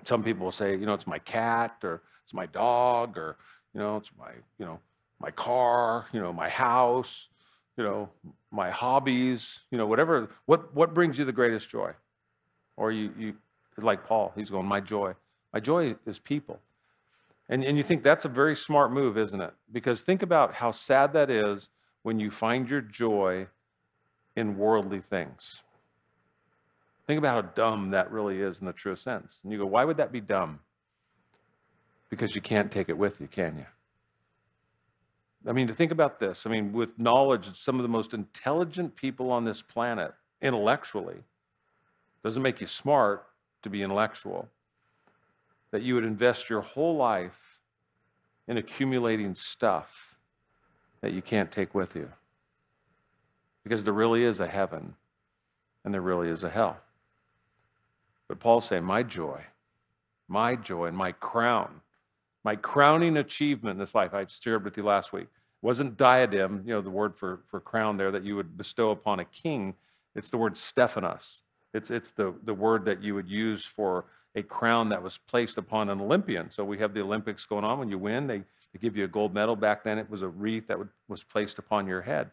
Some 0.03 0.21
people 0.21 0.43
will 0.43 0.51
say, 0.51 0.71
you 0.71 0.86
know, 0.86 0.93
it's 0.93 1.08
my 1.08 1.19
cat 1.19 1.77
or 1.84 2.01
it's 2.25 2.34
my 2.34 2.47
dog 2.47 3.17
or 3.17 3.38
you 3.75 3.79
know 3.79 3.97
it's 3.97 4.10
my 4.17 4.31
you 4.58 4.65
know 4.65 4.79
my 5.19 5.29
car 5.29 6.08
you 6.12 6.19
know 6.19 6.34
my 6.34 6.49
house 6.49 7.29
you 7.77 7.84
know 7.84 8.10
my 8.51 8.71
hobbies 8.71 9.60
you 9.69 9.77
know 9.77 9.86
whatever 9.86 10.29
what 10.45 10.73
what 10.73 10.93
brings 10.93 11.19
you 11.19 11.25
the 11.25 11.31
greatest 11.31 11.69
joy 11.69 11.91
or 12.77 12.91
you 12.91 13.13
you 13.17 13.36
like 13.77 14.05
paul 14.08 14.31
he's 14.36 14.49
going 14.49 14.65
my 14.65 14.79
joy 14.79 15.13
my 15.53 15.60
joy 15.60 15.95
is 16.08 16.17
people 16.17 16.60
and 17.49 17.63
and 17.63 17.77
you 17.77 17.84
think 17.84 18.01
that's 18.01 18.25
a 18.25 18.29
very 18.29 18.55
smart 18.55 18.91
move 18.91 19.17
isn't 19.17 19.41
it 19.41 19.53
because 19.71 20.01
think 20.01 20.23
about 20.23 20.53
how 20.53 20.71
sad 20.71 21.13
that 21.13 21.29
is 21.29 21.69
when 22.06 22.20
you 22.20 22.30
find 22.30 22.70
your 22.70 22.82
joy 22.82 23.48
in 24.36 24.58
worldly 24.58 25.02
things 25.02 25.62
think 27.08 27.18
about 27.18 27.44
how 27.44 27.52
dumb 27.54 27.91
that 27.91 28.12
really 28.12 28.41
is 28.41 28.60
in 28.60 28.65
the 28.65 28.74
true 28.74 28.96
sense 28.96 29.39
and 29.44 29.52
you 29.52 29.58
go 29.58 29.65
why 29.65 29.84
would 29.84 29.98
that 29.98 30.12
be 30.12 30.22
dumb 30.22 30.60
because 32.10 32.36
you 32.36 32.41
can't 32.41 32.72
take 32.72 32.89
it 32.89 32.98
with 32.98 33.20
you, 33.20 33.28
can 33.28 33.58
you? 33.58 33.65
I 35.48 35.52
mean, 35.54 35.68
to 35.68 35.74
think 35.74 35.91
about 35.91 36.20
this, 36.20 36.46
I 36.46 36.50
mean, 36.50 36.74
with 36.74 36.98
knowledge, 36.98 37.62
some 37.62 37.76
of 37.76 37.84
the 37.84 37.89
most 37.89 38.13
intelligent 38.13 38.96
people 38.96 39.32
on 39.32 39.44
this 39.44 39.62
planet, 39.62 40.13
intellectually, 40.41 41.18
Doesn't 42.24 42.41
make 42.41 42.60
you 42.60 42.65
smart 42.65 43.28
to 43.62 43.70
be 43.70 43.84
intellectual. 43.84 44.50
That 45.70 45.84
you 45.84 45.94
would 45.94 46.04
invest 46.04 46.50
your 46.50 46.62
whole 46.62 46.96
life 46.96 47.60
in 48.48 48.58
accumulating 48.58 49.36
stuff 49.36 50.14
that 51.06 51.13
you 51.13 51.22
can't 51.22 51.52
take 51.52 51.76
with 51.76 51.96
you. 51.96 52.12
Because 53.63 53.84
there 53.84 53.94
really 53.94 54.24
is 54.24 54.39
a 54.39 54.48
heaven 54.48 54.96
and 55.84 55.94
there 55.94 56.02
really 56.02 56.30
is 56.30 56.44
a 56.44 56.50
hell. 56.50 56.78
But 58.28 58.39
Paul's 58.39 58.65
saying, 58.65 58.84
My 58.84 59.04
joy, 59.04 59.39
my 60.28 60.56
joy, 60.56 60.88
and 60.88 60.98
my 60.98 61.12
crown, 61.12 61.80
my 62.44 62.56
crowning 62.56 63.18
achievement 63.18 63.74
in 63.74 63.78
this 63.78 63.94
life, 63.94 64.15
I 64.15 64.26
shared 64.26 64.63
with 64.63 64.78
you 64.78 64.84
last 64.84 65.13
week, 65.13 65.28
wasn't 65.62 65.96
diadem, 65.96 66.63
you 66.65 66.74
know, 66.74 66.82
the 66.82 66.89
word 66.89 67.15
for, 67.15 67.41
for 67.52 67.60
crown 67.60 67.98
there 67.98 68.10
that 68.10 68.24
you 68.24 68.36
would 68.36 68.58
bestow 68.58 68.89
upon 68.89 69.20
a 69.20 69.26
king. 69.26 69.76
It's 70.15 70.32
the 70.32 70.38
word 70.38 70.58
Stephanos. 70.58 71.44
It's, 71.76 71.91
it's 71.91 72.10
the, 72.10 72.34
the 72.46 72.54
word 72.56 72.84
that 72.86 73.04
you 73.04 73.13
would 73.13 73.30
use 73.30 73.63
for 73.63 74.06
a 74.34 74.41
crown 74.41 74.89
that 74.89 75.04
was 75.04 75.20
placed 75.20 75.60
upon 75.60 75.89
an 75.89 76.02
Olympian. 76.02 76.50
So 76.50 76.65
we 76.65 76.80
have 76.80 76.96
the 76.96 77.02
Olympics 77.02 77.46
going 77.46 77.63
on. 77.63 77.78
When 77.78 77.89
you 77.89 78.00
win, 78.00 78.26
they, 78.26 78.41
they 78.76 78.80
give 78.80 78.98
you 78.98 79.06
a 79.06 79.08
gold 79.08 79.34
medal. 79.34 79.56
Back 79.56 79.86
then, 79.86 79.98
it 79.98 80.10
was 80.10 80.22
a 80.22 80.28
wreath 80.28 80.68
that 80.68 80.78
would, 80.78 80.90
was 81.08 81.24
placed 81.24 81.60
upon 81.60 81.88
your 81.88 82.02
head. 82.02 82.30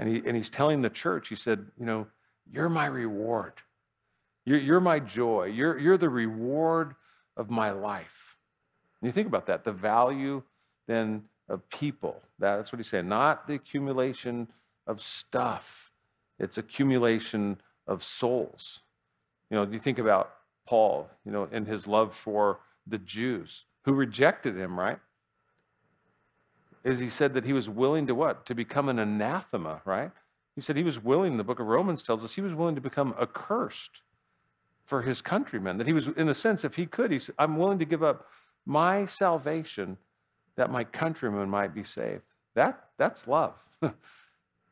And, 0.00 0.08
he, 0.08 0.20
and 0.26 0.36
he's 0.36 0.50
telling 0.50 0.82
the 0.82 0.90
church, 0.90 1.28
he 1.28 1.36
said, 1.36 1.64
You 1.78 1.86
know, 1.86 2.08
you're 2.50 2.68
my 2.68 2.86
reward. 2.86 3.52
You're, 4.44 4.58
you're 4.58 4.80
my 4.80 4.98
joy. 4.98 5.44
You're, 5.44 5.78
you're 5.78 5.96
the 5.96 6.08
reward 6.08 6.96
of 7.36 7.48
my 7.48 7.70
life. 7.70 8.36
And 9.00 9.06
you 9.06 9.12
think 9.12 9.28
about 9.28 9.46
that, 9.46 9.62
the 9.62 9.70
value 9.70 10.42
then 10.88 11.22
of 11.48 11.68
people. 11.70 12.20
That's 12.40 12.72
what 12.72 12.80
he's 12.80 12.88
saying, 12.88 13.08
not 13.08 13.46
the 13.46 13.54
accumulation 13.54 14.48
of 14.88 15.00
stuff, 15.00 15.92
it's 16.40 16.58
accumulation 16.58 17.60
of 17.86 18.02
souls. 18.02 18.80
You 19.48 19.58
know, 19.58 19.70
you 19.70 19.78
think 19.78 20.00
about 20.00 20.32
Paul, 20.66 21.08
you 21.24 21.30
know, 21.30 21.48
and 21.52 21.68
his 21.68 21.86
love 21.86 22.16
for 22.16 22.60
the 22.86 22.98
Jews 22.98 23.66
who 23.84 23.92
rejected 23.92 24.56
him, 24.56 24.78
right? 24.78 24.98
Is 26.88 26.98
he 26.98 27.08
said 27.08 27.34
that 27.34 27.44
he 27.44 27.52
was 27.52 27.68
willing 27.68 28.06
to 28.06 28.14
what? 28.14 28.46
To 28.46 28.54
become 28.54 28.88
an 28.88 28.98
anathema, 28.98 29.82
right? 29.84 30.10
He 30.54 30.60
said 30.60 30.76
he 30.76 30.82
was 30.82 31.02
willing, 31.02 31.36
the 31.36 31.44
book 31.44 31.60
of 31.60 31.66
Romans 31.66 32.02
tells 32.02 32.24
us, 32.24 32.34
he 32.34 32.40
was 32.40 32.54
willing 32.54 32.74
to 32.74 32.80
become 32.80 33.14
accursed 33.20 34.02
for 34.84 35.02
his 35.02 35.20
countrymen. 35.20 35.78
That 35.78 35.86
he 35.86 35.92
was, 35.92 36.08
in 36.08 36.28
a 36.28 36.34
sense, 36.34 36.64
if 36.64 36.74
he 36.74 36.86
could, 36.86 37.12
he 37.12 37.18
said, 37.18 37.34
I'm 37.38 37.56
willing 37.56 37.78
to 37.78 37.84
give 37.84 38.02
up 38.02 38.26
my 38.66 39.06
salvation 39.06 39.96
that 40.56 40.70
my 40.70 40.82
countrymen 40.82 41.48
might 41.48 41.74
be 41.74 41.84
saved. 41.84 42.22
That, 42.54 42.88
that's 42.96 43.28
love. 43.28 43.64
it 43.82 43.92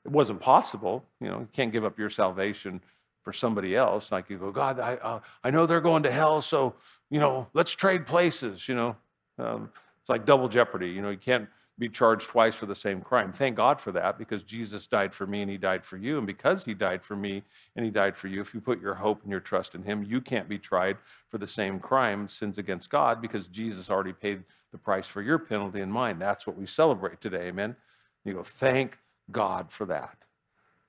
wasn't 0.04 0.40
possible. 0.40 1.04
You 1.20 1.28
know, 1.28 1.40
you 1.40 1.48
can't 1.52 1.70
give 1.70 1.84
up 1.84 1.98
your 1.98 2.10
salvation 2.10 2.80
for 3.22 3.32
somebody 3.32 3.76
else. 3.76 4.10
Like 4.10 4.30
you 4.30 4.38
go, 4.38 4.50
God, 4.50 4.80
I, 4.80 4.94
uh, 4.94 5.20
I 5.44 5.50
know 5.50 5.66
they're 5.66 5.80
going 5.80 6.02
to 6.04 6.10
hell, 6.10 6.42
so, 6.42 6.74
you 7.10 7.20
know, 7.20 7.46
let's 7.54 7.72
trade 7.72 8.06
places, 8.06 8.68
you 8.68 8.74
know. 8.74 8.96
Um, 9.38 9.70
it's 10.00 10.08
like 10.08 10.24
double 10.24 10.48
jeopardy. 10.48 10.88
You 10.88 11.02
know, 11.02 11.10
you 11.10 11.18
can't 11.18 11.48
be 11.78 11.88
charged 11.88 12.28
twice 12.28 12.54
for 12.54 12.64
the 12.64 12.74
same 12.74 13.02
crime. 13.02 13.32
Thank 13.32 13.56
God 13.56 13.80
for 13.80 13.92
that 13.92 14.18
because 14.18 14.42
Jesus 14.42 14.86
died 14.86 15.12
for 15.12 15.26
me 15.26 15.42
and 15.42 15.50
he 15.50 15.58
died 15.58 15.84
for 15.84 15.98
you. 15.98 16.16
And 16.16 16.26
because 16.26 16.64
he 16.64 16.72
died 16.72 17.02
for 17.02 17.16
me 17.16 17.42
and 17.76 17.84
he 17.84 17.90
died 17.90 18.16
for 18.16 18.28
you, 18.28 18.40
if 18.40 18.54
you 18.54 18.60
put 18.62 18.80
your 18.80 18.94
hope 18.94 19.22
and 19.22 19.30
your 19.30 19.40
trust 19.40 19.74
in 19.74 19.82
him, 19.82 20.02
you 20.02 20.22
can't 20.22 20.48
be 20.48 20.58
tried 20.58 20.96
for 21.28 21.36
the 21.36 21.46
same 21.46 21.78
crime, 21.78 22.28
sins 22.30 22.56
against 22.56 22.88
God, 22.88 23.20
because 23.20 23.46
Jesus 23.48 23.90
already 23.90 24.14
paid 24.14 24.42
the 24.72 24.78
price 24.78 25.06
for 25.06 25.20
your 25.20 25.38
penalty 25.38 25.82
and 25.82 25.92
mine. 25.92 26.18
That's 26.18 26.46
what 26.46 26.56
we 26.56 26.66
celebrate 26.66 27.20
today. 27.20 27.48
Amen. 27.48 27.76
You 28.24 28.34
go, 28.34 28.42
thank 28.42 28.96
God 29.30 29.70
for 29.70 29.84
that. 29.86 30.16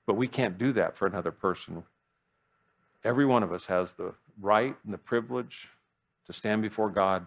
But 0.06 0.14
we 0.14 0.26
can't 0.26 0.56
do 0.56 0.72
that 0.72 0.96
for 0.96 1.06
another 1.06 1.30
person. 1.30 1.84
Every 3.04 3.26
one 3.26 3.42
of 3.42 3.52
us 3.52 3.66
has 3.66 3.92
the 3.92 4.14
right 4.40 4.74
and 4.84 4.94
the 4.94 4.98
privilege 4.98 5.68
to 6.26 6.32
stand 6.32 6.62
before 6.62 6.88
God 6.88 7.26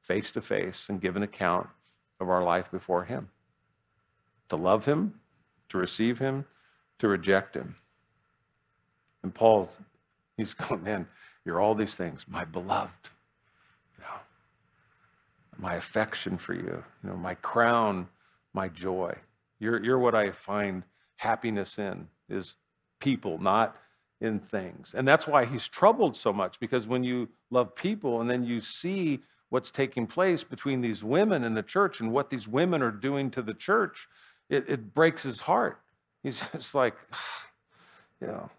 face 0.00 0.30
to 0.32 0.40
face 0.40 0.86
and 0.88 1.00
give 1.00 1.16
an 1.16 1.22
account 1.22 1.68
of 2.20 2.28
our 2.28 2.42
life 2.42 2.70
before 2.70 3.04
Him. 3.04 3.28
To 4.50 4.56
love 4.56 4.84
Him, 4.84 5.20
to 5.68 5.78
receive 5.78 6.18
Him, 6.18 6.44
to 6.98 7.08
reject 7.08 7.56
Him. 7.56 7.76
And 9.22 9.34
Paul, 9.34 9.70
he's 10.36 10.54
going, 10.54 10.82
man, 10.82 11.08
you're 11.44 11.60
all 11.60 11.74
these 11.74 11.96
things, 11.96 12.26
my 12.28 12.44
beloved. 12.44 13.08
You 13.98 14.04
know, 14.04 14.20
my 15.58 15.74
affection 15.74 16.38
for 16.38 16.54
you, 16.54 16.84
you 17.02 17.10
know, 17.10 17.16
my 17.16 17.34
crown, 17.34 18.08
my 18.52 18.68
joy. 18.68 19.14
You're, 19.58 19.82
you're 19.82 19.98
what 19.98 20.14
I 20.14 20.30
find 20.30 20.82
happiness 21.16 21.78
in, 21.78 22.08
is 22.28 22.56
people, 23.00 23.38
not 23.38 23.76
in 24.20 24.38
things. 24.38 24.94
And 24.96 25.06
that's 25.06 25.26
why 25.26 25.44
he's 25.44 25.68
troubled 25.68 26.16
so 26.16 26.32
much, 26.32 26.58
because 26.60 26.86
when 26.86 27.04
you 27.04 27.28
love 27.50 27.74
people 27.74 28.20
and 28.20 28.28
then 28.28 28.44
you 28.44 28.60
see 28.60 29.20
what's 29.54 29.70
taking 29.70 30.04
place 30.04 30.42
between 30.42 30.80
these 30.80 31.04
women 31.04 31.44
and 31.44 31.56
the 31.56 31.62
church 31.62 32.00
and 32.00 32.10
what 32.10 32.28
these 32.28 32.48
women 32.48 32.82
are 32.82 32.90
doing 32.90 33.30
to 33.30 33.40
the 33.40 33.54
church, 33.54 34.08
it, 34.50 34.68
it 34.68 34.92
breaks 34.92 35.22
his 35.22 35.38
heart. 35.38 35.80
He's 36.24 36.44
just 36.52 36.74
like, 36.74 36.96
you 38.20 38.26
know. 38.26 38.50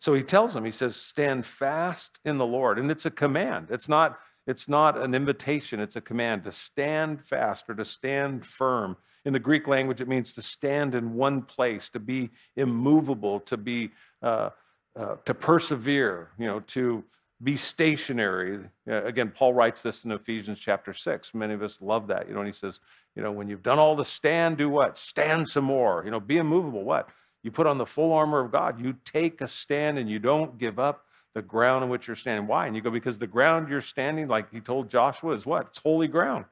So 0.00 0.12
he 0.12 0.24
tells 0.24 0.52
them, 0.52 0.64
he 0.64 0.72
says, 0.72 0.96
stand 0.96 1.46
fast 1.46 2.18
in 2.24 2.36
the 2.36 2.46
Lord. 2.46 2.80
And 2.80 2.90
it's 2.90 3.06
a 3.06 3.12
command. 3.12 3.68
It's 3.70 3.88
not, 3.88 4.18
it's 4.48 4.68
not 4.68 4.98
an 4.98 5.14
invitation, 5.14 5.78
it's 5.78 5.94
a 5.94 6.00
command 6.00 6.42
to 6.42 6.52
stand 6.52 7.24
fast 7.24 7.70
or 7.70 7.76
to 7.76 7.84
stand 7.84 8.44
firm. 8.44 8.96
In 9.24 9.32
the 9.32 9.38
Greek 9.38 9.68
language, 9.68 10.00
it 10.00 10.08
means 10.08 10.32
to 10.32 10.42
stand 10.42 10.96
in 10.96 11.14
one 11.14 11.42
place, 11.42 11.90
to 11.90 12.00
be 12.00 12.28
immovable, 12.56 13.38
to 13.40 13.56
be 13.56 13.92
uh, 14.20 14.50
uh, 14.98 15.14
to 15.26 15.32
persevere, 15.32 16.30
you 16.40 16.46
know, 16.46 16.58
to 16.60 17.04
be 17.42 17.56
stationary. 17.56 18.60
Again, 18.86 19.32
Paul 19.34 19.54
writes 19.54 19.82
this 19.82 20.04
in 20.04 20.12
Ephesians 20.12 20.58
chapter 20.58 20.92
6. 20.92 21.34
Many 21.34 21.54
of 21.54 21.62
us 21.62 21.78
love 21.80 22.06
that. 22.08 22.28
You 22.28 22.34
know, 22.34 22.40
and 22.40 22.48
he 22.48 22.52
says, 22.52 22.80
you 23.16 23.22
know, 23.22 23.32
when 23.32 23.48
you've 23.48 23.62
done 23.62 23.78
all 23.78 23.96
the 23.96 24.04
stand, 24.04 24.58
do 24.58 24.68
what? 24.68 24.98
Stand 24.98 25.48
some 25.48 25.64
more. 25.64 26.02
You 26.04 26.10
know, 26.10 26.20
be 26.20 26.36
immovable. 26.36 26.84
What? 26.84 27.08
You 27.42 27.50
put 27.50 27.66
on 27.66 27.78
the 27.78 27.86
full 27.86 28.12
armor 28.12 28.40
of 28.40 28.52
God. 28.52 28.84
You 28.84 28.94
take 29.04 29.40
a 29.40 29.48
stand 29.48 29.98
and 29.98 30.10
you 30.10 30.18
don't 30.18 30.58
give 30.58 30.78
up 30.78 31.06
the 31.34 31.40
ground 31.40 31.84
on 31.84 31.90
which 31.90 32.06
you're 32.06 32.16
standing. 32.16 32.46
Why? 32.46 32.66
And 32.66 32.76
you 32.76 32.82
go, 32.82 32.90
because 32.90 33.18
the 33.18 33.26
ground 33.26 33.68
you're 33.68 33.80
standing, 33.80 34.28
like 34.28 34.52
he 34.52 34.60
told 34.60 34.90
Joshua, 34.90 35.32
is 35.32 35.46
what? 35.46 35.68
It's 35.68 35.78
holy 35.78 36.08
ground. 36.08 36.44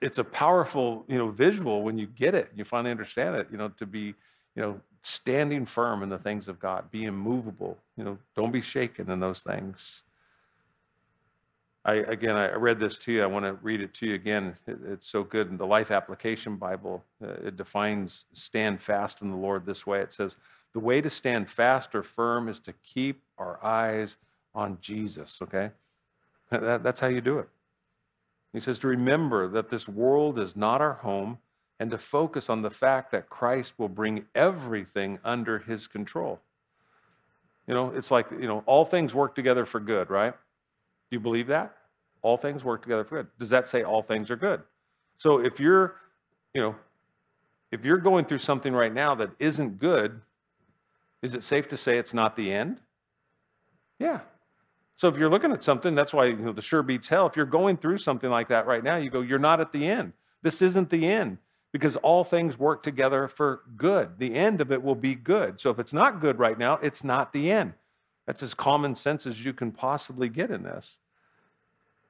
It's 0.00 0.18
a 0.18 0.24
powerful, 0.24 1.04
you 1.06 1.16
know, 1.16 1.28
visual 1.28 1.82
when 1.82 1.96
you 1.96 2.06
get 2.06 2.34
it. 2.34 2.50
You 2.54 2.64
finally 2.64 2.90
understand 2.90 3.36
it, 3.36 3.48
you 3.50 3.58
know, 3.58 3.68
to 3.68 3.86
be, 3.86 4.00
you 4.00 4.62
know, 4.62 4.80
standing 5.06 5.64
firm 5.64 6.02
in 6.02 6.08
the 6.08 6.18
things 6.18 6.48
of 6.48 6.58
God, 6.58 6.90
be 6.90 7.04
immovable. 7.04 7.78
You 7.96 8.04
know, 8.04 8.18
don't 8.34 8.50
be 8.50 8.60
shaken 8.60 9.08
in 9.10 9.20
those 9.20 9.40
things. 9.40 10.02
I, 11.84 11.94
again, 11.94 12.34
I 12.34 12.52
read 12.54 12.80
this 12.80 12.98
to 12.98 13.12
you. 13.12 13.22
I 13.22 13.26
want 13.26 13.44
to 13.44 13.52
read 13.62 13.80
it 13.80 13.94
to 13.94 14.06
you 14.06 14.14
again. 14.14 14.56
It, 14.66 14.78
it's 14.84 15.06
so 15.06 15.22
good. 15.22 15.48
In 15.48 15.56
the 15.56 15.66
Life 15.66 15.92
Application 15.92 16.56
Bible, 16.56 17.04
uh, 17.22 17.34
it 17.44 17.56
defines 17.56 18.24
stand 18.32 18.82
fast 18.82 19.22
in 19.22 19.30
the 19.30 19.36
Lord 19.36 19.64
this 19.64 19.86
way. 19.86 20.00
It 20.00 20.12
says, 20.12 20.36
the 20.72 20.80
way 20.80 21.00
to 21.00 21.08
stand 21.08 21.48
fast 21.48 21.94
or 21.94 22.02
firm 22.02 22.48
is 22.48 22.58
to 22.60 22.72
keep 22.82 23.22
our 23.38 23.64
eyes 23.64 24.16
on 24.56 24.78
Jesus, 24.80 25.38
okay? 25.40 25.70
That, 26.50 26.82
that's 26.82 26.98
how 26.98 27.06
you 27.08 27.20
do 27.20 27.38
it. 27.38 27.48
He 28.52 28.58
says 28.58 28.80
to 28.80 28.88
remember 28.88 29.46
that 29.48 29.68
this 29.68 29.86
world 29.88 30.40
is 30.40 30.56
not 30.56 30.80
our 30.80 30.94
home 30.94 31.38
and 31.78 31.90
to 31.90 31.98
focus 31.98 32.48
on 32.48 32.62
the 32.62 32.70
fact 32.70 33.10
that 33.12 33.28
Christ 33.28 33.74
will 33.78 33.88
bring 33.88 34.24
everything 34.34 35.18
under 35.24 35.58
his 35.58 35.86
control. 35.86 36.40
You 37.66 37.74
know, 37.74 37.90
it's 37.90 38.10
like, 38.10 38.30
you 38.30 38.46
know, 38.46 38.62
all 38.66 38.84
things 38.84 39.14
work 39.14 39.34
together 39.34 39.66
for 39.66 39.80
good, 39.80 40.08
right? 40.08 40.32
Do 40.32 41.16
you 41.16 41.20
believe 41.20 41.48
that? 41.48 41.76
All 42.22 42.36
things 42.36 42.64
work 42.64 42.82
together 42.82 43.04
for 43.04 43.22
good. 43.22 43.28
Does 43.38 43.50
that 43.50 43.68
say 43.68 43.82
all 43.82 44.02
things 44.02 44.30
are 44.30 44.36
good? 44.36 44.62
So 45.18 45.38
if 45.38 45.60
you're, 45.60 45.96
you 46.54 46.62
know, 46.62 46.76
if 47.72 47.84
you're 47.84 47.98
going 47.98 48.24
through 48.24 48.38
something 48.38 48.72
right 48.72 48.92
now 48.92 49.14
that 49.16 49.30
isn't 49.38 49.78
good, 49.78 50.20
is 51.22 51.34
it 51.34 51.42
safe 51.42 51.68
to 51.68 51.76
say 51.76 51.98
it's 51.98 52.14
not 52.14 52.36
the 52.36 52.52
end? 52.52 52.80
Yeah. 53.98 54.20
So 54.96 55.08
if 55.08 55.18
you're 55.18 55.28
looking 55.28 55.52
at 55.52 55.62
something, 55.62 55.94
that's 55.94 56.14
why 56.14 56.26
you 56.26 56.36
know 56.36 56.52
the 56.52 56.62
sure 56.62 56.82
beats 56.82 57.08
hell. 57.08 57.26
If 57.26 57.36
you're 57.36 57.44
going 57.44 57.76
through 57.76 57.98
something 57.98 58.30
like 58.30 58.48
that 58.48 58.66
right 58.66 58.82
now, 58.82 58.96
you 58.96 59.10
go, 59.10 59.20
you're 59.20 59.38
not 59.38 59.60
at 59.60 59.72
the 59.72 59.86
end. 59.86 60.12
This 60.42 60.62
isn't 60.62 60.88
the 60.88 61.06
end 61.06 61.38
because 61.76 61.96
all 61.96 62.24
things 62.24 62.58
work 62.58 62.82
together 62.82 63.28
for 63.28 63.60
good. 63.76 64.18
The 64.18 64.34
end 64.34 64.62
of 64.62 64.72
it 64.72 64.82
will 64.82 64.94
be 64.94 65.14
good. 65.14 65.60
So 65.60 65.68
if 65.68 65.78
it's 65.78 65.92
not 65.92 66.22
good 66.22 66.38
right 66.38 66.58
now, 66.58 66.78
it's 66.82 67.04
not 67.04 67.34
the 67.34 67.50
end. 67.50 67.74
That's 68.26 68.42
as 68.42 68.54
common 68.54 68.94
sense 68.94 69.26
as 69.26 69.44
you 69.44 69.52
can 69.52 69.70
possibly 69.70 70.30
get 70.30 70.50
in 70.50 70.62
this. 70.62 70.96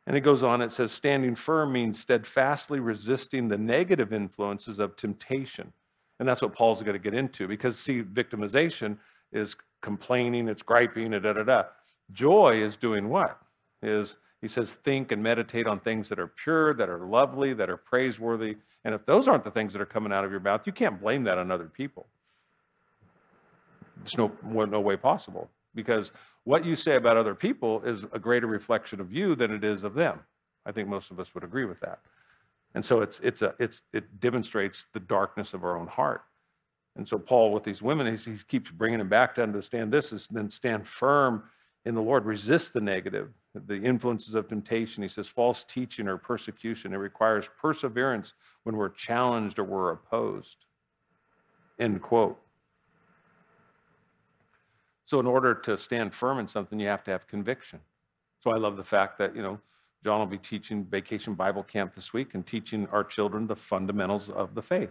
And 0.06 0.16
it 0.16 0.20
goes 0.20 0.44
on, 0.44 0.62
it 0.62 0.70
says, 0.70 0.92
standing 0.92 1.34
firm 1.34 1.72
means 1.72 1.98
steadfastly 1.98 2.78
resisting 2.78 3.48
the 3.48 3.58
negative 3.58 4.12
influences 4.12 4.78
of 4.78 4.94
temptation. 4.94 5.72
And 6.20 6.28
that's 6.28 6.42
what 6.42 6.54
Paul's 6.54 6.80
going 6.84 6.94
to 6.94 7.02
get 7.02 7.12
into 7.12 7.48
because, 7.48 7.76
see, 7.76 8.02
victimization 8.04 8.98
is 9.32 9.56
complaining, 9.82 10.46
it's 10.46 10.62
griping, 10.62 11.10
da 11.10 11.18
da 11.18 11.42
da. 11.42 11.64
Joy 12.12 12.62
is 12.62 12.76
doing 12.76 13.08
what? 13.08 13.40
Is 13.82 14.16
he 14.46 14.48
says, 14.48 14.74
think 14.74 15.10
and 15.10 15.20
meditate 15.20 15.66
on 15.66 15.80
things 15.80 16.08
that 16.08 16.20
are 16.20 16.28
pure, 16.28 16.72
that 16.74 16.88
are 16.88 17.04
lovely, 17.04 17.52
that 17.52 17.68
are 17.68 17.76
praiseworthy. 17.76 18.56
And 18.84 18.94
if 18.94 19.04
those 19.04 19.26
aren't 19.26 19.42
the 19.42 19.50
things 19.50 19.72
that 19.72 19.82
are 19.82 19.86
coming 19.86 20.12
out 20.12 20.24
of 20.24 20.30
your 20.30 20.38
mouth, 20.38 20.64
you 20.66 20.72
can't 20.72 21.00
blame 21.00 21.24
that 21.24 21.36
on 21.36 21.50
other 21.50 21.66
people. 21.66 22.06
It's 24.02 24.16
no, 24.16 24.30
no 24.44 24.80
way 24.80 24.96
possible. 24.96 25.50
Because 25.74 26.12
what 26.44 26.64
you 26.64 26.76
say 26.76 26.94
about 26.94 27.16
other 27.16 27.34
people 27.34 27.82
is 27.82 28.04
a 28.12 28.20
greater 28.20 28.46
reflection 28.46 29.00
of 29.00 29.12
you 29.12 29.34
than 29.34 29.50
it 29.50 29.64
is 29.64 29.82
of 29.82 29.94
them. 29.94 30.20
I 30.64 30.70
think 30.70 30.88
most 30.88 31.10
of 31.10 31.18
us 31.18 31.34
would 31.34 31.42
agree 31.42 31.64
with 31.64 31.80
that. 31.80 31.98
And 32.76 32.84
so 32.84 33.00
it's, 33.00 33.18
it's 33.24 33.42
a, 33.42 33.52
it's, 33.58 33.82
it 33.92 34.20
demonstrates 34.20 34.86
the 34.92 35.00
darkness 35.00 35.54
of 35.54 35.64
our 35.64 35.76
own 35.76 35.88
heart. 35.88 36.22
And 36.94 37.08
so 37.08 37.18
Paul, 37.18 37.50
with 37.50 37.64
these 37.64 37.82
women, 37.82 38.16
he, 38.16 38.30
he 38.30 38.38
keeps 38.46 38.70
bringing 38.70 39.00
them 39.00 39.08
back 39.08 39.34
to 39.34 39.42
understand 39.42 39.92
this 39.92 40.12
is 40.12 40.28
then 40.28 40.50
stand 40.50 40.86
firm 40.86 41.42
in 41.84 41.96
the 41.96 42.02
Lord, 42.02 42.24
resist 42.26 42.72
the 42.72 42.80
negative, 42.80 43.30
the 43.66 43.76
influences 43.76 44.34
of 44.34 44.48
temptation. 44.48 45.02
He 45.02 45.08
says 45.08 45.26
false 45.26 45.64
teaching 45.64 46.08
or 46.08 46.16
persecution. 46.16 46.92
It 46.92 46.96
requires 46.96 47.48
perseverance 47.60 48.34
when 48.64 48.76
we're 48.76 48.90
challenged 48.90 49.58
or 49.58 49.64
we're 49.64 49.92
opposed. 49.92 50.66
End 51.78 52.00
quote. 52.02 52.38
So, 55.04 55.20
in 55.20 55.26
order 55.26 55.54
to 55.54 55.76
stand 55.76 56.12
firm 56.12 56.38
in 56.38 56.48
something, 56.48 56.80
you 56.80 56.88
have 56.88 57.04
to 57.04 57.12
have 57.12 57.26
conviction. 57.28 57.80
So, 58.40 58.50
I 58.50 58.56
love 58.56 58.76
the 58.76 58.84
fact 58.84 59.18
that, 59.18 59.36
you 59.36 59.42
know, 59.42 59.60
John 60.02 60.18
will 60.18 60.26
be 60.26 60.38
teaching 60.38 60.84
Vacation 60.84 61.34
Bible 61.34 61.62
Camp 61.62 61.94
this 61.94 62.12
week 62.12 62.34
and 62.34 62.46
teaching 62.46 62.86
our 62.92 63.04
children 63.04 63.46
the 63.46 63.56
fundamentals 63.56 64.30
of 64.30 64.54
the 64.54 64.62
faith. 64.62 64.90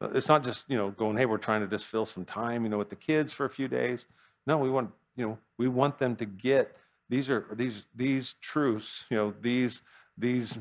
Uh, 0.00 0.08
it's 0.14 0.28
not 0.28 0.44
just, 0.44 0.68
you 0.68 0.76
know, 0.76 0.90
going, 0.90 1.16
hey, 1.16 1.26
we're 1.26 1.38
trying 1.38 1.60
to 1.60 1.66
just 1.66 1.86
fill 1.86 2.06
some 2.06 2.24
time, 2.24 2.64
you 2.64 2.68
know, 2.68 2.78
with 2.78 2.90
the 2.90 2.96
kids 2.96 3.32
for 3.32 3.46
a 3.46 3.50
few 3.50 3.68
days. 3.68 4.06
No, 4.46 4.58
we 4.58 4.70
want, 4.70 4.90
you 5.16 5.26
know, 5.26 5.38
we 5.58 5.68
want 5.68 5.98
them 5.98 6.16
to 6.16 6.24
get 6.24 6.76
these 7.08 7.30
are 7.30 7.46
these 7.52 7.86
these 7.94 8.34
truths, 8.40 9.04
you 9.10 9.16
know, 9.16 9.34
these 9.40 9.82
these 10.16 10.56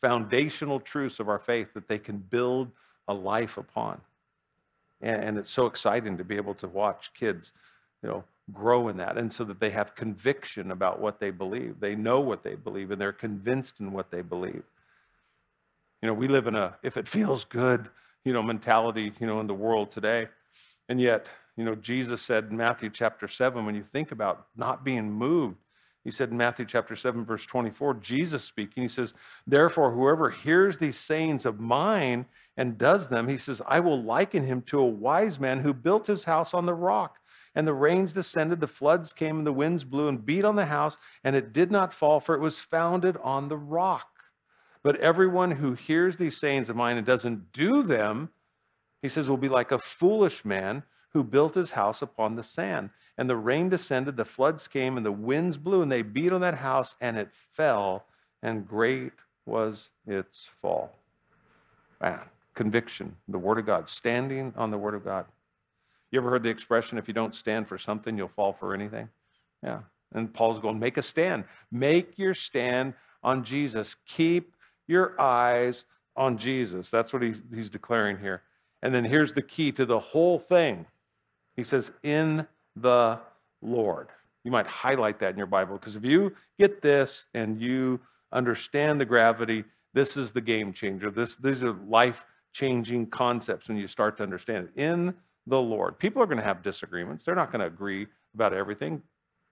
foundational 0.00 0.80
truths 0.80 1.20
of 1.20 1.28
our 1.28 1.38
faith 1.38 1.74
that 1.74 1.88
they 1.88 1.98
can 1.98 2.18
build 2.18 2.70
a 3.08 3.14
life 3.14 3.58
upon. 3.58 4.00
And, 5.00 5.22
and 5.22 5.38
it's 5.38 5.50
so 5.50 5.66
exciting 5.66 6.16
to 6.18 6.24
be 6.24 6.36
able 6.36 6.54
to 6.54 6.68
watch 6.68 7.12
kids, 7.14 7.52
you 8.02 8.08
know, 8.08 8.24
grow 8.52 8.88
in 8.88 8.96
that 8.96 9.18
and 9.18 9.32
so 9.32 9.44
that 9.44 9.60
they 9.60 9.70
have 9.70 9.94
conviction 9.94 10.70
about 10.70 11.00
what 11.00 11.20
they 11.20 11.30
believe. 11.30 11.80
They 11.80 11.94
know 11.94 12.20
what 12.20 12.42
they 12.42 12.54
believe 12.54 12.90
and 12.90 13.00
they're 13.00 13.12
convinced 13.12 13.80
in 13.80 13.92
what 13.92 14.10
they 14.10 14.22
believe. 14.22 14.62
You 16.02 16.06
know, 16.06 16.14
we 16.14 16.28
live 16.28 16.46
in 16.46 16.54
a 16.54 16.76
if 16.82 16.96
it 16.96 17.08
feels 17.08 17.44
good, 17.44 17.88
you 18.24 18.32
know, 18.32 18.42
mentality, 18.42 19.12
you 19.20 19.26
know, 19.26 19.40
in 19.40 19.46
the 19.46 19.54
world 19.54 19.90
today. 19.90 20.28
And 20.88 21.00
yet, 21.00 21.28
you 21.56 21.64
know, 21.64 21.74
Jesus 21.74 22.22
said 22.22 22.48
in 22.50 22.56
Matthew 22.56 22.88
chapter 22.88 23.28
7, 23.28 23.66
when 23.66 23.74
you 23.74 23.82
think 23.82 24.12
about 24.12 24.46
not 24.56 24.84
being 24.84 25.10
moved, 25.10 25.56
he 26.08 26.12
said 26.12 26.30
in 26.30 26.38
Matthew 26.38 26.64
chapter 26.64 26.96
7, 26.96 27.22
verse 27.22 27.44
24, 27.44 27.92
Jesus 27.96 28.42
speaking, 28.42 28.82
he 28.82 28.88
says, 28.88 29.12
Therefore, 29.46 29.92
whoever 29.92 30.30
hears 30.30 30.78
these 30.78 30.96
sayings 30.96 31.44
of 31.44 31.60
mine 31.60 32.24
and 32.56 32.78
does 32.78 33.08
them, 33.08 33.28
he 33.28 33.36
says, 33.36 33.60
I 33.68 33.80
will 33.80 34.02
liken 34.02 34.46
him 34.46 34.62
to 34.62 34.80
a 34.80 34.86
wise 34.86 35.38
man 35.38 35.60
who 35.60 35.74
built 35.74 36.06
his 36.06 36.24
house 36.24 36.54
on 36.54 36.64
the 36.64 36.72
rock. 36.72 37.18
And 37.54 37.66
the 37.66 37.74
rains 37.74 38.14
descended, 38.14 38.58
the 38.58 38.66
floods 38.66 39.12
came, 39.12 39.36
and 39.36 39.46
the 39.46 39.52
winds 39.52 39.84
blew 39.84 40.08
and 40.08 40.24
beat 40.24 40.46
on 40.46 40.56
the 40.56 40.64
house, 40.64 40.96
and 41.24 41.36
it 41.36 41.52
did 41.52 41.70
not 41.70 41.92
fall, 41.92 42.20
for 42.20 42.34
it 42.34 42.40
was 42.40 42.58
founded 42.58 43.18
on 43.22 43.50
the 43.50 43.58
rock. 43.58 44.08
But 44.82 44.96
everyone 45.00 45.50
who 45.50 45.74
hears 45.74 46.16
these 46.16 46.38
sayings 46.38 46.70
of 46.70 46.76
mine 46.76 46.96
and 46.96 47.06
doesn't 47.06 47.52
do 47.52 47.82
them, 47.82 48.30
he 49.02 49.10
says, 49.10 49.28
will 49.28 49.36
be 49.36 49.50
like 49.50 49.72
a 49.72 49.78
foolish 49.78 50.42
man 50.42 50.84
who 51.12 51.22
built 51.22 51.54
his 51.54 51.72
house 51.72 52.00
upon 52.00 52.36
the 52.36 52.42
sand. 52.42 52.88
And 53.18 53.28
the 53.28 53.36
rain 53.36 53.68
descended, 53.68 54.16
the 54.16 54.24
floods 54.24 54.68
came, 54.68 54.96
and 54.96 55.04
the 55.04 55.12
winds 55.12 55.58
blew, 55.58 55.82
and 55.82 55.90
they 55.90 56.02
beat 56.02 56.32
on 56.32 56.40
that 56.40 56.54
house, 56.54 56.94
and 57.00 57.18
it 57.18 57.28
fell, 57.32 58.06
and 58.42 58.66
great 58.66 59.12
was 59.44 59.90
its 60.06 60.48
fall. 60.62 60.94
Man, 62.00 62.20
conviction, 62.54 63.16
the 63.26 63.38
Word 63.38 63.58
of 63.58 63.66
God, 63.66 63.88
standing 63.88 64.54
on 64.56 64.70
the 64.70 64.78
Word 64.78 64.94
of 64.94 65.04
God. 65.04 65.26
You 66.12 66.20
ever 66.20 66.30
heard 66.30 66.44
the 66.44 66.48
expression, 66.48 66.96
if 66.96 67.08
you 67.08 67.14
don't 67.14 67.34
stand 67.34 67.68
for 67.68 67.76
something, 67.76 68.16
you'll 68.16 68.28
fall 68.28 68.52
for 68.52 68.72
anything? 68.72 69.08
Yeah. 69.64 69.80
And 70.14 70.32
Paul's 70.32 70.60
going, 70.60 70.78
make 70.78 70.96
a 70.96 71.02
stand. 71.02 71.44
Make 71.72 72.18
your 72.18 72.34
stand 72.34 72.94
on 73.22 73.42
Jesus. 73.42 73.96
Keep 74.06 74.54
your 74.86 75.20
eyes 75.20 75.84
on 76.16 76.38
Jesus. 76.38 76.88
That's 76.88 77.12
what 77.12 77.22
he's, 77.22 77.42
he's 77.52 77.68
declaring 77.68 78.18
here. 78.18 78.42
And 78.80 78.94
then 78.94 79.04
here's 79.04 79.32
the 79.32 79.42
key 79.42 79.72
to 79.72 79.84
the 79.84 79.98
whole 79.98 80.38
thing. 80.38 80.86
He 81.56 81.64
says, 81.64 81.90
in 82.02 82.46
the 82.80 83.18
Lord. 83.62 84.08
You 84.44 84.50
might 84.50 84.66
highlight 84.66 85.18
that 85.20 85.30
in 85.30 85.36
your 85.36 85.46
Bible 85.46 85.76
because 85.76 85.96
if 85.96 86.04
you 86.04 86.34
get 86.58 86.80
this 86.80 87.26
and 87.34 87.60
you 87.60 88.00
understand 88.32 89.00
the 89.00 89.04
gravity, 89.04 89.64
this 89.94 90.16
is 90.16 90.32
the 90.32 90.40
game 90.40 90.72
changer. 90.72 91.10
This, 91.10 91.36
these 91.36 91.62
are 91.62 91.72
life 91.88 92.24
changing 92.52 93.06
concepts 93.06 93.68
when 93.68 93.76
you 93.76 93.86
start 93.86 94.16
to 94.18 94.22
understand 94.22 94.68
it. 94.68 94.80
In 94.80 95.14
the 95.48 95.60
Lord. 95.60 95.98
People 95.98 96.22
are 96.22 96.26
going 96.26 96.38
to 96.38 96.44
have 96.44 96.62
disagreements. 96.62 97.24
They're 97.24 97.34
not 97.34 97.50
going 97.50 97.60
to 97.60 97.66
agree 97.66 98.06
about 98.34 98.52
everything. 98.52 99.02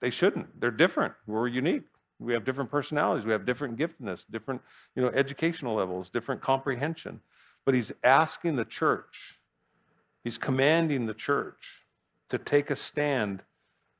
They 0.01 0.11
shouldn't. 0.11 0.61
They're 0.61 0.71
different. 0.71 1.15
We're 1.27 1.49
unique. 1.49 1.85
We 2.19 2.33
have 2.35 2.45
different 2.45 2.71
personalities. 2.71 3.27
We 3.27 3.33
have 3.33 3.45
different 3.45 3.79
giftedness, 3.79 4.25
different, 4.31 4.63
you 4.95 5.03
know, 5.03 5.09
educational 5.09 5.75
levels, 5.75 6.11
different 6.11 6.41
comprehension. 6.41 7.21
But 7.65 7.75
he's 7.75 7.93
asking 8.05 8.57
the 8.57 8.65
church, 8.65 9.39
he's 10.23 10.39
commanding 10.39 11.07
the 11.07 11.15
church 11.15 11.86
to 12.31 12.39
take 12.39 12.71
a 12.71 12.77
stand 12.77 13.43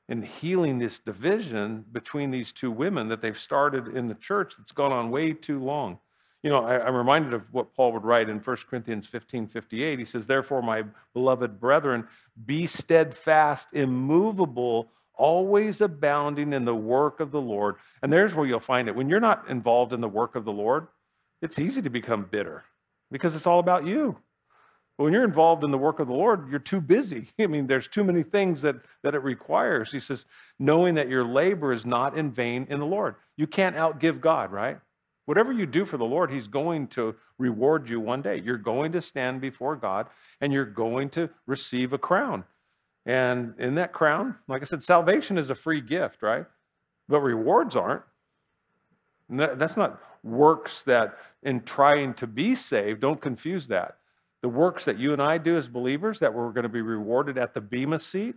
in 0.09 0.21
healing 0.21 0.79
this 0.79 0.99
division 0.99 1.85
between 1.91 2.31
these 2.31 2.51
two 2.51 2.71
women 2.71 3.09
that 3.09 3.21
they've 3.21 3.37
started 3.37 3.89
in 3.89 4.07
the 4.07 4.15
church 4.15 4.53
that's 4.57 4.71
gone 4.71 4.91
on 4.91 5.11
way 5.11 5.33
too 5.33 5.59
long. 5.59 5.99
You 6.43 6.51
know, 6.51 6.63
I, 6.63 6.87
am 6.87 6.95
reminded 6.95 7.33
of 7.33 7.51
what 7.51 7.73
Paul 7.73 7.91
would 7.93 8.05
write 8.05 8.29
in 8.29 8.39
1 8.39 8.57
Corinthians 8.69 9.07
15 9.07 9.47
58. 9.47 9.99
He 9.99 10.05
says, 10.05 10.27
Therefore, 10.27 10.61
my 10.61 10.85
beloved 11.13 11.59
brethren, 11.59 12.07
be 12.45 12.67
steadfast, 12.67 13.73
immovable, 13.73 14.89
always 15.15 15.81
abounding 15.81 16.53
in 16.53 16.63
the 16.63 16.75
work 16.75 17.19
of 17.19 17.31
the 17.31 17.41
Lord. 17.41 17.75
And 18.01 18.13
there's 18.13 18.35
where 18.35 18.45
you'll 18.45 18.59
find 18.59 18.87
it. 18.87 18.95
When 18.95 19.09
you're 19.09 19.19
not 19.19 19.49
involved 19.49 19.93
in 19.93 19.99
the 19.99 20.07
work 20.07 20.35
of 20.35 20.45
the 20.45 20.51
Lord, 20.53 20.87
it's 21.41 21.59
easy 21.59 21.81
to 21.81 21.89
become 21.89 22.23
bitter 22.23 22.63
because 23.11 23.35
it's 23.35 23.47
all 23.47 23.59
about 23.59 23.85
you. 23.85 24.17
But 24.97 25.03
when 25.03 25.13
you're 25.13 25.23
involved 25.23 25.63
in 25.63 25.69
the 25.69 25.77
work 25.77 25.99
of 25.99 26.07
the 26.07 26.13
Lord, 26.13 26.49
you're 26.49 26.59
too 26.59 26.81
busy. 26.81 27.29
I 27.39 27.47
mean, 27.47 27.67
there's 27.67 27.87
too 27.87 28.03
many 28.03 28.23
things 28.23 28.61
that, 28.63 28.77
that 29.03 29.13
it 29.13 29.23
requires. 29.23 29.91
He 29.91 29.99
says, 29.99 30.25
knowing 30.57 30.95
that 30.95 31.07
your 31.07 31.23
labor 31.23 31.71
is 31.71 31.85
not 31.85 32.17
in 32.17 32.31
vain 32.31 32.65
in 32.69 32.79
the 32.79 32.85
Lord. 32.85 33.15
You 33.35 33.45
can't 33.45 33.75
outgive 33.75 34.19
God, 34.19 34.51
right? 34.51 34.79
Whatever 35.25 35.51
you 35.51 35.65
do 35.65 35.85
for 35.85 35.97
the 35.97 36.05
Lord, 36.05 36.31
He's 36.31 36.47
going 36.47 36.87
to 36.89 37.15
reward 37.37 37.89
you 37.89 37.99
one 37.99 38.21
day. 38.21 38.41
You're 38.43 38.57
going 38.57 38.91
to 38.93 39.01
stand 39.01 39.39
before 39.39 39.75
God 39.75 40.07
and 40.41 40.51
you're 40.51 40.65
going 40.65 41.09
to 41.11 41.29
receive 41.45 41.93
a 41.93 41.97
crown. 41.97 42.43
And 43.05 43.53
in 43.59 43.75
that 43.75 43.93
crown, 43.93 44.35
like 44.47 44.61
I 44.61 44.65
said, 44.65 44.83
salvation 44.83 45.37
is 45.37 45.49
a 45.49 45.55
free 45.55 45.81
gift, 45.81 46.23
right? 46.23 46.45
But 47.07 47.21
rewards 47.21 47.75
aren't. 47.75 48.01
That's 49.29 49.77
not 49.77 50.01
works 50.23 50.83
that 50.83 51.17
in 51.43 51.61
trying 51.63 52.13
to 52.15 52.27
be 52.27 52.55
saved, 52.55 53.01
don't 53.01 53.21
confuse 53.21 53.67
that 53.67 53.97
the 54.41 54.49
works 54.49 54.85
that 54.85 54.99
you 54.99 55.13
and 55.13 55.21
I 55.21 55.37
do 55.37 55.57
as 55.57 55.67
believers 55.67 56.19
that 56.19 56.33
we're 56.33 56.51
going 56.51 56.63
to 56.63 56.69
be 56.69 56.81
rewarded 56.81 57.37
at 57.37 57.53
the 57.53 57.61
Bema 57.61 57.99
seat. 57.99 58.35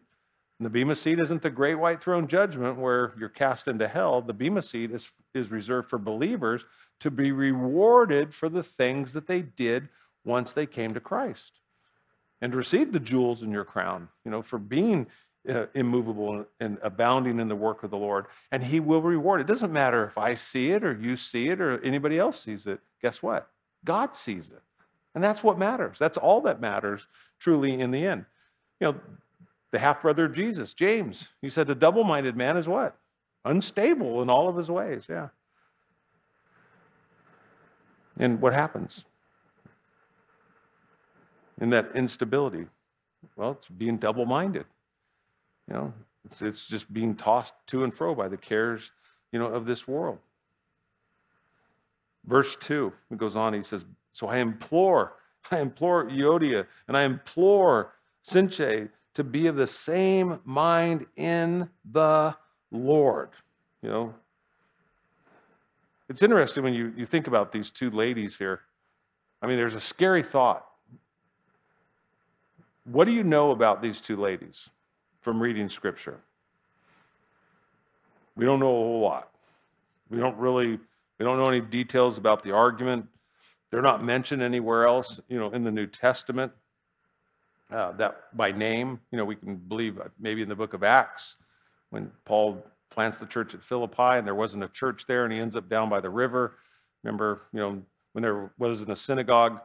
And 0.58 0.66
the 0.66 0.70
Bema 0.70 0.96
seat 0.96 1.18
isn't 1.18 1.42
the 1.42 1.50
great 1.50 1.76
white 1.76 2.02
throne 2.02 2.26
judgment 2.26 2.78
where 2.78 3.12
you're 3.18 3.28
cast 3.28 3.68
into 3.68 3.88
hell. 3.88 4.20
The 4.22 4.32
Bema 4.32 4.62
seat 4.62 4.90
is, 4.90 5.12
is 5.34 5.50
reserved 5.50 5.88
for 5.88 5.98
believers 5.98 6.64
to 7.00 7.10
be 7.10 7.32
rewarded 7.32 8.34
for 8.34 8.48
the 8.48 8.62
things 8.62 9.12
that 9.12 9.26
they 9.26 9.42
did 9.42 9.88
once 10.24 10.52
they 10.52 10.66
came 10.66 10.92
to 10.94 11.00
Christ 11.00 11.60
and 12.40 12.52
to 12.52 12.58
receive 12.58 12.92
the 12.92 13.00
jewels 13.00 13.42
in 13.42 13.50
your 13.50 13.64
crown, 13.64 14.08
you 14.24 14.30
know, 14.30 14.42
for 14.42 14.58
being 14.58 15.06
uh, 15.48 15.66
immovable 15.74 16.44
and 16.60 16.78
abounding 16.82 17.40
in 17.40 17.48
the 17.48 17.56
work 17.56 17.82
of 17.82 17.90
the 17.90 17.96
Lord. 17.96 18.26
And 18.52 18.62
He 18.62 18.80
will 18.80 19.02
reward. 19.02 19.40
It 19.40 19.46
doesn't 19.46 19.72
matter 19.72 20.04
if 20.04 20.18
I 20.18 20.34
see 20.34 20.72
it 20.72 20.84
or 20.84 20.92
you 20.92 21.16
see 21.16 21.48
it 21.48 21.60
or 21.60 21.82
anybody 21.82 22.18
else 22.18 22.40
sees 22.40 22.66
it. 22.66 22.80
Guess 23.00 23.22
what? 23.22 23.48
God 23.84 24.14
sees 24.14 24.52
it. 24.52 24.62
And 25.14 25.22
that's 25.24 25.42
what 25.42 25.58
matters. 25.58 25.98
That's 25.98 26.16
all 26.16 26.40
that 26.42 26.60
matters 26.60 27.06
truly 27.38 27.80
in 27.80 27.90
the 27.90 28.04
end. 28.04 28.24
You 28.80 28.88
know, 28.88 29.00
the 29.72 29.78
half 29.78 30.02
brother 30.02 30.26
of 30.26 30.34
Jesus, 30.34 30.74
James, 30.74 31.28
he 31.42 31.48
said, 31.48 31.68
a 31.70 31.74
double 31.74 32.04
minded 32.04 32.36
man 32.36 32.56
is 32.56 32.68
what? 32.68 32.96
Unstable 33.44 34.22
in 34.22 34.30
all 34.30 34.48
of 34.48 34.56
his 34.56 34.70
ways. 34.70 35.06
Yeah. 35.08 35.28
And 38.18 38.40
what 38.40 38.52
happens? 38.52 39.04
In 41.60 41.70
that 41.70 41.90
instability, 41.94 42.66
well, 43.36 43.52
it's 43.52 43.68
being 43.68 43.96
double 43.96 44.26
minded. 44.26 44.64
You 45.68 45.74
know, 45.74 45.94
it's, 46.24 46.42
it's 46.42 46.66
just 46.66 46.92
being 46.92 47.14
tossed 47.14 47.54
to 47.68 47.84
and 47.84 47.94
fro 47.94 48.14
by 48.14 48.28
the 48.28 48.36
cares, 48.36 48.92
you 49.32 49.38
know, 49.38 49.46
of 49.46 49.66
this 49.66 49.86
world. 49.86 50.18
Verse 52.26 52.56
2, 52.56 52.92
it 53.10 53.18
goes 53.18 53.36
on, 53.36 53.54
he 53.54 53.62
says, 53.62 53.84
so 54.12 54.28
I 54.28 54.38
implore, 54.38 55.14
I 55.50 55.60
implore 55.60 56.06
Euodia 56.06 56.66
and 56.88 56.96
I 56.96 57.02
implore 57.02 57.94
Syntyche 58.24 58.88
to 59.14 59.24
be 59.24 59.46
of 59.46 59.56
the 59.56 59.66
same 59.66 60.40
mind 60.44 61.06
in 61.16 61.68
the 61.90 62.34
Lord. 62.70 63.30
You 63.82 63.88
know, 63.88 64.14
it's 66.08 66.22
interesting 66.22 66.64
when 66.64 66.74
you, 66.74 66.92
you 66.96 67.06
think 67.06 67.26
about 67.26 67.52
these 67.52 67.70
two 67.70 67.90
ladies 67.90 68.36
here. 68.36 68.60
I 69.42 69.46
mean, 69.46 69.56
there's 69.56 69.74
a 69.74 69.80
scary 69.80 70.22
thought. 70.22 70.66
What 72.84 73.04
do 73.04 73.12
you 73.12 73.24
know 73.24 73.52
about 73.52 73.82
these 73.82 74.00
two 74.00 74.16
ladies 74.16 74.68
from 75.20 75.40
reading 75.40 75.68
scripture? 75.68 76.20
We 78.36 78.44
don't 78.44 78.60
know 78.60 78.66
a 78.68 78.70
whole 78.70 79.00
lot. 79.00 79.30
We 80.10 80.18
don't 80.18 80.36
really, 80.36 80.78
we 81.18 81.24
don't 81.24 81.38
know 81.38 81.48
any 81.48 81.60
details 81.60 82.18
about 82.18 82.42
the 82.42 82.52
argument. 82.52 83.06
They're 83.70 83.82
not 83.82 84.02
mentioned 84.04 84.42
anywhere 84.42 84.86
else, 84.86 85.20
you 85.28 85.38
know, 85.38 85.50
in 85.50 85.64
the 85.64 85.70
New 85.70 85.86
Testament. 85.86 86.52
Uh, 87.70 87.92
that 87.92 88.36
by 88.36 88.50
name, 88.50 88.98
you 89.12 89.18
know, 89.18 89.24
we 89.24 89.36
can 89.36 89.54
believe 89.54 90.00
uh, 90.00 90.04
maybe 90.18 90.42
in 90.42 90.48
the 90.48 90.56
book 90.56 90.74
of 90.74 90.82
Acts 90.82 91.36
when 91.90 92.10
Paul 92.24 92.64
plants 92.90 93.18
the 93.18 93.26
church 93.26 93.54
at 93.54 93.62
Philippi 93.62 94.18
and 94.18 94.26
there 94.26 94.34
wasn't 94.34 94.64
a 94.64 94.68
church 94.68 95.06
there 95.06 95.24
and 95.24 95.32
he 95.32 95.38
ends 95.38 95.54
up 95.54 95.68
down 95.68 95.88
by 95.88 96.00
the 96.00 96.10
river. 96.10 96.56
Remember, 97.04 97.40
you 97.52 97.60
know, 97.60 97.80
when 98.12 98.22
there 98.22 98.52
wasn't 98.58 98.90
a 98.90 98.96
synagogue, 98.96 99.60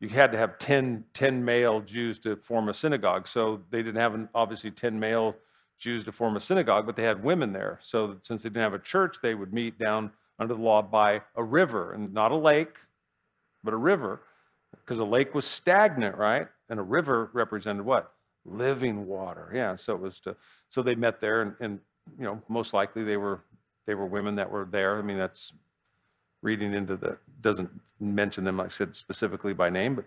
you 0.00 0.10
had 0.10 0.30
to 0.32 0.38
have 0.38 0.58
10, 0.58 1.04
10 1.14 1.44
male 1.44 1.80
Jews 1.80 2.18
to 2.20 2.36
form 2.36 2.68
a 2.68 2.74
synagogue. 2.74 3.26
So 3.26 3.62
they 3.70 3.82
didn't 3.82 4.00
have 4.00 4.28
obviously 4.34 4.70
10 4.70 5.00
male 5.00 5.34
Jews 5.78 6.04
to 6.04 6.12
form 6.12 6.36
a 6.36 6.40
synagogue, 6.40 6.84
but 6.84 6.96
they 6.96 7.02
had 7.02 7.22
women 7.22 7.52
there. 7.52 7.78
So 7.82 8.18
since 8.22 8.42
they 8.42 8.50
didn't 8.50 8.62
have 8.62 8.74
a 8.74 8.78
church, 8.78 9.16
they 9.22 9.34
would 9.34 9.54
meet 9.54 9.78
down 9.78 10.10
under 10.38 10.54
the 10.54 10.60
law 10.60 10.82
by 10.82 11.22
a 11.34 11.42
river 11.42 11.94
and 11.94 12.12
not 12.12 12.32
a 12.32 12.36
lake, 12.36 12.76
but 13.66 13.74
a 13.74 13.76
river, 13.76 14.22
because 14.70 14.98
a 14.98 15.04
lake 15.04 15.34
was 15.34 15.44
stagnant, 15.44 16.16
right? 16.16 16.48
And 16.70 16.80
a 16.80 16.82
river 16.82 17.28
represented 17.34 17.84
what? 17.84 18.12
Living 18.46 19.06
water. 19.06 19.50
Yeah. 19.54 19.76
So 19.76 19.94
it 19.94 20.00
was 20.00 20.20
to. 20.20 20.36
So 20.70 20.82
they 20.82 20.94
met 20.94 21.20
there, 21.20 21.42
and, 21.42 21.54
and 21.60 21.80
you 22.18 22.24
know, 22.24 22.40
most 22.48 22.72
likely 22.72 23.04
they 23.04 23.18
were 23.18 23.42
they 23.86 23.94
were 23.94 24.06
women 24.06 24.36
that 24.36 24.50
were 24.50 24.66
there. 24.70 24.98
I 24.98 25.02
mean, 25.02 25.18
that's 25.18 25.52
reading 26.42 26.72
into 26.72 26.96
the 26.96 27.18
doesn't 27.40 27.70
mention 28.00 28.44
them, 28.44 28.56
like 28.58 28.66
I 28.66 28.70
said, 28.70 28.96
specifically 28.96 29.52
by 29.52 29.70
name, 29.70 29.96
but 29.96 30.04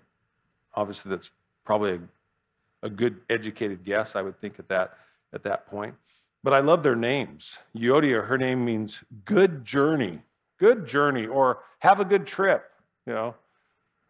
obviously 0.73 1.09
that's 1.09 1.31
probably 1.65 1.91
a, 1.93 2.87
a 2.87 2.89
good 2.89 3.21
educated 3.29 3.83
guess, 3.83 4.15
I 4.15 4.21
would 4.21 4.39
think 4.39 4.59
at 4.59 4.67
that 4.69 4.97
at 5.33 5.43
that 5.43 5.67
point. 5.67 5.95
But 6.43 6.53
I 6.53 6.59
love 6.59 6.83
their 6.83 6.95
names. 6.95 7.57
Euodia, 7.75 8.25
her 8.25 8.37
name 8.37 8.63
means 8.63 9.03
good 9.25 9.65
journey, 9.65 10.21
good 10.57 10.87
journey, 10.87 11.25
or 11.27 11.59
have 11.79 11.99
a 11.99 12.05
good 12.05 12.25
trip. 12.25 12.71
You 13.05 13.13
know, 13.13 13.35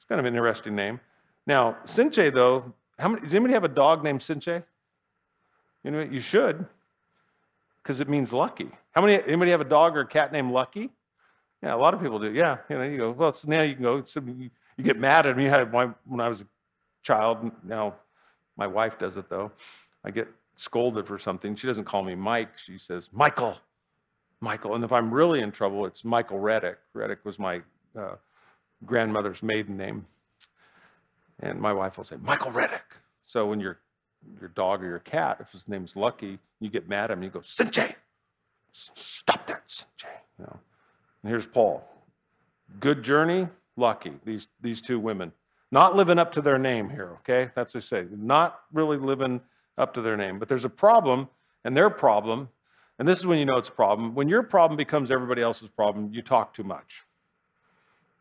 kind 0.10 0.20
of 0.20 0.26
an 0.26 0.34
interesting 0.34 0.76
name. 0.76 1.00
Now, 1.48 1.78
Syntyche, 1.86 2.34
though, 2.34 2.74
how 2.98 3.10
many, 3.10 3.22
does 3.22 3.34
anybody 3.34 3.54
have 3.54 3.64
a 3.64 3.70
dog 3.70 4.04
named 4.04 4.20
Syntyche? 4.20 4.64
You 5.84 5.92
know, 5.92 6.02
you 6.02 6.20
should, 6.20 6.66
because 7.82 8.02
it 8.02 8.10
means 8.10 8.34
lucky. 8.34 8.70
How 8.92 9.02
many? 9.02 9.24
Anybody 9.24 9.52
have 9.52 9.62
a 9.62 9.66
dog 9.66 9.96
or 9.96 10.02
a 10.02 10.08
cat 10.08 10.34
named 10.34 10.52
Lucky? 10.52 10.90
Yeah, 11.64 11.74
a 11.74 11.78
lot 11.78 11.94
of 11.94 12.02
people 12.02 12.20
do. 12.20 12.32
Yeah, 12.34 12.58
you 12.70 12.78
know, 12.78 12.84
you 12.84 12.98
go. 12.98 13.12
Well, 13.12 13.32
so 13.32 13.48
now 13.48 13.62
you 13.62 13.76
can 13.76 13.84
go. 13.84 14.04
So 14.04 14.22
you, 14.26 14.50
you 14.78 14.84
get 14.84 15.00
mad 15.00 15.26
at 15.26 15.38
me. 15.38 15.50
I, 15.50 15.64
when 15.64 16.20
I 16.20 16.28
was 16.28 16.42
a 16.42 16.48
child, 17.02 17.50
now 17.64 17.96
my 18.58 18.68
wife 18.68 19.00
does 19.00 19.16
it 19.18 19.30
though. 19.30 19.52
I 20.04 20.12
get 20.12 20.28
scolded 20.56 21.08
for 21.08 21.18
something. 21.18 21.56
She 21.56 21.68
doesn't 21.68 21.86
call 21.86 22.04
me 22.04 22.16
Mike. 22.16 22.58
She 22.58 22.78
says 22.78 23.10
Michael, 23.14 23.58
Michael. 24.42 24.76
And 24.76 24.84
if 24.84 24.92
I'm 24.92 25.14
really 25.14 25.40
in 25.40 25.52
trouble, 25.52 25.86
it's 25.86 26.04
Michael 26.04 26.40
Reddick. 26.40 26.78
Reddick 26.94 27.24
was 27.24 27.40
my 27.40 27.62
uh, 27.98 28.16
grandmother's 28.86 29.44
maiden 29.44 29.78
name. 29.78 30.06
And 31.40 31.60
my 31.60 31.74
wife 31.74 31.98
will 31.98 32.04
say, 32.04 32.18
Michael 32.22 32.52
Reddick. 32.52 32.84
So 33.26 33.46
when 33.48 33.60
your 33.60 33.80
your 34.40 34.50
dog 34.50 34.84
or 34.84 34.88
your 34.88 35.00
cat, 35.00 35.38
if 35.40 35.52
his 35.52 35.68
name's 35.68 35.96
Lucky, 35.96 36.40
you 36.60 36.70
get 36.70 36.90
mad 36.90 37.06
at 37.06 37.12
him, 37.12 37.24
you 37.24 37.30
go, 37.30 37.40
Sinjay, 37.40 37.96
stop 38.74 39.48
that, 39.48 39.68
Sinjay. 39.68 40.18
You 40.38 40.46
know. 40.46 40.60
And 41.24 41.30
here's 41.30 41.46
Paul. 41.46 41.84
Good 42.80 43.04
journey, 43.04 43.48
Lucky. 43.78 44.14
These 44.26 44.48
these 44.62 44.82
two 44.82 45.00
women. 45.00 45.32
Not 45.72 45.96
living 45.96 46.18
up 46.18 46.32
to 46.34 46.42
their 46.42 46.58
name 46.58 46.90
here, 46.90 47.18
okay? 47.20 47.52
That's 47.56 47.76
what 47.76 47.84
they 47.84 48.02
say. 48.02 48.08
Not 48.12 48.62
really 48.74 48.98
living 48.98 49.40
up 49.78 49.94
to 49.94 50.02
their 50.02 50.18
name. 50.18 50.40
But 50.40 50.48
there's 50.48 50.66
a 50.66 50.70
problem, 50.70 51.30
and 51.64 51.78
their 51.78 51.92
problem, 51.92 52.50
and 52.98 53.08
this 53.08 53.20
is 53.20 53.28
when 53.28 53.38
you 53.38 53.46
know 53.46 53.58
it's 53.58 53.70
a 53.70 53.74
problem. 53.74 54.16
When 54.16 54.28
your 54.28 54.44
problem 54.44 54.78
becomes 54.78 55.12
everybody 55.12 55.42
else's 55.42 55.70
problem, 55.70 56.10
you 56.12 56.22
talk 56.22 56.54
too 56.54 56.64
much. 56.64 57.04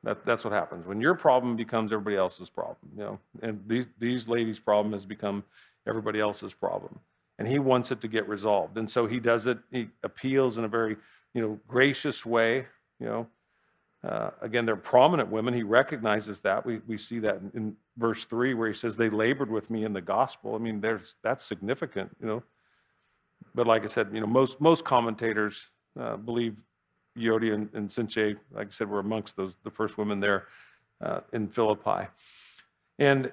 That, 0.05 0.25
that's 0.25 0.45
what 0.45 0.53
happens 0.53 0.87
when 0.87 1.01
your 1.01 1.15
problem 1.15 1.57
becomes 1.57 1.93
everybody 1.93 2.17
else's 2.17 2.49
problem. 2.49 2.91
You 2.97 3.03
know, 3.03 3.19
and 3.43 3.63
these 3.67 3.87
these 3.99 4.29
ladies' 4.29 4.61
problem 4.61 4.93
has 4.93 5.05
become 5.05 5.43
everybody 5.89 6.21
else's 6.21 6.55
problem, 6.55 7.01
and 7.39 7.49
he 7.49 7.59
wants 7.59 7.91
it 7.91 8.01
to 8.03 8.09
get 8.09 8.29
resolved. 8.29 8.79
And 8.79 8.89
so 8.89 9.07
he 9.07 9.19
does 9.19 9.47
it. 9.47 9.59
He 9.73 9.89
appeals 10.05 10.57
in 10.57 10.65
a 10.65 10.69
very 10.69 10.97
you 11.35 11.43
know 11.43 11.59
gracious 11.67 12.25
way. 12.25 12.67
You 13.01 13.07
know, 13.07 13.27
uh, 14.05 14.31
again, 14.41 14.65
they're 14.65 14.77
prominent 14.77 15.31
women. 15.31 15.53
He 15.53 15.65
recognizes 15.65 16.39
that. 16.41 16.65
We 16.65 16.81
we 16.87 16.97
see 16.97 17.19
that 17.19 17.37
in, 17.37 17.51
in 17.55 17.77
verse 17.97 18.25
three 18.25 18.55
where 18.55 18.69
he 18.69 18.75
says 18.75 18.97
they 18.97 19.11
labored 19.11 19.51
with 19.51 19.69
me 19.69 19.85
in 19.85 19.93
the 19.93 20.01
gospel. 20.01 20.55
I 20.55 20.59
mean, 20.59 20.81
there's 20.81 21.17
that's 21.25 21.45
significant. 21.45 22.17
You 22.21 22.27
know, 22.29 22.43
but 23.53 23.67
like 23.67 23.83
I 23.83 23.87
said, 23.87 24.11
you 24.13 24.21
know, 24.21 24.29
most 24.29 24.61
most 24.61 24.85
commentators 24.85 25.71
uh, 25.99 26.17
believe 26.17 26.63
Euodia 27.19 27.55
and, 27.55 27.69
and 27.75 27.89
Syntyche, 27.89 28.37
like 28.53 28.69
I 28.69 28.71
said, 28.71 28.89
were 28.89 29.01
amongst 29.01 29.37
those 29.37 29.55
the 29.65 29.71
first 29.71 29.99
women 29.99 30.21
there 30.21 30.47
uh, 31.01 31.21
in 31.33 31.49
Philippi. 31.49 32.07
And 32.99 33.33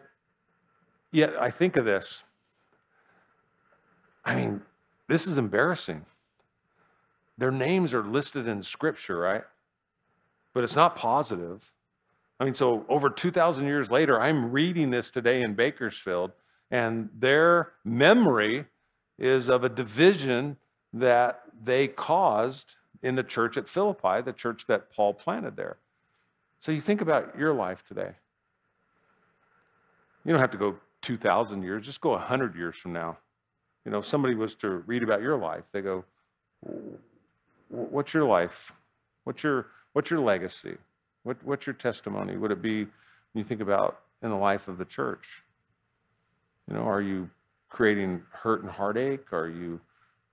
yet, 1.12 1.34
I 1.40 1.50
think 1.50 1.78
of 1.78 1.86
this. 1.86 2.24
I 4.24 4.36
mean, 4.36 4.62
this 5.08 5.28
is 5.28 5.38
embarrassing. 5.38 6.06
Their 7.38 7.52
names 7.52 7.94
are 7.94 8.04
listed 8.04 8.48
in 8.48 8.62
Scripture, 8.62 9.18
right? 9.18 9.44
But 10.54 10.64
it's 10.64 10.76
not 10.76 10.96
positive. 10.96 11.72
I 12.40 12.46
mean, 12.46 12.54
so 12.54 12.86
over 12.90 13.10
2,000 13.10 13.66
years 13.66 13.92
later, 13.92 14.20
I'm 14.20 14.52
reading 14.52 14.90
this 14.90 15.12
today 15.12 15.42
in 15.42 15.54
Bakersfield, 15.54 16.32
and 16.72 17.10
their 17.18 17.74
memory 17.84 18.66
is 19.18 19.50
of 19.50 19.64
a 19.64 19.70
division 19.70 20.58
that 20.94 21.42
they 21.64 21.88
caused 21.88 22.76
in 23.06 23.14
the 23.14 23.24
church 23.24 23.56
at 23.56 23.70
Philippi, 23.70 24.20
the 24.22 24.34
church 24.34 24.66
that 24.66 24.92
Paul 24.92 25.14
planted 25.14 25.56
there. 25.56 25.78
So 26.60 26.72
you 26.72 26.82
think 26.82 27.02
about 27.02 27.38
your 27.38 27.54
life 27.54 27.84
today. 27.88 28.14
You 30.26 30.32
don't 30.32 30.42
have 30.42 30.50
to 30.52 30.58
go 30.58 30.78
2,000 31.04 31.62
years, 31.62 31.86
just 31.86 32.02
go 32.02 32.10
100 32.10 32.56
years 32.56 32.76
from 32.76 32.94
now. 32.94 33.20
You 33.86 33.92
know, 33.92 34.00
if 34.00 34.08
somebody 34.08 34.34
was 34.34 34.56
to 34.56 34.70
read 34.88 35.04
about 35.04 35.22
your 35.22 35.38
life, 35.38 35.66
they 35.72 35.82
go, 35.82 36.04
What's 37.70 38.12
your 38.12 38.26
life? 38.26 38.72
What's 39.24 39.44
your, 39.44 39.68
what's 39.94 40.10
your 40.10 40.20
legacy? 40.20 40.76
What, 41.22 41.38
what's 41.44 41.68
your 41.68 41.76
testimony? 41.76 42.38
Would 42.38 42.52
it 42.52 42.62
be 42.62 42.86
when 42.86 42.90
you 43.36 43.44
think 43.44 43.62
about 43.62 44.00
in 44.24 44.32
the 44.32 44.36
life 44.36 44.68
of 44.68 44.80
the 44.80 44.86
church? 44.86 45.44
You 46.68 46.76
know, 46.76 46.82
are 46.82 47.02
you 47.02 47.30
creating 47.70 48.24
hurt 48.32 48.64
and 48.64 48.72
heartache? 48.72 49.32
Are 49.32 49.48
you, 49.48 49.80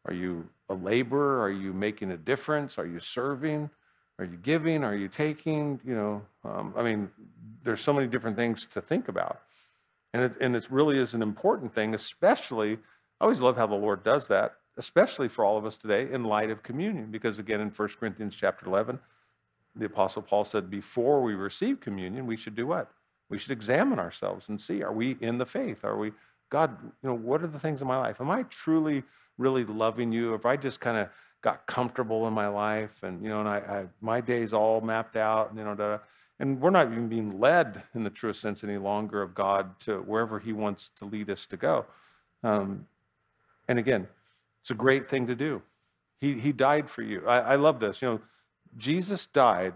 are 0.07 0.15
you 0.15 0.49
a 0.73 0.75
laborer? 0.75 1.41
Are 1.41 1.51
you 1.51 1.73
making 1.73 2.11
a 2.11 2.17
difference? 2.17 2.79
Are 2.79 2.87
you 2.87 2.99
serving? 2.99 3.71
Are 4.19 4.25
you 4.25 4.37
giving? 4.37 4.83
Are 4.85 4.95
you 4.95 5.09
taking? 5.09 5.81
You 5.85 5.95
know, 5.95 6.23
um, 6.45 6.75
I 6.77 6.83
mean, 6.83 7.11
there's 7.63 7.81
so 7.81 7.93
many 7.93 8.09
different 8.09 8.37
things 8.37 8.67
to 8.67 8.81
think 8.81 9.09
about. 9.09 9.43
And 10.13 10.25
it, 10.25 10.37
and 10.41 10.57
it 10.57 10.71
really 10.71 10.99
is 10.99 11.15
an 11.15 11.23
important 11.23 11.75
thing, 11.75 11.95
especially, 11.95 12.75
I 13.21 13.25
always 13.25 13.41
love 13.41 13.57
how 13.57 13.67
the 13.67 13.75
Lord 13.75 14.03
does 14.03 14.29
that, 14.29 14.57
especially 14.77 15.29
for 15.29 15.45
all 15.45 15.57
of 15.57 15.65
us 15.65 15.77
today 15.77 16.13
in 16.13 16.25
light 16.25 16.51
of 16.51 16.63
communion. 16.63 17.11
Because 17.11 17.39
again, 17.39 17.61
in 17.61 17.69
1 17.71 17.89
Corinthians 17.99 18.35
chapter 18.35 18.67
11, 18.67 18.99
the 19.75 19.87
Apostle 19.87 20.23
Paul 20.23 20.45
said, 20.45 20.71
before 20.71 21.23
we 21.23 21.35
receive 21.35 21.81
communion, 21.81 22.27
we 22.27 22.37
should 22.37 22.55
do 22.55 22.67
what? 22.67 22.91
We 23.31 23.39
should 23.39 23.53
examine 23.53 23.99
ourselves 23.99 24.51
and 24.51 24.61
see, 24.61 24.83
are 24.83 24.93
we 24.93 25.17
in 25.21 25.39
the 25.39 25.47
faith? 25.47 25.85
Are 25.85 25.97
we, 25.97 26.13
God, 26.51 26.77
you 26.83 27.09
know, 27.09 27.15
what 27.15 27.43
are 27.43 27.47
the 27.47 27.59
things 27.59 27.81
in 27.81 27.89
my 27.89 27.97
life? 27.97 28.21
Am 28.21 28.31
I 28.31 28.43
truly 28.45 29.03
really 29.39 29.65
loving 29.65 30.13
you, 30.13 30.35
if 30.35 30.47
I 30.47 30.57
just 30.57 30.81
kind 30.81 30.99
of 30.99 31.09
got 31.43 31.67
comfortable 31.67 32.29
in 32.29 32.33
my 32.33 32.49
life 32.49 33.03
and, 33.03 33.23
you 33.23 33.29
know, 33.29 33.41
and 33.41 33.49
I, 33.49 33.57
I 33.59 33.87
my 34.01 34.21
day's 34.21 34.53
all 34.53 34.81
mapped 34.81 35.17
out, 35.17 35.51
and, 35.51 35.59
you 35.59 35.65
know, 35.65 35.75
da, 35.75 35.97
da, 35.97 35.99
and 36.39 36.61
we're 36.61 36.71
not 36.71 36.91
even 36.91 37.09
being 37.09 37.41
led 37.41 37.83
in 37.95 38.05
the 38.05 38.11
truest 38.11 38.41
sense 38.41 38.65
any 38.65 38.79
longer 38.79 39.23
of 39.23 39.35
God 39.35 39.79
to 39.81 39.99
wherever 39.99 40.39
He 40.39 40.53
wants 40.53 40.91
to 40.97 41.05
lead 41.05 41.31
us 41.31 41.47
to 41.47 41.57
go. 41.57 41.87
Um, 42.43 42.87
and 43.69 43.79
again, 43.79 44.09
it's 44.61 44.71
a 44.71 44.75
great 44.75 45.09
thing 45.09 45.27
to 45.27 45.35
do. 45.35 45.63
He, 46.21 46.35
he 46.35 46.53
died 46.53 46.89
for 46.89 47.03
you. 47.03 47.27
I, 47.27 47.41
I 47.41 47.55
love 47.57 47.81
this. 47.81 48.03
You 48.03 48.09
know, 48.09 48.21
Jesus 48.77 49.27
died 49.27 49.75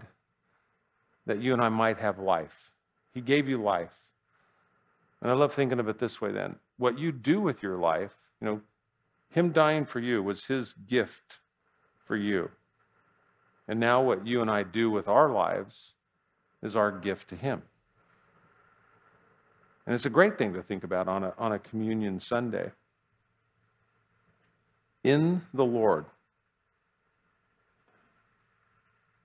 that 1.25 1.41
you 1.41 1.53
and 1.53 1.61
I 1.61 1.69
might 1.69 1.97
have 1.97 2.19
life. 2.19 2.71
He 3.13 3.21
gave 3.21 3.47
you 3.47 3.61
life. 3.61 3.91
And 5.21 5.31
I 5.31 5.33
love 5.33 5.53
thinking 5.53 5.79
of 5.79 5.89
it 5.89 5.99
this 5.99 6.21
way 6.21 6.31
then. 6.31 6.55
What 6.77 6.97
you 6.99 7.11
do 7.11 7.41
with 7.41 7.63
your 7.63 7.77
life, 7.77 8.15
you 8.39 8.47
know, 8.47 8.61
him 9.37 9.51
dying 9.51 9.85
for 9.85 9.99
you 9.99 10.23
was 10.23 10.45
his 10.45 10.73
gift 10.73 11.37
for 12.05 12.15
you. 12.15 12.49
And 13.67 13.79
now, 13.79 14.01
what 14.01 14.25
you 14.25 14.41
and 14.41 14.49
I 14.49 14.63
do 14.63 14.89
with 14.89 15.07
our 15.07 15.29
lives 15.29 15.93
is 16.63 16.75
our 16.75 16.91
gift 16.91 17.29
to 17.29 17.35
him. 17.35 17.61
And 19.85 19.93
it's 19.93 20.05
a 20.05 20.09
great 20.09 20.37
thing 20.37 20.53
to 20.53 20.63
think 20.63 20.83
about 20.83 21.07
on 21.07 21.23
a, 21.23 21.33
on 21.37 21.51
a 21.51 21.59
communion 21.59 22.19
Sunday. 22.19 22.71
In 25.03 25.43
the 25.53 25.65
Lord. 25.65 26.05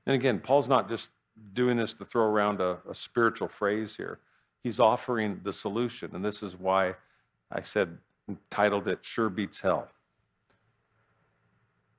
And 0.05 0.15
again, 0.15 0.41
Paul's 0.41 0.69
not 0.69 0.89
just 0.89 1.11
doing 1.55 1.77
this 1.79 1.95
to 1.95 2.05
throw 2.05 2.25
around 2.25 2.61
a, 2.61 2.79
a 2.89 2.95
spiritual 2.95 3.49
phrase 3.49 3.97
here. 3.97 4.19
He's 4.63 4.79
offering 4.79 5.41
the 5.43 5.53
solution. 5.53 6.15
And 6.15 6.25
this 6.25 6.43
is 6.43 6.57
why 6.57 6.97
I 7.51 7.63
said, 7.63 7.97
entitled 8.29 8.89
it 8.89 8.99
Sure 9.03 9.29
Beats 9.29 9.61
Hell. 9.61 9.89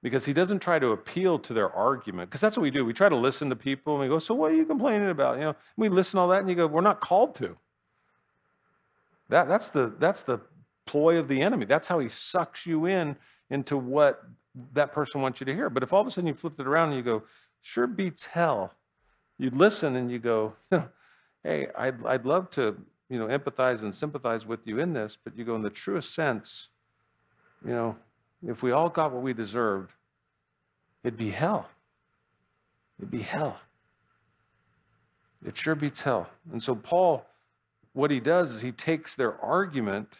Because 0.03 0.25
he 0.25 0.33
doesn't 0.33 0.59
try 0.59 0.77
to 0.77 0.89
appeal 0.89 1.39
to 1.39 1.53
their 1.53 1.71
argument 1.71 2.29
because 2.29 2.41
that's 2.41 2.55
what 2.55 2.61
we 2.61 2.69
do. 2.69 2.85
We 2.85 2.93
try 2.93 3.09
to 3.09 3.15
listen 3.15 3.49
to 3.49 3.55
people 3.55 3.93
and 3.93 4.01
we 4.03 4.07
go 4.07 4.19
so 4.19 4.35
what 4.35 4.51
are 4.51 4.55
you 4.55 4.65
complaining 4.65 5.09
about? 5.09 5.37
You 5.37 5.45
know 5.45 5.55
we 5.75 5.89
listen 5.89 6.19
all 6.19 6.27
that 6.27 6.41
and 6.41 6.49
you 6.49 6.55
go 6.55 6.67
we're 6.67 6.81
not 6.81 7.01
called 7.01 7.33
to. 7.35 7.57
That, 9.29 9.47
that's 9.47 9.69
the 9.69 9.93
that's 9.97 10.21
the 10.21 10.39
ploy 10.85 11.17
of 11.17 11.27
the 11.27 11.41
enemy. 11.41 11.65
That's 11.65 11.87
how 11.87 11.97
he 11.97 12.09
sucks 12.09 12.67
you 12.67 12.85
in 12.85 13.15
into 13.49 13.77
what 13.77 14.23
that 14.73 14.91
person 14.91 15.21
wants 15.21 15.39
you 15.39 15.45
to 15.45 15.55
hear. 15.55 15.71
But 15.71 15.81
if 15.81 15.91
all 15.91 16.01
of 16.01 16.07
a 16.07 16.11
sudden 16.11 16.27
you 16.27 16.35
flipped 16.35 16.59
it 16.59 16.67
around 16.67 16.89
and 16.89 16.97
you 16.97 17.03
go 17.03 17.23
sure 17.61 17.87
beats 17.87 18.25
hell 18.25 18.73
you'd 19.37 19.55
listen 19.55 19.95
and 19.95 20.11
you 20.11 20.19
go 20.19 20.53
hey 21.43 21.67
I'd, 21.77 22.05
I'd 22.05 22.25
love 22.25 22.49
to 22.51 22.77
you 23.09 23.17
know 23.19 23.27
empathize 23.27 23.83
and 23.83 23.93
sympathize 23.93 24.45
with 24.45 24.67
you 24.67 24.79
in 24.79 24.93
this 24.93 25.17
but 25.23 25.37
you 25.37 25.45
go 25.45 25.55
in 25.55 25.61
the 25.61 25.69
truest 25.69 26.13
sense 26.13 26.69
you 27.65 27.71
know 27.71 27.95
if 28.47 28.61
we 28.61 28.71
all 28.71 28.89
got 28.89 29.11
what 29.11 29.21
we 29.21 29.33
deserved, 29.33 29.91
it'd 31.03 31.17
be 31.17 31.29
hell. 31.29 31.67
It'd 32.99 33.11
be 33.11 33.21
hell. 33.21 33.59
It 35.45 35.57
sure 35.57 35.75
beats 35.75 36.01
hell. 36.01 36.29
And 36.51 36.63
so, 36.63 36.75
Paul, 36.75 37.25
what 37.93 38.11
he 38.11 38.19
does 38.19 38.51
is 38.51 38.61
he 38.61 38.71
takes 38.71 39.15
their 39.15 39.39
argument 39.41 40.17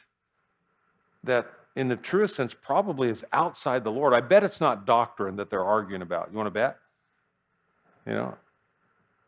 that, 1.24 1.48
in 1.76 1.88
the 1.88 1.96
truest 1.96 2.36
sense, 2.36 2.54
probably 2.54 3.10
is 3.10 3.24
outside 3.32 3.84
the 3.84 3.92
Lord. 3.92 4.14
I 4.14 4.22
bet 4.22 4.44
it's 4.44 4.60
not 4.60 4.86
doctrine 4.86 5.38
that 5.38 5.50
they're 5.50 5.64
arguing 5.64 6.02
about. 6.02 6.30
You 6.32 6.38
want 6.38 6.48
to 6.48 6.52
bet? 6.52 6.78
You 8.06 8.14
know, 8.14 8.36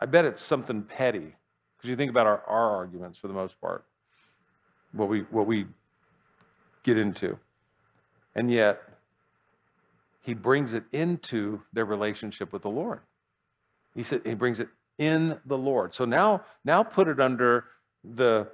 I 0.02 0.06
bet 0.06 0.26
it's 0.26 0.42
something 0.42 0.84
petty. 0.84 1.34
Because 1.78 1.90
you 1.90 1.96
think 1.96 2.12
about 2.12 2.28
our, 2.28 2.42
our 2.46 2.76
arguments 2.76 3.18
for 3.18 3.28
the 3.28 3.34
most 3.34 3.60
part, 3.62 3.86
what 4.92 5.08
we, 5.08 5.22
what 5.32 5.48
we 5.48 5.66
get 6.84 6.98
into. 6.98 7.38
And 8.36 8.52
yet, 8.52 8.82
he 10.22 10.34
brings 10.34 10.74
it 10.74 10.84
into 10.92 11.62
their 11.72 11.86
relationship 11.86 12.52
with 12.52 12.64
the 12.64 12.70
Lord. 12.70 13.00
He 13.94 14.04
said 14.04 14.22
he 14.26 14.34
brings 14.34 14.60
it 14.60 14.68
in 14.98 15.40
the 15.46 15.58
Lord. 15.58 15.94
So 15.94 16.06
now, 16.06 16.44
now 16.64 16.84
put 16.84 17.08
it 17.08 17.20
under 17.20 17.66
the 18.04 18.48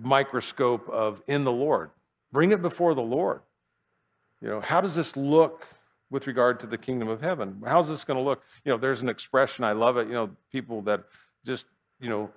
microscope 0.00 0.88
of 0.88 1.22
in 1.26 1.44
the 1.44 1.52
Lord. 1.52 1.90
Bring 2.32 2.52
it 2.52 2.62
before 2.62 2.94
the 2.94 3.02
Lord. 3.02 3.40
You 4.40 4.48
know, 4.48 4.60
how 4.60 4.80
does 4.80 4.94
this 4.94 5.16
look 5.16 5.66
with 6.10 6.26
regard 6.26 6.60
to 6.60 6.66
the 6.66 6.78
kingdom 6.78 7.08
of 7.08 7.20
heaven? 7.20 7.62
How's 7.66 7.88
this 7.88 8.04
going 8.04 8.18
to 8.18 8.22
look? 8.22 8.42
You 8.64 8.72
know, 8.72 8.78
there's 8.78 9.02
an 9.02 9.08
expression, 9.08 9.64
I 9.64 9.72
love 9.72 9.96
it. 9.96 10.06
You 10.06 10.14
know, 10.14 10.30
people 10.52 10.82
that 10.82 11.04
just, 11.44 11.66
you 12.00 12.08
know, 12.08 12.30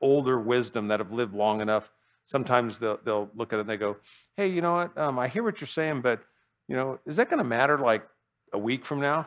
older 0.00 0.40
wisdom 0.40 0.88
that 0.88 1.00
have 1.00 1.12
lived 1.12 1.34
long 1.34 1.60
enough 1.60 1.90
sometimes 2.30 2.78
they'll, 2.78 3.00
they'll 3.04 3.28
look 3.34 3.52
at 3.52 3.56
it 3.56 3.62
and 3.62 3.68
they 3.68 3.76
go, 3.76 3.96
hey, 4.36 4.46
you 4.46 4.60
know 4.60 4.74
what? 4.74 4.96
Um, 4.96 5.18
I 5.18 5.26
hear 5.26 5.42
what 5.42 5.60
you're 5.60 5.68
saying, 5.68 6.00
but, 6.00 6.22
you 6.68 6.76
know, 6.76 7.00
is 7.04 7.16
that 7.16 7.28
going 7.28 7.42
to 7.42 7.48
matter 7.48 7.76
like 7.76 8.06
a 8.52 8.58
week 8.58 8.84
from 8.86 9.00
now? 9.00 9.26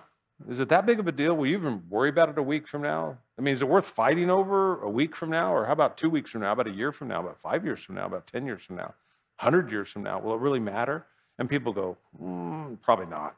Is 0.49 0.59
it 0.61 0.69
that 0.69 0.85
big 0.85 0.99
of 0.99 1.07
a 1.07 1.11
deal? 1.11 1.35
Will 1.35 1.47
you 1.47 1.57
even 1.57 1.83
worry 1.89 2.09
about 2.09 2.29
it 2.29 2.37
a 2.37 2.43
week 2.43 2.65
from 2.65 2.81
now? 2.81 3.17
I 3.37 3.41
mean, 3.41 3.53
is 3.53 3.61
it 3.61 3.67
worth 3.67 3.87
fighting 3.87 4.29
over 4.29 4.81
a 4.81 4.89
week 4.89 5.15
from 5.15 5.29
now? 5.29 5.53
Or 5.53 5.65
how 5.65 5.73
about 5.73 5.97
two 5.97 6.09
weeks 6.09 6.31
from 6.31 6.41
now? 6.41 6.53
About 6.53 6.67
a 6.67 6.71
year 6.71 6.91
from 6.93 7.09
now? 7.09 7.19
About 7.19 7.39
five 7.41 7.65
years 7.65 7.81
from 7.81 7.95
now? 7.95 8.05
About 8.05 8.25
10 8.25 8.45
years 8.45 8.63
from 8.63 8.77
now? 8.77 8.93
100 9.39 9.69
years 9.69 9.89
from 9.89 10.03
now? 10.03 10.19
Will 10.19 10.33
it 10.33 10.39
really 10.39 10.59
matter? 10.59 11.05
And 11.39 11.49
people 11.49 11.73
go, 11.73 11.97
mm, 12.21 12.81
probably 12.81 13.07
not, 13.07 13.35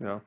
you 0.00 0.06
know. 0.06 0.20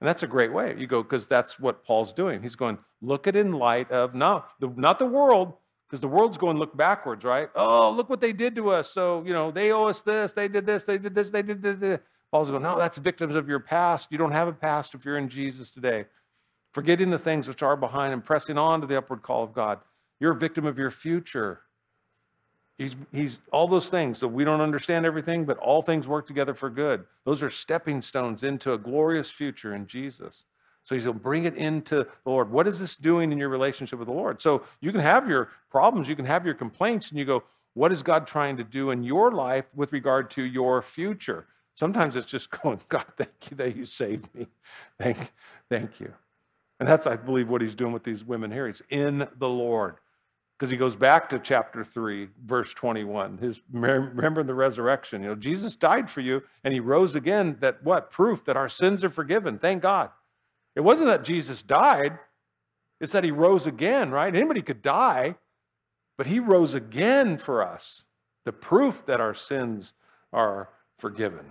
And 0.00 0.08
that's 0.08 0.22
a 0.22 0.26
great 0.26 0.52
way. 0.52 0.74
You 0.76 0.86
go, 0.86 1.02
because 1.02 1.26
that's 1.26 1.58
what 1.58 1.84
Paul's 1.84 2.12
doing. 2.12 2.42
He's 2.42 2.56
going, 2.56 2.78
look 3.00 3.26
at 3.26 3.36
in 3.36 3.52
light 3.52 3.90
of, 3.90 4.14
not 4.14 4.50
the, 4.60 4.68
not 4.76 4.98
the 4.98 5.06
world, 5.06 5.54
because 5.94 6.00
the 6.00 6.08
world's 6.08 6.38
going 6.38 6.56
to 6.56 6.58
look 6.58 6.76
backwards, 6.76 7.24
right? 7.24 7.48
Oh, 7.54 7.88
look 7.88 8.10
what 8.10 8.20
they 8.20 8.32
did 8.32 8.56
to 8.56 8.70
us. 8.70 8.90
So, 8.90 9.22
you 9.24 9.32
know, 9.32 9.52
they 9.52 9.70
owe 9.70 9.84
us 9.84 10.02
this, 10.02 10.32
they 10.32 10.48
did 10.48 10.66
this, 10.66 10.82
they 10.82 10.98
did 10.98 11.14
this, 11.14 11.30
they 11.30 11.40
did 11.40 11.62
this. 11.62 12.00
Paul's 12.32 12.50
going, 12.50 12.64
no, 12.64 12.76
that's 12.76 12.98
victims 12.98 13.36
of 13.36 13.48
your 13.48 13.60
past. 13.60 14.08
You 14.10 14.18
don't 14.18 14.32
have 14.32 14.48
a 14.48 14.52
past 14.52 14.94
if 14.94 15.04
you're 15.04 15.18
in 15.18 15.28
Jesus 15.28 15.70
today. 15.70 16.06
Forgetting 16.72 17.10
the 17.10 17.18
things 17.18 17.46
which 17.46 17.62
are 17.62 17.76
behind 17.76 18.12
and 18.12 18.24
pressing 18.24 18.58
on 18.58 18.80
to 18.80 18.88
the 18.88 18.98
upward 18.98 19.22
call 19.22 19.44
of 19.44 19.52
God. 19.52 19.78
You're 20.18 20.32
a 20.32 20.36
victim 20.36 20.66
of 20.66 20.78
your 20.78 20.90
future. 20.90 21.60
He's, 22.76 22.96
he's 23.12 23.38
all 23.52 23.68
those 23.68 23.88
things. 23.88 24.18
So 24.18 24.26
we 24.26 24.42
don't 24.42 24.60
understand 24.60 25.06
everything, 25.06 25.44
but 25.44 25.58
all 25.58 25.80
things 25.80 26.08
work 26.08 26.26
together 26.26 26.54
for 26.54 26.70
good. 26.70 27.04
Those 27.24 27.40
are 27.40 27.50
stepping 27.50 28.02
stones 28.02 28.42
into 28.42 28.72
a 28.72 28.78
glorious 28.78 29.30
future 29.30 29.76
in 29.76 29.86
Jesus. 29.86 30.42
So 30.84 30.94
he's 30.94 31.04
going 31.04 31.16
to 31.16 31.22
bring 31.22 31.44
it 31.44 31.56
into 31.56 31.96
the 31.96 32.30
Lord. 32.30 32.50
What 32.50 32.66
is 32.66 32.78
this 32.78 32.94
doing 32.94 33.32
in 33.32 33.38
your 33.38 33.48
relationship 33.48 33.98
with 33.98 34.08
the 34.08 34.14
Lord? 34.14 34.40
So 34.40 34.62
you 34.80 34.92
can 34.92 35.00
have 35.00 35.28
your 35.28 35.50
problems, 35.70 36.08
you 36.08 36.16
can 36.16 36.26
have 36.26 36.44
your 36.44 36.54
complaints, 36.54 37.10
and 37.10 37.18
you 37.18 37.24
go, 37.24 37.42
what 37.72 37.90
is 37.90 38.02
God 38.02 38.26
trying 38.26 38.56
to 38.58 38.64
do 38.64 38.90
in 38.90 39.02
your 39.02 39.32
life 39.32 39.64
with 39.74 39.92
regard 39.92 40.30
to 40.32 40.42
your 40.44 40.80
future? 40.82 41.46
Sometimes 41.74 42.16
it's 42.16 42.26
just 42.26 42.50
going, 42.62 42.80
God, 42.88 43.06
thank 43.16 43.50
you 43.50 43.56
that 43.56 43.76
you 43.76 43.84
saved 43.84 44.32
me. 44.34 44.46
Thank, 44.98 45.32
thank 45.68 46.00
you. 46.00 46.12
And 46.80 46.88
that's, 46.88 47.06
I 47.06 47.16
believe, 47.16 47.48
what 47.48 47.60
he's 47.60 47.74
doing 47.74 47.92
with 47.92 48.04
these 48.04 48.24
women 48.24 48.50
here. 48.50 48.66
He's 48.66 48.82
in 48.90 49.26
the 49.38 49.48
Lord. 49.48 49.96
Because 50.58 50.70
he 50.70 50.76
goes 50.76 50.94
back 50.94 51.28
to 51.30 51.40
chapter 51.40 51.82
3, 51.82 52.28
verse 52.44 52.72
21. 52.74 53.38
His 53.38 53.60
remember 53.72 54.44
the 54.44 54.54
resurrection. 54.54 55.22
You 55.22 55.30
know, 55.30 55.34
Jesus 55.34 55.74
died 55.74 56.08
for 56.08 56.20
you 56.20 56.42
and 56.62 56.72
he 56.72 56.78
rose 56.78 57.16
again. 57.16 57.56
That 57.60 57.82
what? 57.82 58.12
Proof 58.12 58.44
that 58.44 58.56
our 58.56 58.68
sins 58.68 59.02
are 59.02 59.10
forgiven. 59.10 59.58
Thank 59.58 59.82
God. 59.82 60.10
It 60.76 60.80
wasn't 60.80 61.08
that 61.08 61.24
Jesus 61.24 61.62
died, 61.62 62.18
it's 63.00 63.12
that 63.12 63.24
he 63.24 63.30
rose 63.30 63.66
again, 63.66 64.10
right? 64.10 64.34
Anybody 64.34 64.62
could 64.62 64.82
die, 64.82 65.36
but 66.16 66.26
he 66.26 66.38
rose 66.38 66.74
again 66.74 67.38
for 67.38 67.62
us. 67.62 68.04
The 68.44 68.52
proof 68.52 69.04
that 69.06 69.20
our 69.20 69.34
sins 69.34 69.92
are 70.32 70.68
forgiven. 70.98 71.50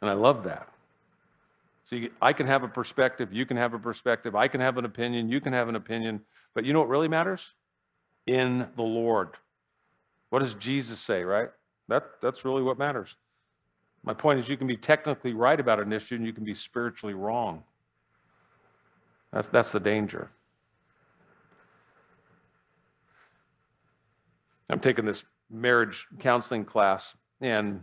And 0.00 0.10
I 0.10 0.14
love 0.14 0.44
that. 0.44 0.68
See, 1.84 2.10
I 2.20 2.32
can 2.32 2.46
have 2.46 2.62
a 2.62 2.68
perspective, 2.68 3.32
you 3.32 3.44
can 3.44 3.56
have 3.56 3.74
a 3.74 3.78
perspective, 3.78 4.34
I 4.34 4.48
can 4.48 4.60
have 4.60 4.78
an 4.78 4.86
opinion, 4.86 5.28
you 5.28 5.40
can 5.40 5.52
have 5.52 5.68
an 5.68 5.76
opinion, 5.76 6.22
but 6.54 6.64
you 6.64 6.72
know 6.72 6.80
what 6.80 6.88
really 6.88 7.08
matters? 7.08 7.52
In 8.26 8.66
the 8.76 8.82
Lord. 8.82 9.30
What 10.30 10.38
does 10.38 10.54
Jesus 10.54 10.98
say, 10.98 11.24
right? 11.24 11.50
That, 11.88 12.04
that's 12.22 12.44
really 12.44 12.62
what 12.62 12.78
matters. 12.78 13.16
My 14.04 14.12
point 14.12 14.38
is, 14.38 14.48
you 14.48 14.56
can 14.58 14.66
be 14.66 14.76
technically 14.76 15.32
right 15.32 15.58
about 15.58 15.80
an 15.80 15.92
issue 15.92 16.16
and 16.16 16.26
you 16.26 16.32
can 16.32 16.44
be 16.44 16.54
spiritually 16.54 17.14
wrong. 17.14 17.62
That's, 19.32 19.46
that's 19.48 19.72
the 19.72 19.80
danger. 19.80 20.30
I'm 24.68 24.80
taking 24.80 25.04
this 25.06 25.24
marriage 25.50 26.06
counseling 26.18 26.64
class, 26.64 27.14
and 27.40 27.82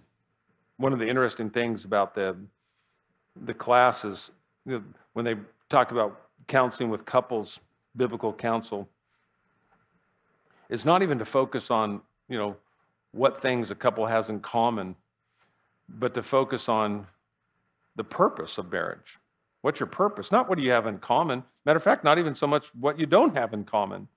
one 0.78 0.94
of 0.94 1.00
the 1.00 1.08
interesting 1.08 1.50
things 1.50 1.86
about 1.86 2.16
the, 2.16 2.36
the 3.44 3.54
class 3.54 4.04
is 4.04 4.32
you 4.66 4.74
know, 4.74 4.84
when 5.14 5.26
they 5.26 5.36
talk 5.70 5.92
about 5.92 6.30
counseling 6.48 6.90
with 6.90 7.06
couples, 7.06 7.60
biblical 7.96 8.34
counsel, 8.34 8.90
it's 10.70 10.86
not 10.86 11.02
even 11.02 11.20
to 11.20 11.26
focus 11.26 11.70
on, 11.70 12.02
you 12.30 12.38
know, 12.38 12.56
what 13.12 13.42
things 13.42 13.72
a 13.72 13.76
couple 13.76 14.06
has 14.06 14.30
in 14.30 14.40
common 14.40 14.96
but 16.00 16.14
to 16.16 16.24
focus 16.24 16.70
on 16.70 17.08
the 17.96 18.04
purpose 18.04 18.58
of 18.58 18.72
marriage. 18.72 19.20
What's 19.62 19.80
your 19.80 19.88
purpose? 19.88 20.32
Not 20.32 20.50
what 20.50 20.58
do 20.58 20.64
you 20.64 20.72
have 20.72 20.88
in 20.88 20.98
common. 20.98 21.44
Matter 21.66 21.78
of 21.78 21.84
fact, 21.84 22.04
not 22.04 22.18
even 22.18 22.34
so 22.34 22.48
much 22.48 22.68
what 22.74 23.00
you 23.00 23.06
don't 23.06 23.36
have 23.36 23.54
in 23.54 23.64
common, 23.64 24.08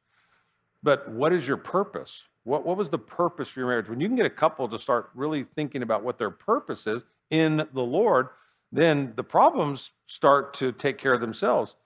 but 0.82 1.10
what 1.10 1.32
is 1.32 1.46
your 1.46 1.56
purpose? 1.56 2.28
What, 2.44 2.64
what 2.64 2.76
was 2.76 2.88
the 2.88 2.98
purpose 2.98 3.48
for 3.48 3.60
your 3.60 3.68
marriage? 3.68 3.88
When 3.88 4.00
you 4.00 4.08
can 4.08 4.16
get 4.16 4.26
a 4.26 4.30
couple 4.30 4.68
to 4.68 4.78
start 4.78 5.10
really 5.14 5.44
thinking 5.54 5.82
about 5.82 6.02
what 6.02 6.18
their 6.18 6.30
purpose 6.30 6.86
is 6.86 7.02
in 7.30 7.66
the 7.72 7.82
Lord, 7.82 8.28
then 8.72 9.12
the 9.16 9.24
problems 9.24 9.90
start 10.06 10.54
to 10.54 10.72
take 10.72 10.98
care 10.98 11.12
of 11.12 11.20
themselves. 11.20 11.76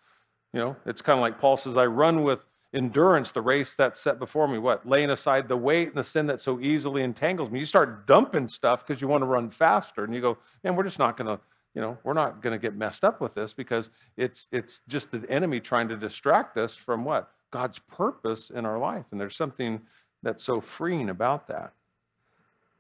You 0.53 0.61
know, 0.61 0.77
it's 0.87 1.03
kind 1.03 1.19
of 1.19 1.21
like 1.21 1.41
Paul 1.41 1.57
says, 1.57 1.77
I 1.77 1.87
run 1.87 2.23
with 2.23 2.47
endurance 2.75 3.33
the 3.33 3.41
race 3.41 3.75
that's 3.75 4.01
set 4.01 4.19
before 4.19 4.47
me 4.47 4.59
what? 4.59 4.87
Laying 4.87 5.11
aside 5.11 5.49
the 5.49 5.57
weight 5.57 5.89
and 5.89 5.97
the 5.97 6.05
sin 6.05 6.27
that 6.27 6.41
so 6.41 6.61
easily 6.61 7.03
entangles 7.03 7.51
me. 7.51 7.59
You 7.59 7.65
start 7.65 8.07
dumping 8.07 8.49
stuff 8.49 8.87
because 8.87 9.01
you 9.01 9.09
want 9.09 9.23
to 9.23 9.27
run 9.27 9.51
faster 9.51 10.05
and 10.05 10.15
you 10.15 10.21
go 10.21 10.39
man 10.63 10.77
we're 10.77 10.85
just 10.85 10.99
not 10.99 11.17
going 11.17 11.29
to 11.29 11.43
you 11.75 11.81
know 11.81 11.97
we're 12.05 12.13
not 12.13 12.43
going 12.43 12.53
to 12.53 12.59
get 12.59 12.75
messed 12.75 13.05
up 13.05 13.21
with 13.21 13.35
this 13.35 13.55
because 13.55 13.91
it's 14.17 14.49
it's 14.53 14.81
just 14.89 15.11
the 15.11 15.25
enemy 15.31 15.61
trying 15.61 15.89
to 15.89 15.97
distract 15.97 16.57
us 16.57 16.75
from 16.75 17.05
what? 17.05 17.31
God's 17.51 17.79
purpose 17.79 18.51
in 18.51 18.67
our 18.67 18.79
life. 18.79 19.07
And 19.11 19.21
there's 19.21 19.37
something 19.37 19.81
that's 20.23 20.45
so 20.45 20.61
freeing 20.61 21.09
about 21.09 21.49
that. 21.49 21.73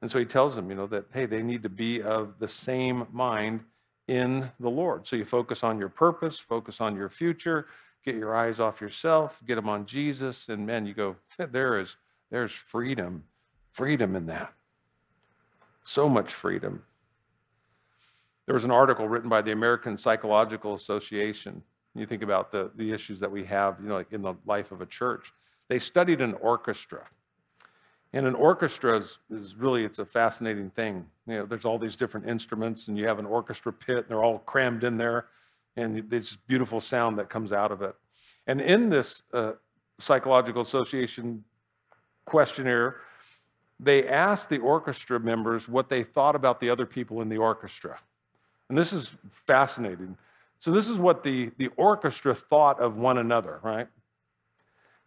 And 0.02 0.10
so 0.10 0.18
he 0.18 0.26
tells 0.26 0.54
them 0.54 0.68
you 0.68 0.76
know 0.76 0.86
that 0.88 1.06
hey 1.14 1.24
they 1.24 1.42
need 1.42 1.62
to 1.62 1.70
be 1.70 2.02
of 2.02 2.38
the 2.38 2.48
same 2.48 3.06
mind 3.10 3.60
in 4.06 4.50
the 4.60 4.70
lord. 4.70 5.06
So 5.06 5.16
you 5.16 5.24
focus 5.24 5.64
on 5.64 5.78
your 5.78 5.88
purpose 5.88 6.38
focus 6.38 6.82
on 6.82 6.94
your 6.94 7.08
future 7.08 7.66
get 8.10 8.18
your 8.18 8.34
eyes 8.34 8.58
off 8.58 8.80
yourself, 8.80 9.40
get 9.46 9.56
them 9.56 9.68
on 9.68 9.84
Jesus, 9.84 10.48
and 10.48 10.66
man, 10.66 10.86
you 10.86 10.94
go, 10.94 11.16
there 11.50 11.78
is 11.78 11.96
there's 12.30 12.52
freedom, 12.52 13.24
freedom 13.72 14.16
in 14.16 14.26
that. 14.26 14.52
So 15.84 16.08
much 16.08 16.32
freedom. 16.32 16.82
There 18.46 18.54
was 18.54 18.64
an 18.64 18.70
article 18.70 19.08
written 19.08 19.28
by 19.28 19.42
the 19.42 19.52
American 19.52 19.96
Psychological 19.96 20.74
Association. 20.74 21.62
You 21.94 22.06
think 22.06 22.22
about 22.22 22.50
the, 22.50 22.70
the 22.76 22.92
issues 22.92 23.20
that 23.20 23.30
we 23.30 23.44
have, 23.44 23.78
you 23.80 23.88
know, 23.88 23.94
like 23.94 24.12
in 24.12 24.22
the 24.22 24.34
life 24.46 24.72
of 24.72 24.80
a 24.80 24.86
church. 24.86 25.32
They 25.68 25.78
studied 25.78 26.20
an 26.20 26.34
orchestra. 26.34 27.06
And 28.14 28.26
an 28.26 28.34
orchestra 28.34 28.98
is, 28.98 29.18
is, 29.30 29.54
really, 29.54 29.84
it's 29.84 29.98
a 29.98 30.06
fascinating 30.06 30.70
thing. 30.70 31.04
You 31.26 31.34
know, 31.34 31.46
there's 31.46 31.66
all 31.66 31.78
these 31.78 31.96
different 31.96 32.26
instruments 32.26 32.88
and 32.88 32.96
you 32.96 33.06
have 33.06 33.18
an 33.18 33.26
orchestra 33.26 33.72
pit 33.72 33.98
and 33.98 34.08
they're 34.08 34.24
all 34.24 34.38
crammed 34.40 34.84
in 34.84 34.96
there 34.96 35.26
and 35.78 36.10
this 36.10 36.36
beautiful 36.36 36.80
sound 36.80 37.18
that 37.18 37.30
comes 37.30 37.52
out 37.52 37.72
of 37.72 37.82
it. 37.82 37.94
And 38.46 38.60
in 38.60 38.90
this 38.90 39.22
uh, 39.32 39.52
psychological 40.00 40.62
association 40.62 41.44
questionnaire, 42.24 42.96
they 43.80 44.08
asked 44.08 44.48
the 44.48 44.58
orchestra 44.58 45.20
members 45.20 45.68
what 45.68 45.88
they 45.88 46.02
thought 46.02 46.34
about 46.34 46.60
the 46.60 46.70
other 46.70 46.86
people 46.86 47.22
in 47.22 47.28
the 47.28 47.36
orchestra. 47.36 47.98
And 48.68 48.76
this 48.76 48.92
is 48.92 49.14
fascinating. 49.30 50.16
So, 50.58 50.72
this 50.72 50.88
is 50.88 50.98
what 50.98 51.22
the, 51.22 51.52
the 51.56 51.68
orchestra 51.76 52.34
thought 52.34 52.80
of 52.80 52.96
one 52.96 53.18
another, 53.18 53.60
right? 53.62 53.86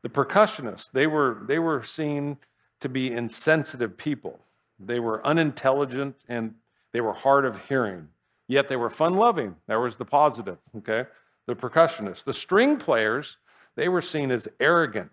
The 0.02 0.10
percussionists, 0.10 0.90
they 0.92 1.08
were, 1.08 1.44
they 1.46 1.60
were 1.60 1.84
seen 1.84 2.38
to 2.80 2.90
be 2.90 3.12
insensitive 3.12 3.98
people. 3.98 4.40
They 4.80 5.00
were 5.00 5.26
unintelligent 5.28 6.16
and 6.28 6.56
they 6.92 7.02
were 7.02 7.14
hard 7.14 7.46
of 7.46 7.60
hearing, 7.68 8.08
yet 8.52 8.68
they 8.68 8.76
were 8.76 8.90
fun 8.90 9.16
loving. 9.16 9.56
That 9.68 9.76
was 9.76 9.96
the 9.96 10.06
positive, 10.06 10.58
okay? 10.78 11.06
The 11.48 11.56
percussionists. 11.56 12.24
The 12.24 12.34
string 12.34 12.78
players, 12.78 13.38
they 13.76 13.88
were 13.88 14.02
seen 14.02 14.32
as 14.32 14.48
arrogant, 14.60 15.10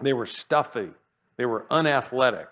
they 0.00 0.12
were 0.12 0.26
stuffy, 0.26 0.90
they 1.36 1.46
were 1.46 1.66
unathletic. 1.70 2.48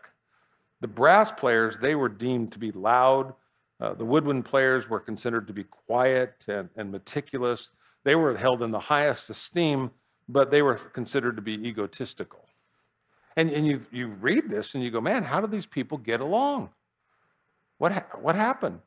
The 0.81 0.89
brass 0.89 1.33
players, 1.33 1.79
they 1.81 1.95
were 1.95 2.09
deemed 2.09 2.53
to 2.53 2.59
be 2.59 2.71
loud. 2.73 3.35
Uh, 3.81 3.95
the 3.95 4.05
woodwind 4.05 4.45
players 4.45 4.89
were 4.89 5.01
considered 5.01 5.47
to 5.49 5.53
be 5.53 5.65
quiet 5.65 6.45
and, 6.47 6.69
and 6.77 6.93
meticulous. 6.93 7.71
They 8.05 8.15
were 8.15 8.37
held 8.37 8.63
in 8.63 8.71
the 8.71 8.79
highest 8.79 9.31
esteem, 9.31 9.91
but 10.29 10.51
they 10.51 10.63
were 10.63 10.77
considered 10.77 11.37
to 11.37 11.43
be 11.43 11.55
egotistical. 11.55 12.45
And, 13.37 13.51
and 13.51 13.67
you, 13.67 13.85
you 13.91 14.09
read 14.09 14.49
this 14.49 14.75
and 14.75 14.85
you 14.85 14.91
go, 14.91 15.01
man, 15.01 15.25
how 15.25 15.41
do 15.41 15.47
these 15.47 15.67
people 15.67 15.99
get 15.99 16.21
along? 16.21 16.71
What, 17.79 17.93
ha- 17.93 18.19
what 18.21 18.37
happened? 18.37 18.81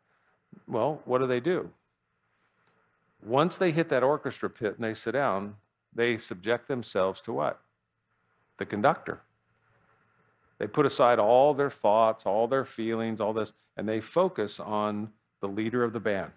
Well, 0.67 1.01
what 1.05 1.19
do 1.19 1.27
they 1.27 1.39
do? 1.39 1.69
Once 3.23 3.57
they 3.57 3.71
hit 3.71 3.89
that 3.89 4.03
orchestra 4.03 4.49
pit 4.49 4.75
and 4.75 4.83
they 4.83 4.93
sit 4.93 5.11
down, 5.11 5.55
they 5.93 6.17
subject 6.17 6.67
themselves 6.67 7.21
to 7.21 7.33
what? 7.33 7.59
The 8.57 8.65
conductor. 8.65 9.21
They 10.59 10.67
put 10.67 10.85
aside 10.85 11.19
all 11.19 11.53
their 11.53 11.69
thoughts, 11.69 12.25
all 12.25 12.47
their 12.47 12.65
feelings, 12.65 13.21
all 13.21 13.33
this, 13.33 13.53
and 13.75 13.87
they 13.87 13.99
focus 13.99 14.59
on 14.59 15.09
the 15.39 15.47
leader 15.47 15.83
of 15.83 15.93
the 15.93 15.99
band. 15.99 16.31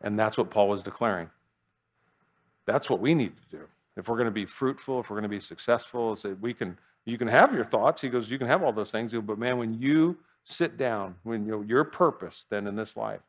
And 0.00 0.18
that's 0.18 0.38
what 0.38 0.50
Paul 0.50 0.68
was 0.68 0.82
declaring. 0.82 1.28
That's 2.64 2.88
what 2.88 3.00
we 3.00 3.14
need 3.14 3.32
to 3.36 3.58
do 3.58 3.64
if 3.96 4.08
we're 4.08 4.16
going 4.16 4.26
to 4.26 4.32
be 4.32 4.46
fruitful, 4.46 5.00
if 5.00 5.10
we're 5.10 5.16
going 5.16 5.24
to 5.24 5.28
be 5.28 5.40
successful, 5.40 6.16
say 6.16 6.32
we 6.32 6.54
can 6.54 6.76
you 7.04 7.16
can 7.16 7.28
have 7.28 7.54
your 7.54 7.64
thoughts. 7.64 8.02
He 8.02 8.08
goes, 8.08 8.30
you 8.30 8.38
can 8.38 8.46
have 8.46 8.62
all 8.62 8.72
those 8.72 8.90
things, 8.90 9.12
but 9.12 9.38
man, 9.38 9.56
when 9.58 9.80
you 9.80 10.18
sit 10.50 10.76
down, 10.76 11.16
when 11.22 11.44
you 11.44 11.52
know 11.52 11.62
your 11.62 11.84
purpose 11.84 12.46
then 12.50 12.66
in 12.66 12.76
this 12.76 12.96
life 12.96 13.20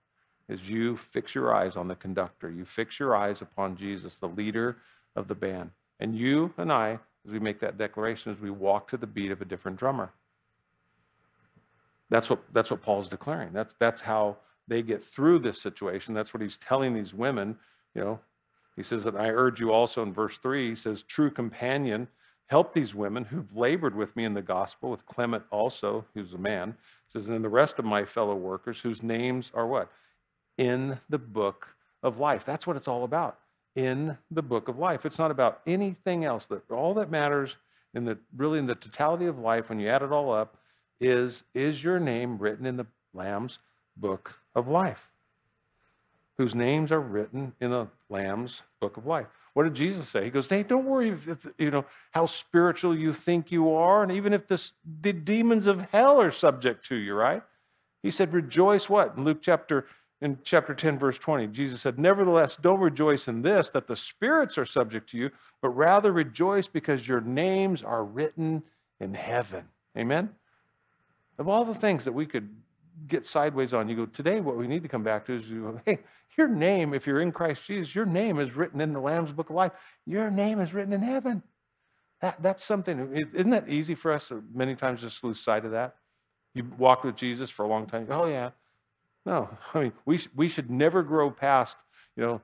is 0.50 0.70
you 0.70 0.98
fix 0.98 1.34
your 1.34 1.54
eyes 1.54 1.76
on 1.76 1.88
the 1.88 1.96
conductor, 1.96 2.52
you 2.52 2.66
fix 2.66 3.00
your 3.00 3.16
eyes 3.16 3.42
upon 3.42 3.76
Jesus, 3.78 4.16
the 4.16 4.28
leader 4.28 4.78
of 5.16 5.28
the 5.28 5.36
band. 5.36 5.72
And 6.00 6.16
you 6.16 6.54
and 6.58 6.72
I, 6.72 7.00
as 7.26 7.32
we 7.32 7.40
make 7.40 7.60
that 7.60 7.78
declaration, 7.78 8.32
as 8.32 8.40
we 8.40 8.50
walk 8.50 8.90
to 8.90 8.98
the 8.98 9.08
beat 9.08 9.32
of 9.32 9.42
a 9.42 9.46
different 9.46 9.78
drummer. 9.78 10.12
That's 12.10 12.30
what 12.30 12.42
that's 12.52 12.72
what 12.72 12.82
Paul's 12.82 13.08
declaring. 13.08 13.54
That's 13.54 13.74
that's 13.80 14.02
how 14.02 14.38
they 14.68 14.82
get 14.82 15.04
through 15.04 15.40
this 15.40 15.62
situation. 15.62 16.14
That's 16.14 16.34
what 16.34 16.42
he's 16.42 16.58
telling 16.58 16.94
these 16.94 17.14
women, 17.14 17.58
you 17.96 18.02
know, 18.02 18.20
he 18.76 18.84
says 18.84 19.04
that 19.04 19.16
I 19.16 19.30
urge 19.30 19.60
you 19.60 19.72
also 19.72 20.02
in 20.04 20.14
verse 20.14 20.38
3, 20.38 20.70
he 20.70 20.76
says, 20.76 21.04
True 21.04 21.30
companion, 21.30 22.08
help 22.52 22.74
these 22.74 22.94
women 22.94 23.24
who've 23.24 23.56
labored 23.56 23.96
with 23.96 24.16
me 24.16 24.26
in 24.26 24.34
the 24.34 24.42
gospel, 24.42 24.92
with 24.92 25.06
Clement 25.06 25.44
also, 25.50 26.06
who's 26.14 26.34
a 26.34 26.38
man. 26.38 26.76
Says, 27.08 27.30
and 27.30 27.44
the 27.44 27.50
rest 27.50 27.80
of 27.80 27.86
my 27.86 28.06
fellow 28.06 28.36
workers 28.36 28.80
whose 28.80 29.02
names 29.02 29.52
are 29.56 29.66
what? 29.66 29.90
In 30.58 31.00
the 31.10 31.18
book 31.18 31.70
of 32.04 32.20
life. 32.20 32.46
That's 32.46 32.68
what 32.68 32.76
it's 32.76 32.88
all 32.88 33.06
about. 33.06 33.40
In 33.76 34.18
the 34.30 34.44
book 34.44 34.68
of 34.68 34.78
life. 34.78 35.06
It's 35.06 35.18
not 35.18 35.32
about 35.32 35.62
anything 35.66 36.26
else. 36.26 36.46
That 36.46 36.70
all 36.70 36.94
that 36.96 37.10
matters 37.10 37.56
in 37.94 38.06
the 38.06 38.18
really 38.36 38.60
in 38.60 38.68
the 38.68 38.76
totality 38.76 39.26
of 39.26 39.40
life, 39.40 39.70
when 39.70 39.80
you 39.80 39.88
add 39.88 40.02
it 40.02 40.12
all 40.12 40.32
up, 40.32 40.58
is 41.00 41.44
is 41.54 41.84
your 41.84 42.00
name 42.00 42.38
written 42.38 42.66
in 42.66 42.78
the 42.78 42.86
Lamb's 43.14 43.60
book 43.98 44.40
of 44.56 44.68
life? 44.68 45.12
whose 46.42 46.56
names 46.56 46.92
are 46.92 47.00
written 47.00 47.54
in 47.62 47.70
the 47.70 47.88
Lamb's 48.10 48.64
book 48.80 48.98
of 48.98 49.06
life. 49.06 49.41
What 49.54 49.64
did 49.64 49.74
Jesus 49.74 50.08
say? 50.08 50.24
He 50.24 50.30
goes, 50.30 50.48
Hey, 50.48 50.64
don't 50.64 50.86
worry 50.86 51.10
if, 51.10 51.48
you 51.58 51.72
know 51.72 51.86
how 52.12 52.26
spiritual 52.26 52.98
you 52.98 53.14
think 53.14 53.52
you 53.52 53.74
are, 53.74 54.04
and 54.04 54.12
even 54.12 54.34
if 54.34 54.48
this, 54.48 54.74
the 55.02 55.14
demons 55.14 55.68
of 55.68 55.82
hell 55.92 56.22
are 56.22 56.32
subject 56.32 56.86
to 56.88 56.96
you, 56.96 57.14
right? 57.14 57.44
He 58.02 58.12
said, 58.12 58.34
Rejoice 58.34 58.90
what? 58.90 59.16
In 59.18 59.24
Luke 59.24 59.42
chapter 59.42 59.86
in 60.22 60.38
chapter 60.44 60.76
10, 60.76 61.00
verse 61.00 61.18
20, 61.18 61.48
Jesus 61.48 61.82
said, 61.82 61.98
Nevertheless, 61.98 62.56
don't 62.56 62.80
rejoice 62.80 63.28
in 63.28 63.42
this, 63.42 63.72
that 63.72 63.88
the 63.88 63.96
spirits 63.96 64.58
are 64.58 64.66
subject 64.66 65.10
to 65.10 65.18
you, 65.18 65.32
but 65.62 65.70
rather 65.70 66.12
rejoice 66.12 66.68
because 66.68 67.08
your 67.08 67.22
names 67.22 67.84
are 67.84 68.04
written 68.04 68.62
in 69.00 69.16
heaven. 69.16 69.64
Amen? 69.98 70.30
Of 71.40 71.48
all 71.48 71.66
the 71.66 71.74
things 71.74 72.06
that 72.06 72.12
we 72.12 72.28
could 72.28 72.50
get 73.08 73.26
sideways 73.26 73.74
on, 73.74 73.90
you 73.90 73.96
go, 73.96 74.06
today 74.06 74.40
what 74.40 74.58
we 74.58 74.68
need 74.68 74.84
to 74.84 74.90
come 74.90 75.04
back 75.04 75.26
to 75.26 75.34
is 75.34 75.50
you 75.50 75.62
go, 75.64 75.82
hey, 75.86 76.00
your 76.38 76.48
name, 76.48 76.94
if 76.94 77.06
you're 77.06 77.22
in 77.22 77.32
Christ 77.32 77.66
Jesus, 77.66 77.94
your 77.94 78.06
name 78.06 78.40
is 78.40 78.56
written 78.56 78.80
in 78.82 78.94
the 78.94 79.00
Lamb's 79.00 79.32
Book 79.32 79.50
of 79.50 79.56
Life. 79.56 79.72
Your 80.06 80.32
name 80.32 80.60
is 80.60 80.74
written 80.74 80.94
in 80.94 81.02
heaven. 81.02 81.44
That, 82.22 82.42
that's 82.42 82.64
something, 82.64 83.30
isn't 83.34 83.50
that 83.50 83.68
easy 83.70 83.96
for 83.96 84.12
us 84.12 84.32
many 84.54 84.76
times 84.76 85.02
just 85.02 85.24
lose 85.24 85.40
sight 85.40 85.66
of 85.66 85.72
that? 85.72 85.96
You 86.54 86.66
walk 86.78 87.04
with 87.04 87.16
Jesus 87.16 87.50
for 87.50 87.64
a 87.64 87.68
long 87.68 87.88
time, 87.88 88.06
go, 88.06 88.24
oh 88.24 88.28
yeah. 88.28 88.52
No, 89.26 89.50
I 89.74 89.80
mean, 89.80 89.94
we, 90.06 90.20
we 90.36 90.48
should 90.48 90.70
never 90.70 91.04
grow 91.04 91.30
past, 91.30 91.78
you 92.16 92.24
know, 92.24 92.42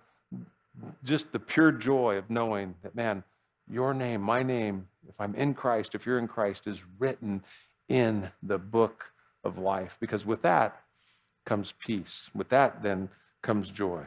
just 1.03 1.31
the 1.31 1.39
pure 1.39 1.71
joy 1.71 2.17
of 2.17 2.29
knowing 2.29 2.75
that, 2.83 2.95
man, 2.95 3.23
your 3.69 3.93
name, 3.93 4.21
my 4.21 4.43
name, 4.43 4.87
if 5.07 5.15
I'm 5.19 5.35
in 5.35 5.53
Christ, 5.53 5.95
if 5.95 6.05
you're 6.05 6.19
in 6.19 6.27
Christ, 6.27 6.67
is 6.67 6.85
written 6.99 7.43
in 7.89 8.29
the 8.43 8.57
book 8.57 9.05
of 9.47 9.57
life. 9.57 9.97
Because 9.99 10.25
with 10.25 10.43
that 10.43 10.81
comes 11.45 11.73
peace. 11.79 12.29
With 12.35 12.49
that, 12.49 12.83
then 12.83 13.09
comes 13.41 13.71
joy. 13.71 14.05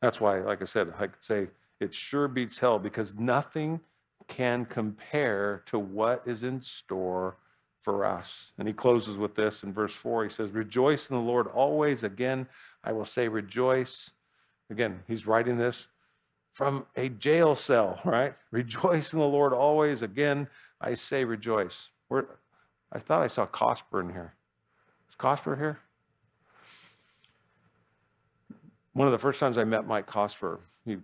That's 0.00 0.20
why, 0.20 0.40
like 0.40 0.62
I 0.62 0.66
said, 0.66 0.92
I 0.98 1.06
could 1.06 1.24
say 1.24 1.48
it 1.80 1.94
sure 1.94 2.28
beats 2.28 2.58
hell 2.58 2.78
because 2.78 3.14
nothing 3.14 3.80
can 4.28 4.64
compare 4.64 5.62
to 5.66 5.78
what 5.78 6.22
is 6.26 6.44
in 6.44 6.60
store 6.60 7.36
for 7.80 8.04
us. 8.04 8.52
And 8.58 8.68
he 8.68 8.74
closes 8.74 9.16
with 9.16 9.34
this 9.34 9.64
in 9.64 9.72
verse 9.72 9.94
4. 9.94 10.24
He 10.24 10.30
says, 10.30 10.50
Rejoice 10.50 11.10
in 11.10 11.16
the 11.16 11.22
Lord 11.22 11.48
always. 11.48 12.04
Again, 12.04 12.46
I 12.84 12.92
will 12.92 13.04
say, 13.04 13.28
Rejoice. 13.28 14.10
Again, 14.70 15.02
he's 15.08 15.26
writing 15.26 15.58
this 15.58 15.88
from 16.52 16.86
a 16.96 17.08
jail 17.08 17.54
cell, 17.54 18.00
right? 18.04 18.34
Rejoice 18.50 19.12
in 19.12 19.18
the 19.18 19.24
Lord 19.24 19.52
always. 19.52 20.02
Again, 20.02 20.48
I 20.80 20.94
say, 20.94 21.24
Rejoice. 21.24 21.90
Where, 22.08 22.26
I 22.92 22.98
thought 22.98 23.22
I 23.22 23.28
saw 23.28 23.46
Cosper 23.46 24.00
in 24.00 24.10
here. 24.10 24.34
Is 25.22 25.24
Cosper 25.24 25.56
here? 25.56 25.78
one 28.94 29.08
of 29.08 29.12
the 29.12 29.18
first 29.18 29.40
times 29.40 29.56
I 29.56 29.64
met 29.64 29.86
Mike 29.86 30.06
Cosper, 30.06 30.58
he 30.84 30.96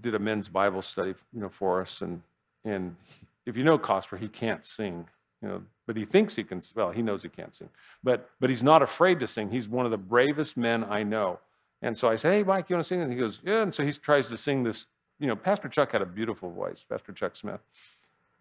did 0.00 0.14
a 0.14 0.18
men's 0.18 0.48
Bible 0.48 0.82
study, 0.82 1.14
you 1.32 1.40
know, 1.40 1.48
for 1.48 1.80
us. 1.80 2.00
And, 2.00 2.22
and 2.64 2.96
if 3.44 3.56
you 3.56 3.64
know 3.64 3.78
Cosper, 3.78 4.18
he 4.18 4.28
can't 4.28 4.64
sing, 4.64 5.06
you 5.42 5.48
know, 5.48 5.62
but 5.86 5.96
he 5.96 6.04
thinks 6.04 6.34
he 6.34 6.44
can, 6.44 6.62
well, 6.74 6.90
he 6.90 7.02
knows 7.02 7.22
he 7.22 7.28
can't 7.28 7.54
sing, 7.54 7.68
but, 8.02 8.30
but 8.40 8.50
he's 8.50 8.62
not 8.62 8.82
afraid 8.82 9.20
to 9.20 9.26
sing. 9.26 9.50
He's 9.50 9.68
one 9.68 9.84
of 9.84 9.90
the 9.90 9.98
bravest 9.98 10.56
men 10.56 10.84
I 10.84 11.02
know. 11.02 11.40
And 11.82 11.96
so 11.96 12.08
I 12.08 12.16
said, 12.16 12.32
hey, 12.32 12.42
Mike, 12.42 12.70
you 12.70 12.76
want 12.76 12.86
to 12.86 12.88
sing? 12.88 13.02
And 13.02 13.12
he 13.12 13.18
goes, 13.18 13.40
yeah. 13.44 13.62
And 13.62 13.74
so 13.74 13.84
he 13.84 13.92
tries 13.92 14.28
to 14.28 14.36
sing 14.36 14.62
this, 14.62 14.86
you 15.18 15.26
know, 15.26 15.36
Pastor 15.36 15.68
Chuck 15.68 15.92
had 15.92 16.02
a 16.02 16.06
beautiful 16.06 16.50
voice, 16.50 16.84
Pastor 16.88 17.12
Chuck 17.12 17.36
Smith. 17.36 17.60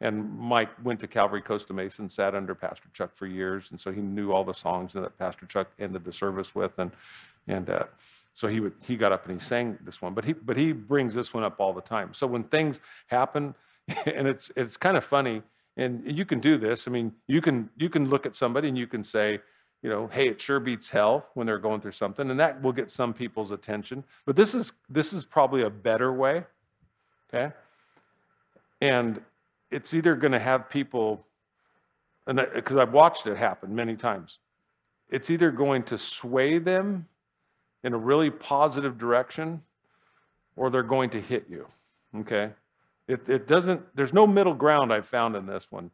And 0.02 0.38
Mike 0.38 0.70
went 0.84 1.00
to 1.00 1.08
Calvary 1.08 1.42
Costa 1.42 1.74
Mesa 1.74 2.02
and 2.02 2.12
sat 2.12 2.36
under 2.36 2.54
Pastor 2.54 2.90
Chuck 2.94 3.16
for 3.16 3.28
years. 3.28 3.72
And 3.72 3.80
so 3.80 3.92
he 3.92 4.02
knew 4.02 4.32
all 4.32 4.44
the 4.44 4.54
songs 4.54 4.94
that 4.94 5.18
Pastor 5.18 5.46
Chuck 5.46 5.70
ended 5.80 6.04
the 6.04 6.12
service 6.12 6.54
with. 6.54 6.78
And, 6.80 6.92
and, 7.48 7.70
uh, 7.70 7.86
so 8.36 8.50
he 8.50 8.60
would 8.60 8.74
he 8.86 8.98
got 8.98 9.14
up 9.14 9.26
and 9.26 9.40
he 9.40 9.44
sang 9.44 9.78
this 9.82 10.02
one, 10.02 10.14
but 10.14 10.26
he 10.26 10.34
but 10.34 10.58
he 10.58 10.74
brings 10.74 11.16
this 11.16 11.34
one 11.34 11.44
up 11.44 11.60
all 11.60 11.74
the 11.74 11.82
time. 11.82 12.14
So 12.14 12.28
when 12.28 12.44
things 12.44 12.82
happen, 13.08 13.56
and 14.06 14.28
it's 14.28 14.52
it's 14.56 14.78
kind 14.78 14.98
of 14.98 15.04
funny, 15.04 15.42
and 15.78 16.04
you 16.06 16.26
can 16.26 16.42
do 16.42 16.58
this. 16.58 16.88
I 16.88 16.92
mean, 16.92 17.14
you 17.28 17.42
can 17.42 17.70
you 17.78 17.90
can 17.90 18.10
look 18.10 18.26
at 18.26 18.36
somebody 18.36 18.68
and 18.68 18.78
you 18.78 18.88
can 18.88 19.04
say, 19.04 19.40
you 19.82 19.90
know, 19.90 20.08
hey, 20.08 20.28
it 20.28 20.42
sure 20.42 20.60
beats 20.60 20.90
hell 20.90 21.28
when 21.34 21.48
they're 21.48 21.60
going 21.60 21.80
through 21.80 21.94
something, 21.94 22.30
and 22.30 22.38
that 22.40 22.62
will 22.62 22.74
get 22.74 22.92
some 22.92 23.14
people's 23.14 23.52
attention. 23.52 24.04
But 24.26 24.36
this 24.36 24.54
is 24.54 24.74
this 24.90 25.14
is 25.14 25.24
probably 25.24 25.62
a 25.62 25.70
better 25.70 26.12
way, 26.12 26.44
okay? 27.34 27.54
And 28.82 29.22
it's 29.76 29.94
either 29.94 30.16
going 30.16 30.32
to 30.32 30.40
have 30.40 30.70
people, 30.70 31.26
and 32.28 32.40
because 32.54 32.78
I've 32.78 32.94
watched 32.94 33.28
it 33.28 33.36
happen 33.36 33.76
many 33.76 33.98
times, 33.98 34.40
it's 35.10 35.30
either 35.30 35.52
going 35.52 35.84
to 35.84 35.98
sway 35.98 36.60
them 36.60 37.08
in 37.84 37.94
a 37.94 37.98
really 37.98 38.32
positive 38.32 38.98
direction 38.98 39.62
or 40.56 40.70
they're 40.70 40.82
going 40.82 41.10
to 41.10 41.22
hit 41.22 41.48
you. 41.50 41.68
Okay? 42.22 42.52
It, 43.10 43.28
it 43.28 43.48
doesn't, 43.48 43.82
there's 43.96 44.14
no 44.14 44.26
middle 44.26 44.54
ground 44.54 44.94
I've 44.94 45.08
found 45.08 45.36
in 45.36 45.46
this 45.46 45.70
one. 45.70 45.92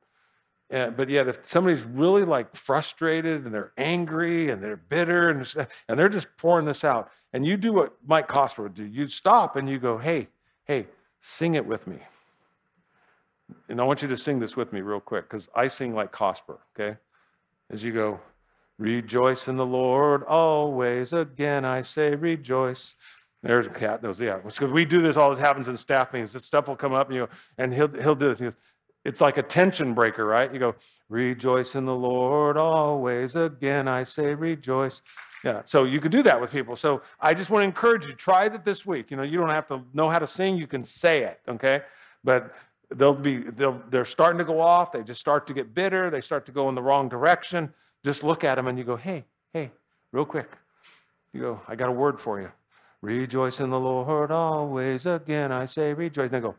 and, 0.69 0.95
but 0.95 1.09
yet, 1.09 1.27
if 1.27 1.39
somebody's 1.41 1.84
really 1.84 2.23
like 2.23 2.55
frustrated 2.55 3.45
and 3.45 3.53
they're 3.53 3.73
angry 3.77 4.51
and 4.51 4.61
they're 4.61 4.77
bitter 4.77 5.29
and, 5.29 5.67
and 5.89 5.99
they're 5.99 6.07
just 6.07 6.27
pouring 6.38 6.67
this 6.67 6.84
out, 6.84 7.09
and 7.34 7.47
you 7.47 7.57
do 7.57 7.73
what 7.73 7.95
Mike 8.05 8.27
Cosper 8.27 8.59
would 8.59 8.75
do, 8.75 8.86
you 8.86 9.07
stop 9.07 9.55
and 9.55 9.67
you 9.67 9.79
go, 9.79 9.97
hey, 9.97 10.27
hey, 10.65 10.86
sing 11.19 11.55
it 11.55 11.65
with 11.65 11.88
me. 11.88 11.97
And 13.69 13.79
I 13.79 13.83
want 13.83 14.01
you 14.01 14.07
to 14.07 14.17
sing 14.17 14.39
this 14.39 14.55
with 14.55 14.73
me 14.73 14.81
real 14.81 14.99
quick 14.99 15.29
because 15.29 15.49
I 15.55 15.67
sing 15.67 15.93
like 15.93 16.11
Cosper, 16.11 16.57
okay? 16.75 16.97
As 17.69 17.83
you 17.83 17.93
go, 17.93 18.19
rejoice 18.77 19.47
in 19.47 19.57
the 19.57 19.65
Lord 19.65 20.23
always. 20.23 21.13
Again, 21.13 21.65
I 21.65 21.81
say 21.81 22.15
rejoice. 22.15 22.95
There's 23.43 23.67
a 23.67 23.71
cat 23.71 24.03
knows, 24.03 24.19
yeah. 24.19 24.37
Because 24.37 24.71
we 24.71 24.85
do 24.85 25.01
this 25.01 25.17
all 25.17 25.29
this 25.31 25.39
happens 25.39 25.67
in 25.67 25.77
staff 25.77 26.13
meetings. 26.13 26.33
This 26.33 26.45
stuff 26.45 26.67
will 26.67 26.75
come 26.75 26.93
up 26.93 27.07
and 27.07 27.15
you 27.15 27.27
and 27.57 27.73
he'll 27.73 27.91
he'll 28.01 28.15
do 28.15 28.29
this. 28.29 28.39
He 28.39 28.45
goes, 28.45 28.57
it's 29.03 29.21
like 29.21 29.37
a 29.37 29.43
tension 29.43 29.93
breaker, 29.93 30.25
right? 30.25 30.53
You 30.53 30.59
go, 30.59 30.75
rejoice 31.09 31.75
in 31.75 31.85
the 31.85 31.95
Lord 31.95 32.57
always. 32.57 33.35
Again, 33.35 33.87
I 33.87 34.03
say 34.03 34.35
rejoice. 34.35 35.01
Yeah, 35.43 35.61
so 35.65 35.85
you 35.85 35.99
can 35.99 36.11
do 36.11 36.21
that 36.23 36.39
with 36.39 36.51
people. 36.51 36.75
So 36.75 37.01
I 37.19 37.33
just 37.33 37.49
want 37.49 37.63
to 37.63 37.67
encourage 37.67 38.05
you, 38.05 38.13
try 38.13 38.47
that 38.47 38.63
this 38.63 38.85
week. 38.85 39.09
You 39.09 39.17
know, 39.17 39.23
you 39.23 39.39
don't 39.39 39.49
have 39.49 39.67
to 39.69 39.81
know 39.93 40.07
how 40.07 40.19
to 40.19 40.27
sing, 40.27 40.55
you 40.55 40.67
can 40.67 40.83
say 40.83 41.23
it, 41.23 41.39
okay? 41.47 41.81
But 42.23 42.53
they'll 42.95 43.13
be 43.13 43.37
they'll 43.37 43.81
they're 43.89 44.05
starting 44.05 44.37
to 44.39 44.45
go 44.45 44.59
off, 44.59 44.91
they 44.91 45.03
just 45.03 45.19
start 45.19 45.47
to 45.47 45.53
get 45.53 45.73
bitter, 45.73 46.09
they 46.09 46.21
start 46.21 46.45
to 46.47 46.51
go 46.51 46.69
in 46.69 46.75
the 46.75 46.81
wrong 46.81 47.09
direction. 47.09 47.73
Just 48.03 48.23
look 48.23 48.43
at 48.43 48.55
them 48.55 48.67
and 48.67 48.77
you 48.77 48.83
go, 48.83 48.95
hey, 48.95 49.25
hey, 49.53 49.71
real 50.11 50.25
quick. 50.25 50.49
You 51.33 51.41
go, 51.41 51.61
I 51.67 51.75
got 51.75 51.89
a 51.89 51.91
word 51.93 52.19
for 52.19 52.41
you. 52.41 52.51
Rejoice 53.01 53.59
in 53.59 53.69
the 53.69 53.79
Lord 53.79 54.31
always. 54.31 55.05
Again, 55.05 55.51
I 55.51 55.65
say 55.65 55.93
rejoice. 55.93 56.25
And 56.25 56.33
they 56.33 56.39
go, 56.39 56.55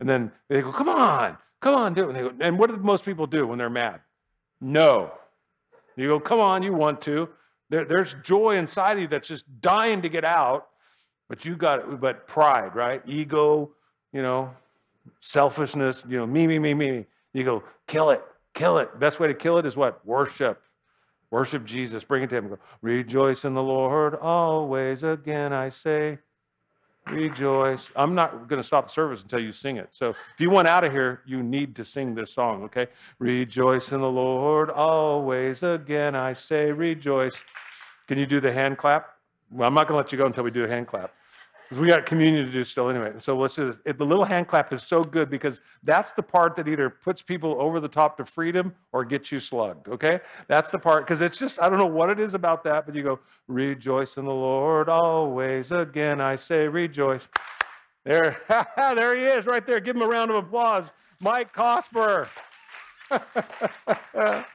and 0.00 0.08
then 0.08 0.30
they 0.48 0.62
go, 0.62 0.72
come 0.72 0.88
on, 0.88 1.36
Come 1.60 1.74
on, 1.74 1.94
do 1.94 2.04
it. 2.04 2.08
And, 2.08 2.16
they 2.16 2.20
go, 2.22 2.32
and 2.40 2.58
what 2.58 2.70
do 2.70 2.76
most 2.76 3.04
people 3.04 3.26
do 3.26 3.46
when 3.46 3.58
they're 3.58 3.70
mad? 3.70 4.00
No. 4.60 5.12
You 5.96 6.08
go, 6.08 6.20
come 6.20 6.40
on, 6.40 6.62
you 6.62 6.72
want 6.72 7.00
to. 7.02 7.28
There, 7.70 7.84
there's 7.84 8.14
joy 8.22 8.56
inside 8.56 8.92
of 8.92 9.00
you 9.00 9.08
that's 9.08 9.28
just 9.28 9.44
dying 9.60 10.00
to 10.02 10.08
get 10.08 10.24
out, 10.24 10.68
but 11.28 11.44
you 11.44 11.56
got 11.56 11.80
it. 11.80 12.00
But 12.00 12.26
pride, 12.28 12.74
right? 12.74 13.02
Ego, 13.06 13.72
you 14.12 14.22
know, 14.22 14.50
selfishness, 15.20 16.04
you 16.08 16.18
know, 16.18 16.26
me, 16.26 16.46
me, 16.46 16.58
me, 16.58 16.74
me. 16.74 17.06
You 17.32 17.44
go, 17.44 17.62
kill 17.86 18.10
it, 18.10 18.22
kill 18.54 18.78
it. 18.78 18.98
Best 18.98 19.20
way 19.20 19.28
to 19.28 19.34
kill 19.34 19.58
it 19.58 19.66
is 19.66 19.76
what? 19.76 20.04
Worship. 20.06 20.62
Worship 21.30 21.64
Jesus. 21.64 22.04
Bring 22.04 22.22
it 22.22 22.30
to 22.30 22.36
him. 22.36 22.48
Go, 22.48 22.58
Rejoice 22.80 23.44
in 23.44 23.54
the 23.54 23.62
Lord 23.62 24.14
always. 24.14 25.02
Again, 25.02 25.52
I 25.52 25.68
say, 25.68 26.18
Rejoice. 27.06 27.90
I'm 27.96 28.14
not 28.14 28.48
going 28.48 28.60
to 28.60 28.66
stop 28.66 28.88
the 28.88 28.92
service 28.92 29.22
until 29.22 29.40
you 29.40 29.52
sing 29.52 29.76
it. 29.76 29.88
So 29.92 30.10
if 30.10 30.40
you 30.40 30.50
want 30.50 30.68
out 30.68 30.84
of 30.84 30.92
here, 30.92 31.22
you 31.26 31.42
need 31.42 31.74
to 31.76 31.84
sing 31.84 32.14
this 32.14 32.32
song, 32.32 32.64
okay? 32.64 32.86
Rejoice 33.18 33.92
in 33.92 34.00
the 34.00 34.10
Lord 34.10 34.70
always. 34.70 35.62
Again, 35.62 36.14
I 36.14 36.34
say 36.34 36.70
rejoice. 36.70 37.40
Can 38.08 38.18
you 38.18 38.26
do 38.26 38.40
the 38.40 38.52
hand 38.52 38.76
clap? 38.76 39.14
Well, 39.50 39.66
I'm 39.66 39.74
not 39.74 39.88
going 39.88 39.96
to 39.96 40.02
let 40.02 40.12
you 40.12 40.18
go 40.18 40.26
until 40.26 40.44
we 40.44 40.50
do 40.50 40.64
a 40.64 40.68
hand 40.68 40.86
clap 40.86 41.12
because 41.68 41.82
we 41.82 41.88
got 41.88 42.06
communion 42.06 42.46
to 42.46 42.50
do 42.50 42.64
still 42.64 42.88
anyway. 42.88 43.12
So 43.18 43.36
let's 43.36 43.54
do 43.54 43.72
this. 43.84 43.96
the 43.96 44.04
little 44.04 44.24
hand 44.24 44.48
clap 44.48 44.72
is 44.72 44.82
so 44.82 45.04
good 45.04 45.28
because 45.28 45.60
that's 45.82 46.12
the 46.12 46.22
part 46.22 46.56
that 46.56 46.66
either 46.66 46.88
puts 46.88 47.20
people 47.20 47.60
over 47.60 47.78
the 47.78 47.88
top 47.88 48.16
to 48.16 48.24
freedom 48.24 48.74
or 48.92 49.04
gets 49.04 49.30
you 49.30 49.38
slugged. 49.38 49.86
Okay, 49.88 50.20
that's 50.46 50.70
the 50.70 50.78
part 50.78 51.04
because 51.04 51.20
it's 51.20 51.38
just 51.38 51.60
I 51.60 51.68
don't 51.68 51.78
know 51.78 51.86
what 51.86 52.08
it 52.08 52.18
is 52.18 52.32
about 52.32 52.64
that, 52.64 52.86
but 52.86 52.94
you 52.94 53.02
go 53.02 53.18
rejoice 53.48 54.16
in 54.16 54.24
the 54.24 54.32
Lord 54.32 54.88
always. 54.88 55.70
Again, 55.70 56.22
I 56.22 56.36
say 56.36 56.66
rejoice. 56.68 57.28
There, 58.04 58.38
there 58.78 59.14
he 59.14 59.24
is, 59.24 59.44
right 59.44 59.66
there. 59.66 59.80
Give 59.80 59.94
him 59.94 60.02
a 60.02 60.08
round 60.08 60.30
of 60.30 60.38
applause, 60.38 60.90
Mike 61.20 61.52
Cosper. 61.52 62.28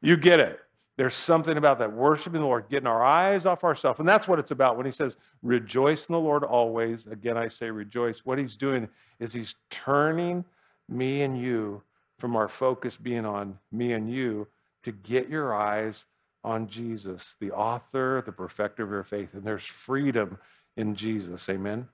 you 0.00 0.16
get 0.16 0.40
it. 0.40 0.60
There's 1.00 1.14
something 1.14 1.56
about 1.56 1.78
that 1.78 1.94
worshiping 1.94 2.42
the 2.42 2.46
Lord, 2.46 2.68
getting 2.68 2.86
our 2.86 3.02
eyes 3.02 3.46
off 3.46 3.64
ourselves. 3.64 4.00
And 4.00 4.06
that's 4.06 4.28
what 4.28 4.38
it's 4.38 4.50
about 4.50 4.76
when 4.76 4.84
he 4.84 4.92
says, 4.92 5.16
rejoice 5.42 6.06
in 6.06 6.12
the 6.12 6.20
Lord 6.20 6.44
always. 6.44 7.06
Again, 7.06 7.38
I 7.38 7.48
say 7.48 7.70
rejoice. 7.70 8.26
What 8.26 8.36
he's 8.36 8.58
doing 8.58 8.86
is 9.18 9.32
he's 9.32 9.54
turning 9.70 10.44
me 10.90 11.22
and 11.22 11.40
you 11.40 11.82
from 12.18 12.36
our 12.36 12.48
focus 12.48 12.98
being 12.98 13.24
on 13.24 13.58
me 13.72 13.94
and 13.94 14.12
you 14.12 14.46
to 14.82 14.92
get 14.92 15.30
your 15.30 15.54
eyes 15.54 16.04
on 16.44 16.68
Jesus, 16.68 17.34
the 17.40 17.52
author, 17.52 18.22
the 18.26 18.30
perfecter 18.30 18.82
of 18.82 18.90
your 18.90 19.02
faith. 19.02 19.32
And 19.32 19.42
there's 19.42 19.64
freedom 19.64 20.36
in 20.76 20.94
Jesus. 20.94 21.48
Amen. 21.48 21.88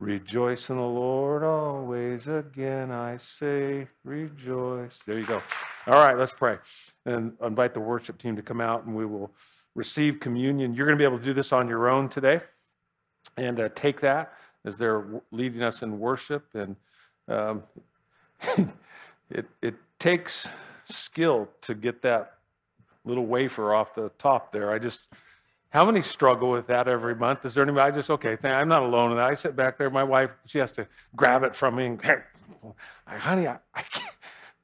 Rejoice 0.00 0.70
in 0.70 0.76
the 0.76 0.82
Lord 0.82 1.42
always. 1.44 2.26
Again, 2.26 2.90
I 2.90 3.16
say 3.16 3.86
rejoice. 4.04 5.00
There 5.06 5.18
you 5.18 5.24
go. 5.24 5.40
All 5.86 5.94
right, 5.94 6.16
let's 6.16 6.32
pray 6.32 6.58
and 7.06 7.32
invite 7.42 7.74
the 7.74 7.80
worship 7.80 8.18
team 8.18 8.34
to 8.36 8.42
come 8.42 8.60
out 8.60 8.84
and 8.84 8.94
we 8.94 9.06
will 9.06 9.30
receive 9.74 10.20
communion. 10.20 10.74
You're 10.74 10.86
going 10.86 10.98
to 10.98 11.02
be 11.02 11.06
able 11.06 11.18
to 11.18 11.24
do 11.24 11.32
this 11.32 11.52
on 11.52 11.68
your 11.68 11.88
own 11.88 12.08
today 12.08 12.40
and 13.36 13.60
uh, 13.60 13.68
take 13.74 14.00
that 14.00 14.32
as 14.64 14.78
they're 14.78 15.04
leading 15.30 15.62
us 15.62 15.82
in 15.82 15.98
worship. 15.98 16.46
And 16.54 16.76
um, 17.28 17.62
it, 19.30 19.46
it 19.62 19.74
takes 19.98 20.48
skill 20.84 21.48
to 21.62 21.74
get 21.74 22.02
that 22.02 22.34
little 23.04 23.26
wafer 23.26 23.74
off 23.74 23.94
the 23.94 24.10
top 24.18 24.52
there. 24.52 24.72
I 24.72 24.78
just 24.78 25.08
how 25.74 25.84
many 25.84 26.02
struggle 26.02 26.50
with 26.50 26.68
that 26.68 26.86
every 26.86 27.16
month? 27.16 27.44
Is 27.44 27.54
there 27.54 27.64
anybody? 27.64 27.90
I 27.90 27.90
just, 27.90 28.08
okay, 28.08 28.38
I'm 28.44 28.68
not 28.68 28.84
alone 28.84 29.10
in 29.10 29.16
that. 29.16 29.28
I 29.28 29.34
sit 29.34 29.56
back 29.56 29.76
there. 29.76 29.90
My 29.90 30.04
wife, 30.04 30.30
she 30.46 30.58
has 30.58 30.70
to 30.72 30.86
grab 31.16 31.42
it 31.42 31.56
from 31.56 31.74
me 31.74 31.86
and, 31.86 32.00
hey, 32.00 32.18
honey, 33.08 33.48
I, 33.48 33.58
I, 33.74 33.82
can't, 33.82 34.14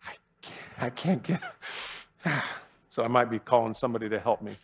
I, 0.06 0.12
can't, 0.40 0.58
I 0.78 0.90
can't 0.90 1.22
get 1.24 1.42
So 2.90 3.02
I 3.02 3.08
might 3.08 3.28
be 3.28 3.40
calling 3.40 3.74
somebody 3.74 4.08
to 4.08 4.20
help 4.20 4.40
me. 4.40 4.54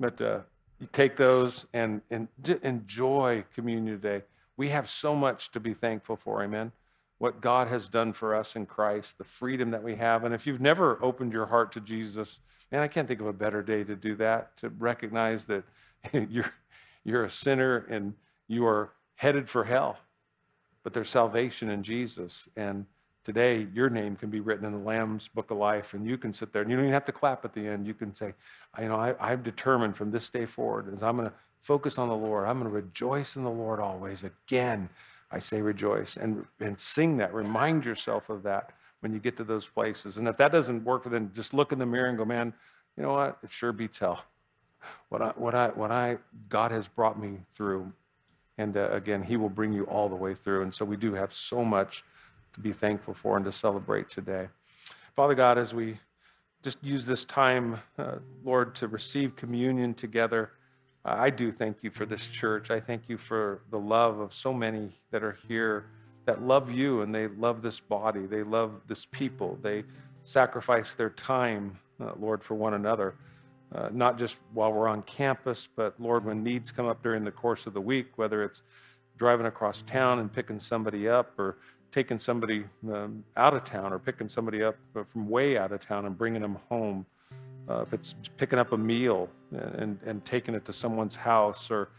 But 0.00 0.20
uh, 0.22 0.40
you 0.80 0.88
take 0.92 1.18
those 1.18 1.66
and, 1.74 2.00
and 2.10 2.26
enjoy 2.62 3.44
communion 3.54 4.00
today. 4.00 4.24
We 4.56 4.70
have 4.70 4.88
so 4.88 5.14
much 5.14 5.50
to 5.52 5.60
be 5.60 5.74
thankful 5.74 6.16
for, 6.16 6.42
amen. 6.42 6.72
What 7.18 7.42
God 7.42 7.68
has 7.68 7.86
done 7.86 8.14
for 8.14 8.34
us 8.34 8.56
in 8.56 8.64
Christ, 8.64 9.18
the 9.18 9.24
freedom 9.24 9.70
that 9.72 9.82
we 9.82 9.96
have. 9.96 10.24
And 10.24 10.34
if 10.34 10.46
you've 10.46 10.60
never 10.60 10.98
opened 11.04 11.34
your 11.34 11.46
heart 11.46 11.70
to 11.72 11.80
Jesus, 11.80 12.40
man, 12.70 12.80
I 12.80 12.88
can't 12.88 13.06
think 13.06 13.20
of 13.20 13.26
a 13.26 13.32
better 13.32 13.62
day 13.62 13.84
to 13.84 13.94
do 13.94 14.16
that, 14.16 14.56
to 14.56 14.70
recognize 14.70 15.44
that 15.46 15.64
you're, 16.12 16.52
you're 17.04 17.24
a 17.24 17.30
sinner 17.30 17.78
and 17.90 18.14
you 18.48 18.66
are 18.66 18.90
headed 19.14 19.48
for 19.48 19.64
hell. 19.64 19.98
But 20.82 20.92
there's 20.92 21.08
salvation 21.08 21.70
in 21.70 21.82
Jesus. 21.82 22.48
And 22.56 22.86
today, 23.24 23.68
your 23.72 23.88
name 23.88 24.16
can 24.16 24.30
be 24.30 24.40
written 24.40 24.64
in 24.64 24.72
the 24.72 24.78
Lamb's 24.78 25.28
Book 25.28 25.50
of 25.50 25.58
Life, 25.58 25.94
and 25.94 26.06
you 26.06 26.18
can 26.18 26.32
sit 26.32 26.52
there 26.52 26.62
and 26.62 26.70
you 26.70 26.76
don't 26.76 26.86
even 26.86 26.92
have 26.92 27.04
to 27.04 27.12
clap 27.12 27.44
at 27.44 27.54
the 27.54 27.66
end. 27.66 27.86
You 27.86 27.94
can 27.94 28.14
say, 28.14 28.34
you 28.80 28.88
know, 28.88 28.96
I, 28.96 29.14
I'm 29.20 29.42
determined 29.42 29.96
from 29.96 30.10
this 30.10 30.28
day 30.28 30.44
forward, 30.44 30.92
as 30.92 31.02
I'm 31.02 31.16
going 31.16 31.28
to 31.28 31.34
focus 31.60 31.98
on 31.98 32.08
the 32.08 32.16
Lord, 32.16 32.48
I'm 32.48 32.58
going 32.58 32.68
to 32.68 32.74
rejoice 32.74 33.36
in 33.36 33.44
the 33.44 33.50
Lord 33.50 33.78
always. 33.78 34.24
Again, 34.24 34.88
I 35.30 35.38
say 35.38 35.62
rejoice. 35.62 36.16
And, 36.16 36.44
and 36.58 36.78
sing 36.78 37.16
that. 37.18 37.32
Remind 37.32 37.84
yourself 37.84 38.28
of 38.28 38.42
that 38.42 38.70
when 39.00 39.12
you 39.12 39.20
get 39.20 39.36
to 39.36 39.44
those 39.44 39.68
places. 39.68 40.16
And 40.16 40.26
if 40.26 40.36
that 40.38 40.50
doesn't 40.50 40.84
work, 40.84 41.04
then 41.08 41.30
just 41.32 41.54
look 41.54 41.70
in 41.70 41.78
the 41.78 41.86
mirror 41.86 42.08
and 42.08 42.18
go, 42.18 42.24
man, 42.24 42.52
you 42.96 43.04
know 43.04 43.12
what? 43.12 43.38
It 43.44 43.52
sure 43.52 43.72
beats 43.72 43.98
hell 43.98 44.24
what 45.08 45.22
I, 45.22 45.28
what 45.36 45.54
I, 45.54 45.68
what 45.68 45.90
I, 45.90 46.18
God 46.48 46.70
has 46.70 46.88
brought 46.88 47.20
me 47.20 47.38
through. 47.50 47.92
And 48.58 48.76
uh, 48.76 48.90
again, 48.90 49.22
He 49.22 49.36
will 49.36 49.48
bring 49.48 49.72
you 49.72 49.84
all 49.84 50.08
the 50.08 50.16
way 50.16 50.34
through. 50.34 50.62
And 50.62 50.72
so 50.72 50.84
we 50.84 50.96
do 50.96 51.14
have 51.14 51.32
so 51.32 51.64
much 51.64 52.04
to 52.54 52.60
be 52.60 52.72
thankful 52.72 53.14
for 53.14 53.36
and 53.36 53.44
to 53.44 53.52
celebrate 53.52 54.10
today. 54.10 54.48
Father 55.14 55.34
God, 55.34 55.58
as 55.58 55.74
we 55.74 55.98
just 56.62 56.78
use 56.82 57.04
this 57.04 57.24
time, 57.24 57.78
uh, 57.98 58.16
Lord, 58.44 58.74
to 58.76 58.88
receive 58.88 59.36
communion 59.36 59.94
together, 59.94 60.52
I 61.04 61.30
do 61.30 61.50
thank 61.50 61.82
you 61.82 61.90
for 61.90 62.06
this 62.06 62.26
church. 62.26 62.70
I 62.70 62.78
thank 62.78 63.08
you 63.08 63.18
for 63.18 63.62
the 63.70 63.78
love 63.78 64.20
of 64.20 64.32
so 64.32 64.52
many 64.52 64.92
that 65.10 65.24
are 65.24 65.36
here 65.48 65.86
that 66.24 66.42
love 66.42 66.70
you 66.70 67.02
and 67.02 67.12
they 67.12 67.26
love 67.26 67.62
this 67.62 67.80
body. 67.80 68.26
They 68.26 68.44
love 68.44 68.80
this 68.86 69.06
people. 69.06 69.58
They 69.60 69.82
sacrifice 70.22 70.94
their 70.94 71.10
time, 71.10 71.78
uh, 72.00 72.12
Lord, 72.18 72.44
for 72.44 72.54
one 72.54 72.74
another 72.74 73.16
uh, 73.74 73.88
not 73.92 74.18
just 74.18 74.38
while 74.52 74.72
we're 74.72 74.88
on 74.88 75.02
campus, 75.02 75.68
but 75.74 75.98
Lord, 76.00 76.24
when 76.24 76.42
needs 76.42 76.70
come 76.70 76.86
up 76.86 77.02
during 77.02 77.24
the 77.24 77.30
course 77.30 77.66
of 77.66 77.72
the 77.72 77.80
week, 77.80 78.16
whether 78.16 78.42
it's 78.42 78.62
driving 79.16 79.46
across 79.46 79.82
town 79.82 80.18
and 80.18 80.32
picking 80.32 80.58
somebody 80.58 81.08
up 81.08 81.38
or 81.38 81.58
taking 81.92 82.18
somebody 82.18 82.64
um, 82.92 83.22
out 83.36 83.54
of 83.54 83.64
town 83.64 83.92
or 83.92 83.98
picking 83.98 84.28
somebody 84.28 84.62
up 84.62 84.76
from 85.12 85.28
way 85.28 85.58
out 85.58 85.72
of 85.72 85.80
town 85.80 86.06
and 86.06 86.16
bringing 86.16 86.42
them 86.42 86.58
home. 86.68 87.06
Uh, 87.68 87.82
if 87.82 87.92
it's 87.92 88.14
picking 88.36 88.58
up 88.58 88.72
a 88.72 88.76
meal 88.76 89.28
and, 89.52 89.98
and 90.04 90.24
taking 90.24 90.54
it 90.54 90.64
to 90.64 90.72
someone's 90.72 91.14
house 91.14 91.70
or, 91.70 91.90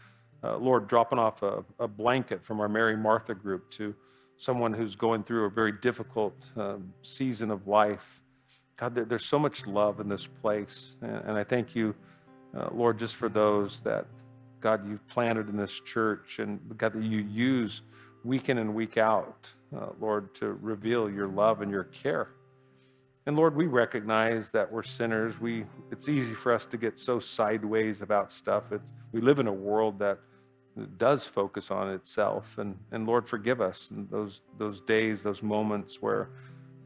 uh, 0.42 0.56
Lord, 0.58 0.88
dropping 0.88 1.18
off 1.18 1.42
a, 1.42 1.64
a, 1.78 1.88
blanket 1.88 2.44
from 2.44 2.60
our 2.60 2.68
Mary 2.68 2.96
Martha 2.96 3.34
group 3.34 3.70
to 3.70 3.94
someone 4.36 4.74
who's 4.74 4.94
going 4.94 5.22
through 5.22 5.46
a 5.46 5.50
very 5.50 5.72
difficult 5.72 6.36
um, 6.56 6.92
season 7.02 7.50
of 7.50 7.66
life. 7.66 8.20
God, 8.76 8.94
there's 8.94 9.26
so 9.26 9.38
much 9.38 9.66
love 9.66 10.00
in 10.00 10.08
this 10.08 10.26
place. 10.26 10.96
And 11.00 11.32
I 11.32 11.44
thank 11.44 11.74
you, 11.74 11.94
uh, 12.56 12.68
Lord, 12.72 12.98
just 12.98 13.14
for 13.14 13.28
those 13.28 13.80
that, 13.80 14.06
God, 14.60 14.88
you've 14.88 15.06
planted 15.08 15.48
in 15.48 15.56
this 15.56 15.80
church 15.80 16.38
and, 16.38 16.60
God, 16.76 16.94
that 16.94 17.02
you 17.02 17.18
use 17.18 17.82
week 18.24 18.48
in 18.48 18.58
and 18.58 18.74
week 18.74 18.96
out, 18.96 19.48
uh, 19.76 19.88
Lord, 20.00 20.34
to 20.36 20.54
reveal 20.54 21.10
your 21.10 21.28
love 21.28 21.60
and 21.60 21.70
your 21.70 21.84
care. 21.84 22.28
And 23.26 23.36
Lord, 23.36 23.54
we 23.56 23.66
recognize 23.66 24.50
that 24.50 24.70
we're 24.70 24.82
sinners. 24.82 25.40
We, 25.40 25.64
it's 25.90 26.08
easy 26.08 26.34
for 26.34 26.52
us 26.52 26.66
to 26.66 26.76
get 26.76 26.98
so 26.98 27.18
sideways 27.18 28.02
about 28.02 28.32
stuff. 28.32 28.72
It's, 28.72 28.92
we 29.12 29.20
live 29.20 29.38
in 29.38 29.46
a 29.46 29.52
world 29.52 29.98
that 30.00 30.18
does 30.98 31.24
focus 31.24 31.70
on 31.70 31.90
itself. 31.90 32.58
And, 32.58 32.76
and 32.92 33.06
Lord, 33.06 33.28
forgive 33.28 33.60
us 33.60 33.88
those, 34.10 34.42
those 34.58 34.80
days, 34.80 35.22
those 35.22 35.42
moments 35.42 36.02
where 36.02 36.30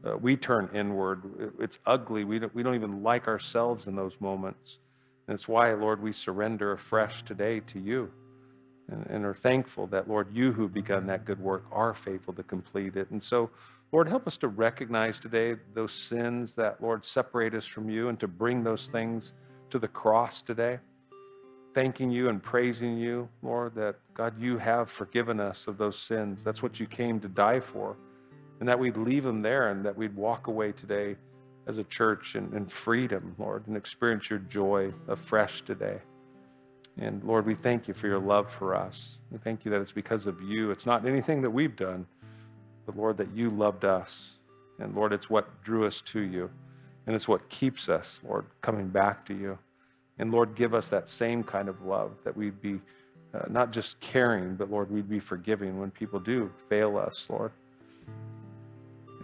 uh, 0.05 0.17
we 0.17 0.37
turn 0.37 0.69
inward. 0.73 1.53
It's 1.59 1.79
ugly. 1.85 2.23
We 2.23 2.39
don't, 2.39 2.53
we 2.55 2.63
don't 2.63 2.75
even 2.75 3.03
like 3.03 3.27
ourselves 3.27 3.87
in 3.87 3.95
those 3.95 4.15
moments. 4.19 4.79
And 5.27 5.35
it's 5.35 5.47
why, 5.47 5.73
Lord, 5.73 6.01
we 6.01 6.11
surrender 6.11 6.71
afresh 6.71 7.23
today 7.23 7.59
to 7.61 7.79
you 7.79 8.11
and, 8.91 9.05
and 9.07 9.25
are 9.25 9.33
thankful 9.33 9.87
that, 9.87 10.09
Lord, 10.09 10.27
you 10.33 10.51
who 10.51 10.67
begun 10.67 11.05
that 11.07 11.25
good 11.25 11.39
work 11.39 11.65
are 11.71 11.93
faithful 11.93 12.33
to 12.33 12.43
complete 12.43 12.95
it. 12.95 13.09
And 13.11 13.21
so, 13.21 13.49
Lord, 13.91 14.07
help 14.07 14.27
us 14.27 14.37
to 14.37 14.47
recognize 14.47 15.19
today 15.19 15.55
those 15.73 15.91
sins 15.91 16.53
that, 16.55 16.81
Lord, 16.81 17.05
separate 17.05 17.53
us 17.53 17.65
from 17.65 17.89
you 17.89 18.09
and 18.09 18.19
to 18.19 18.27
bring 18.27 18.63
those 18.63 18.87
things 18.87 19.33
to 19.69 19.79
the 19.79 19.87
cross 19.87 20.41
today. 20.41 20.79
Thanking 21.75 22.09
you 22.09 22.29
and 22.29 22.41
praising 22.41 22.97
you, 22.97 23.29
Lord, 23.43 23.75
that 23.75 23.95
God, 24.13 24.39
you 24.39 24.57
have 24.57 24.89
forgiven 24.89 25.39
us 25.39 25.67
of 25.67 25.77
those 25.77 25.97
sins. 25.97 26.43
That's 26.43 26.63
what 26.63 26.79
you 26.79 26.87
came 26.87 27.19
to 27.19 27.27
die 27.27 27.59
for. 27.59 27.95
And 28.59 28.67
that 28.67 28.79
we'd 28.79 28.97
leave 28.97 29.23
them 29.23 29.41
there 29.41 29.69
and 29.69 29.85
that 29.85 29.95
we'd 29.95 30.15
walk 30.15 30.47
away 30.47 30.71
today 30.71 31.15
as 31.67 31.77
a 31.77 31.83
church 31.85 32.35
in, 32.35 32.53
in 32.53 32.65
freedom, 32.65 33.35
Lord, 33.37 33.67
and 33.67 33.77
experience 33.77 34.29
your 34.29 34.39
joy 34.39 34.93
afresh 35.07 35.61
today. 35.61 35.99
And 36.97 37.23
Lord, 37.23 37.45
we 37.45 37.55
thank 37.55 37.87
you 37.87 37.93
for 37.93 38.07
your 38.07 38.19
love 38.19 38.51
for 38.51 38.75
us. 38.75 39.19
We 39.31 39.37
thank 39.37 39.63
you 39.63 39.71
that 39.71 39.79
it's 39.79 39.91
because 39.91 40.27
of 40.27 40.41
you. 40.41 40.71
It's 40.71 40.85
not 40.85 41.05
anything 41.05 41.41
that 41.43 41.51
we've 41.51 41.75
done, 41.75 42.05
but 42.85 42.97
Lord, 42.97 43.17
that 43.17 43.31
you 43.33 43.49
loved 43.49 43.85
us. 43.85 44.33
And 44.79 44.95
Lord, 44.95 45.13
it's 45.13 45.29
what 45.29 45.63
drew 45.63 45.85
us 45.85 46.01
to 46.01 46.19
you. 46.21 46.49
And 47.07 47.15
it's 47.15 47.27
what 47.27 47.47
keeps 47.49 47.87
us, 47.87 48.19
Lord, 48.27 48.45
coming 48.61 48.87
back 48.89 49.25
to 49.27 49.33
you. 49.33 49.57
And 50.17 50.31
Lord, 50.31 50.55
give 50.55 50.73
us 50.73 50.89
that 50.89 51.07
same 51.07 51.43
kind 51.43 51.69
of 51.69 51.81
love 51.83 52.11
that 52.23 52.35
we'd 52.35 52.61
be 52.61 52.81
uh, 53.33 53.45
not 53.49 53.71
just 53.71 53.99
caring, 53.99 54.55
but 54.55 54.69
Lord, 54.69 54.91
we'd 54.91 55.09
be 55.09 55.19
forgiving 55.19 55.79
when 55.79 55.91
people 55.91 56.19
do 56.19 56.51
fail 56.67 56.97
us, 56.97 57.27
Lord. 57.29 57.51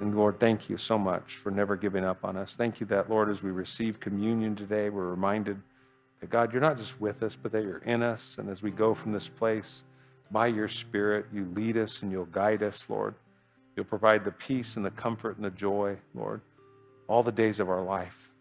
And 0.01 0.15
Lord, 0.15 0.39
thank 0.39 0.69
you 0.69 0.77
so 0.77 0.97
much 0.97 1.35
for 1.35 1.51
never 1.51 1.75
giving 1.75 2.03
up 2.03 2.25
on 2.25 2.35
us. 2.35 2.55
Thank 2.55 2.79
you 2.79 2.85
that, 2.87 3.09
Lord, 3.09 3.29
as 3.29 3.41
we 3.41 3.51
receive 3.51 3.99
communion 3.99 4.55
today, 4.55 4.89
we're 4.89 5.09
reminded 5.09 5.61
that, 6.19 6.29
God, 6.29 6.51
you're 6.51 6.61
not 6.61 6.77
just 6.77 6.99
with 6.99 7.23
us, 7.23 7.37
but 7.41 7.51
that 7.53 7.63
you're 7.63 7.77
in 7.79 8.03
us. 8.03 8.35
And 8.37 8.49
as 8.49 8.61
we 8.61 8.71
go 8.71 8.93
from 8.93 9.13
this 9.13 9.29
place, 9.29 9.83
by 10.31 10.47
your 10.47 10.67
Spirit, 10.67 11.27
you 11.31 11.45
lead 11.53 11.77
us 11.77 12.01
and 12.01 12.11
you'll 12.11 12.25
guide 12.25 12.63
us, 12.63 12.85
Lord. 12.89 13.15
You'll 13.75 13.85
provide 13.85 14.23
the 14.23 14.31
peace 14.31 14.75
and 14.75 14.85
the 14.85 14.91
comfort 14.91 15.37
and 15.37 15.45
the 15.45 15.51
joy, 15.51 15.97
Lord, 16.13 16.41
all 17.07 17.23
the 17.23 17.31
days 17.31 17.59
of 17.59 17.69
our 17.69 17.81
life. 17.81 18.33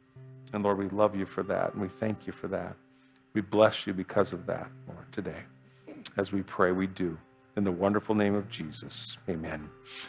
And 0.52 0.62
Lord, 0.62 0.78
we 0.78 0.88
love 0.88 1.16
you 1.16 1.26
for 1.26 1.42
that 1.44 1.72
and 1.72 1.82
we 1.82 1.88
thank 1.88 2.26
you 2.26 2.32
for 2.32 2.48
that. 2.48 2.76
We 3.32 3.40
bless 3.40 3.86
you 3.86 3.92
because 3.92 4.32
of 4.32 4.46
that, 4.46 4.68
Lord, 4.88 5.12
today. 5.12 5.42
As 6.16 6.32
we 6.32 6.42
pray, 6.42 6.72
we 6.72 6.86
do. 6.86 7.18
In 7.57 7.64
the 7.64 7.72
wonderful 7.72 8.14
name 8.14 8.34
of 8.34 8.48
Jesus, 8.48 9.18
amen. 9.28 9.68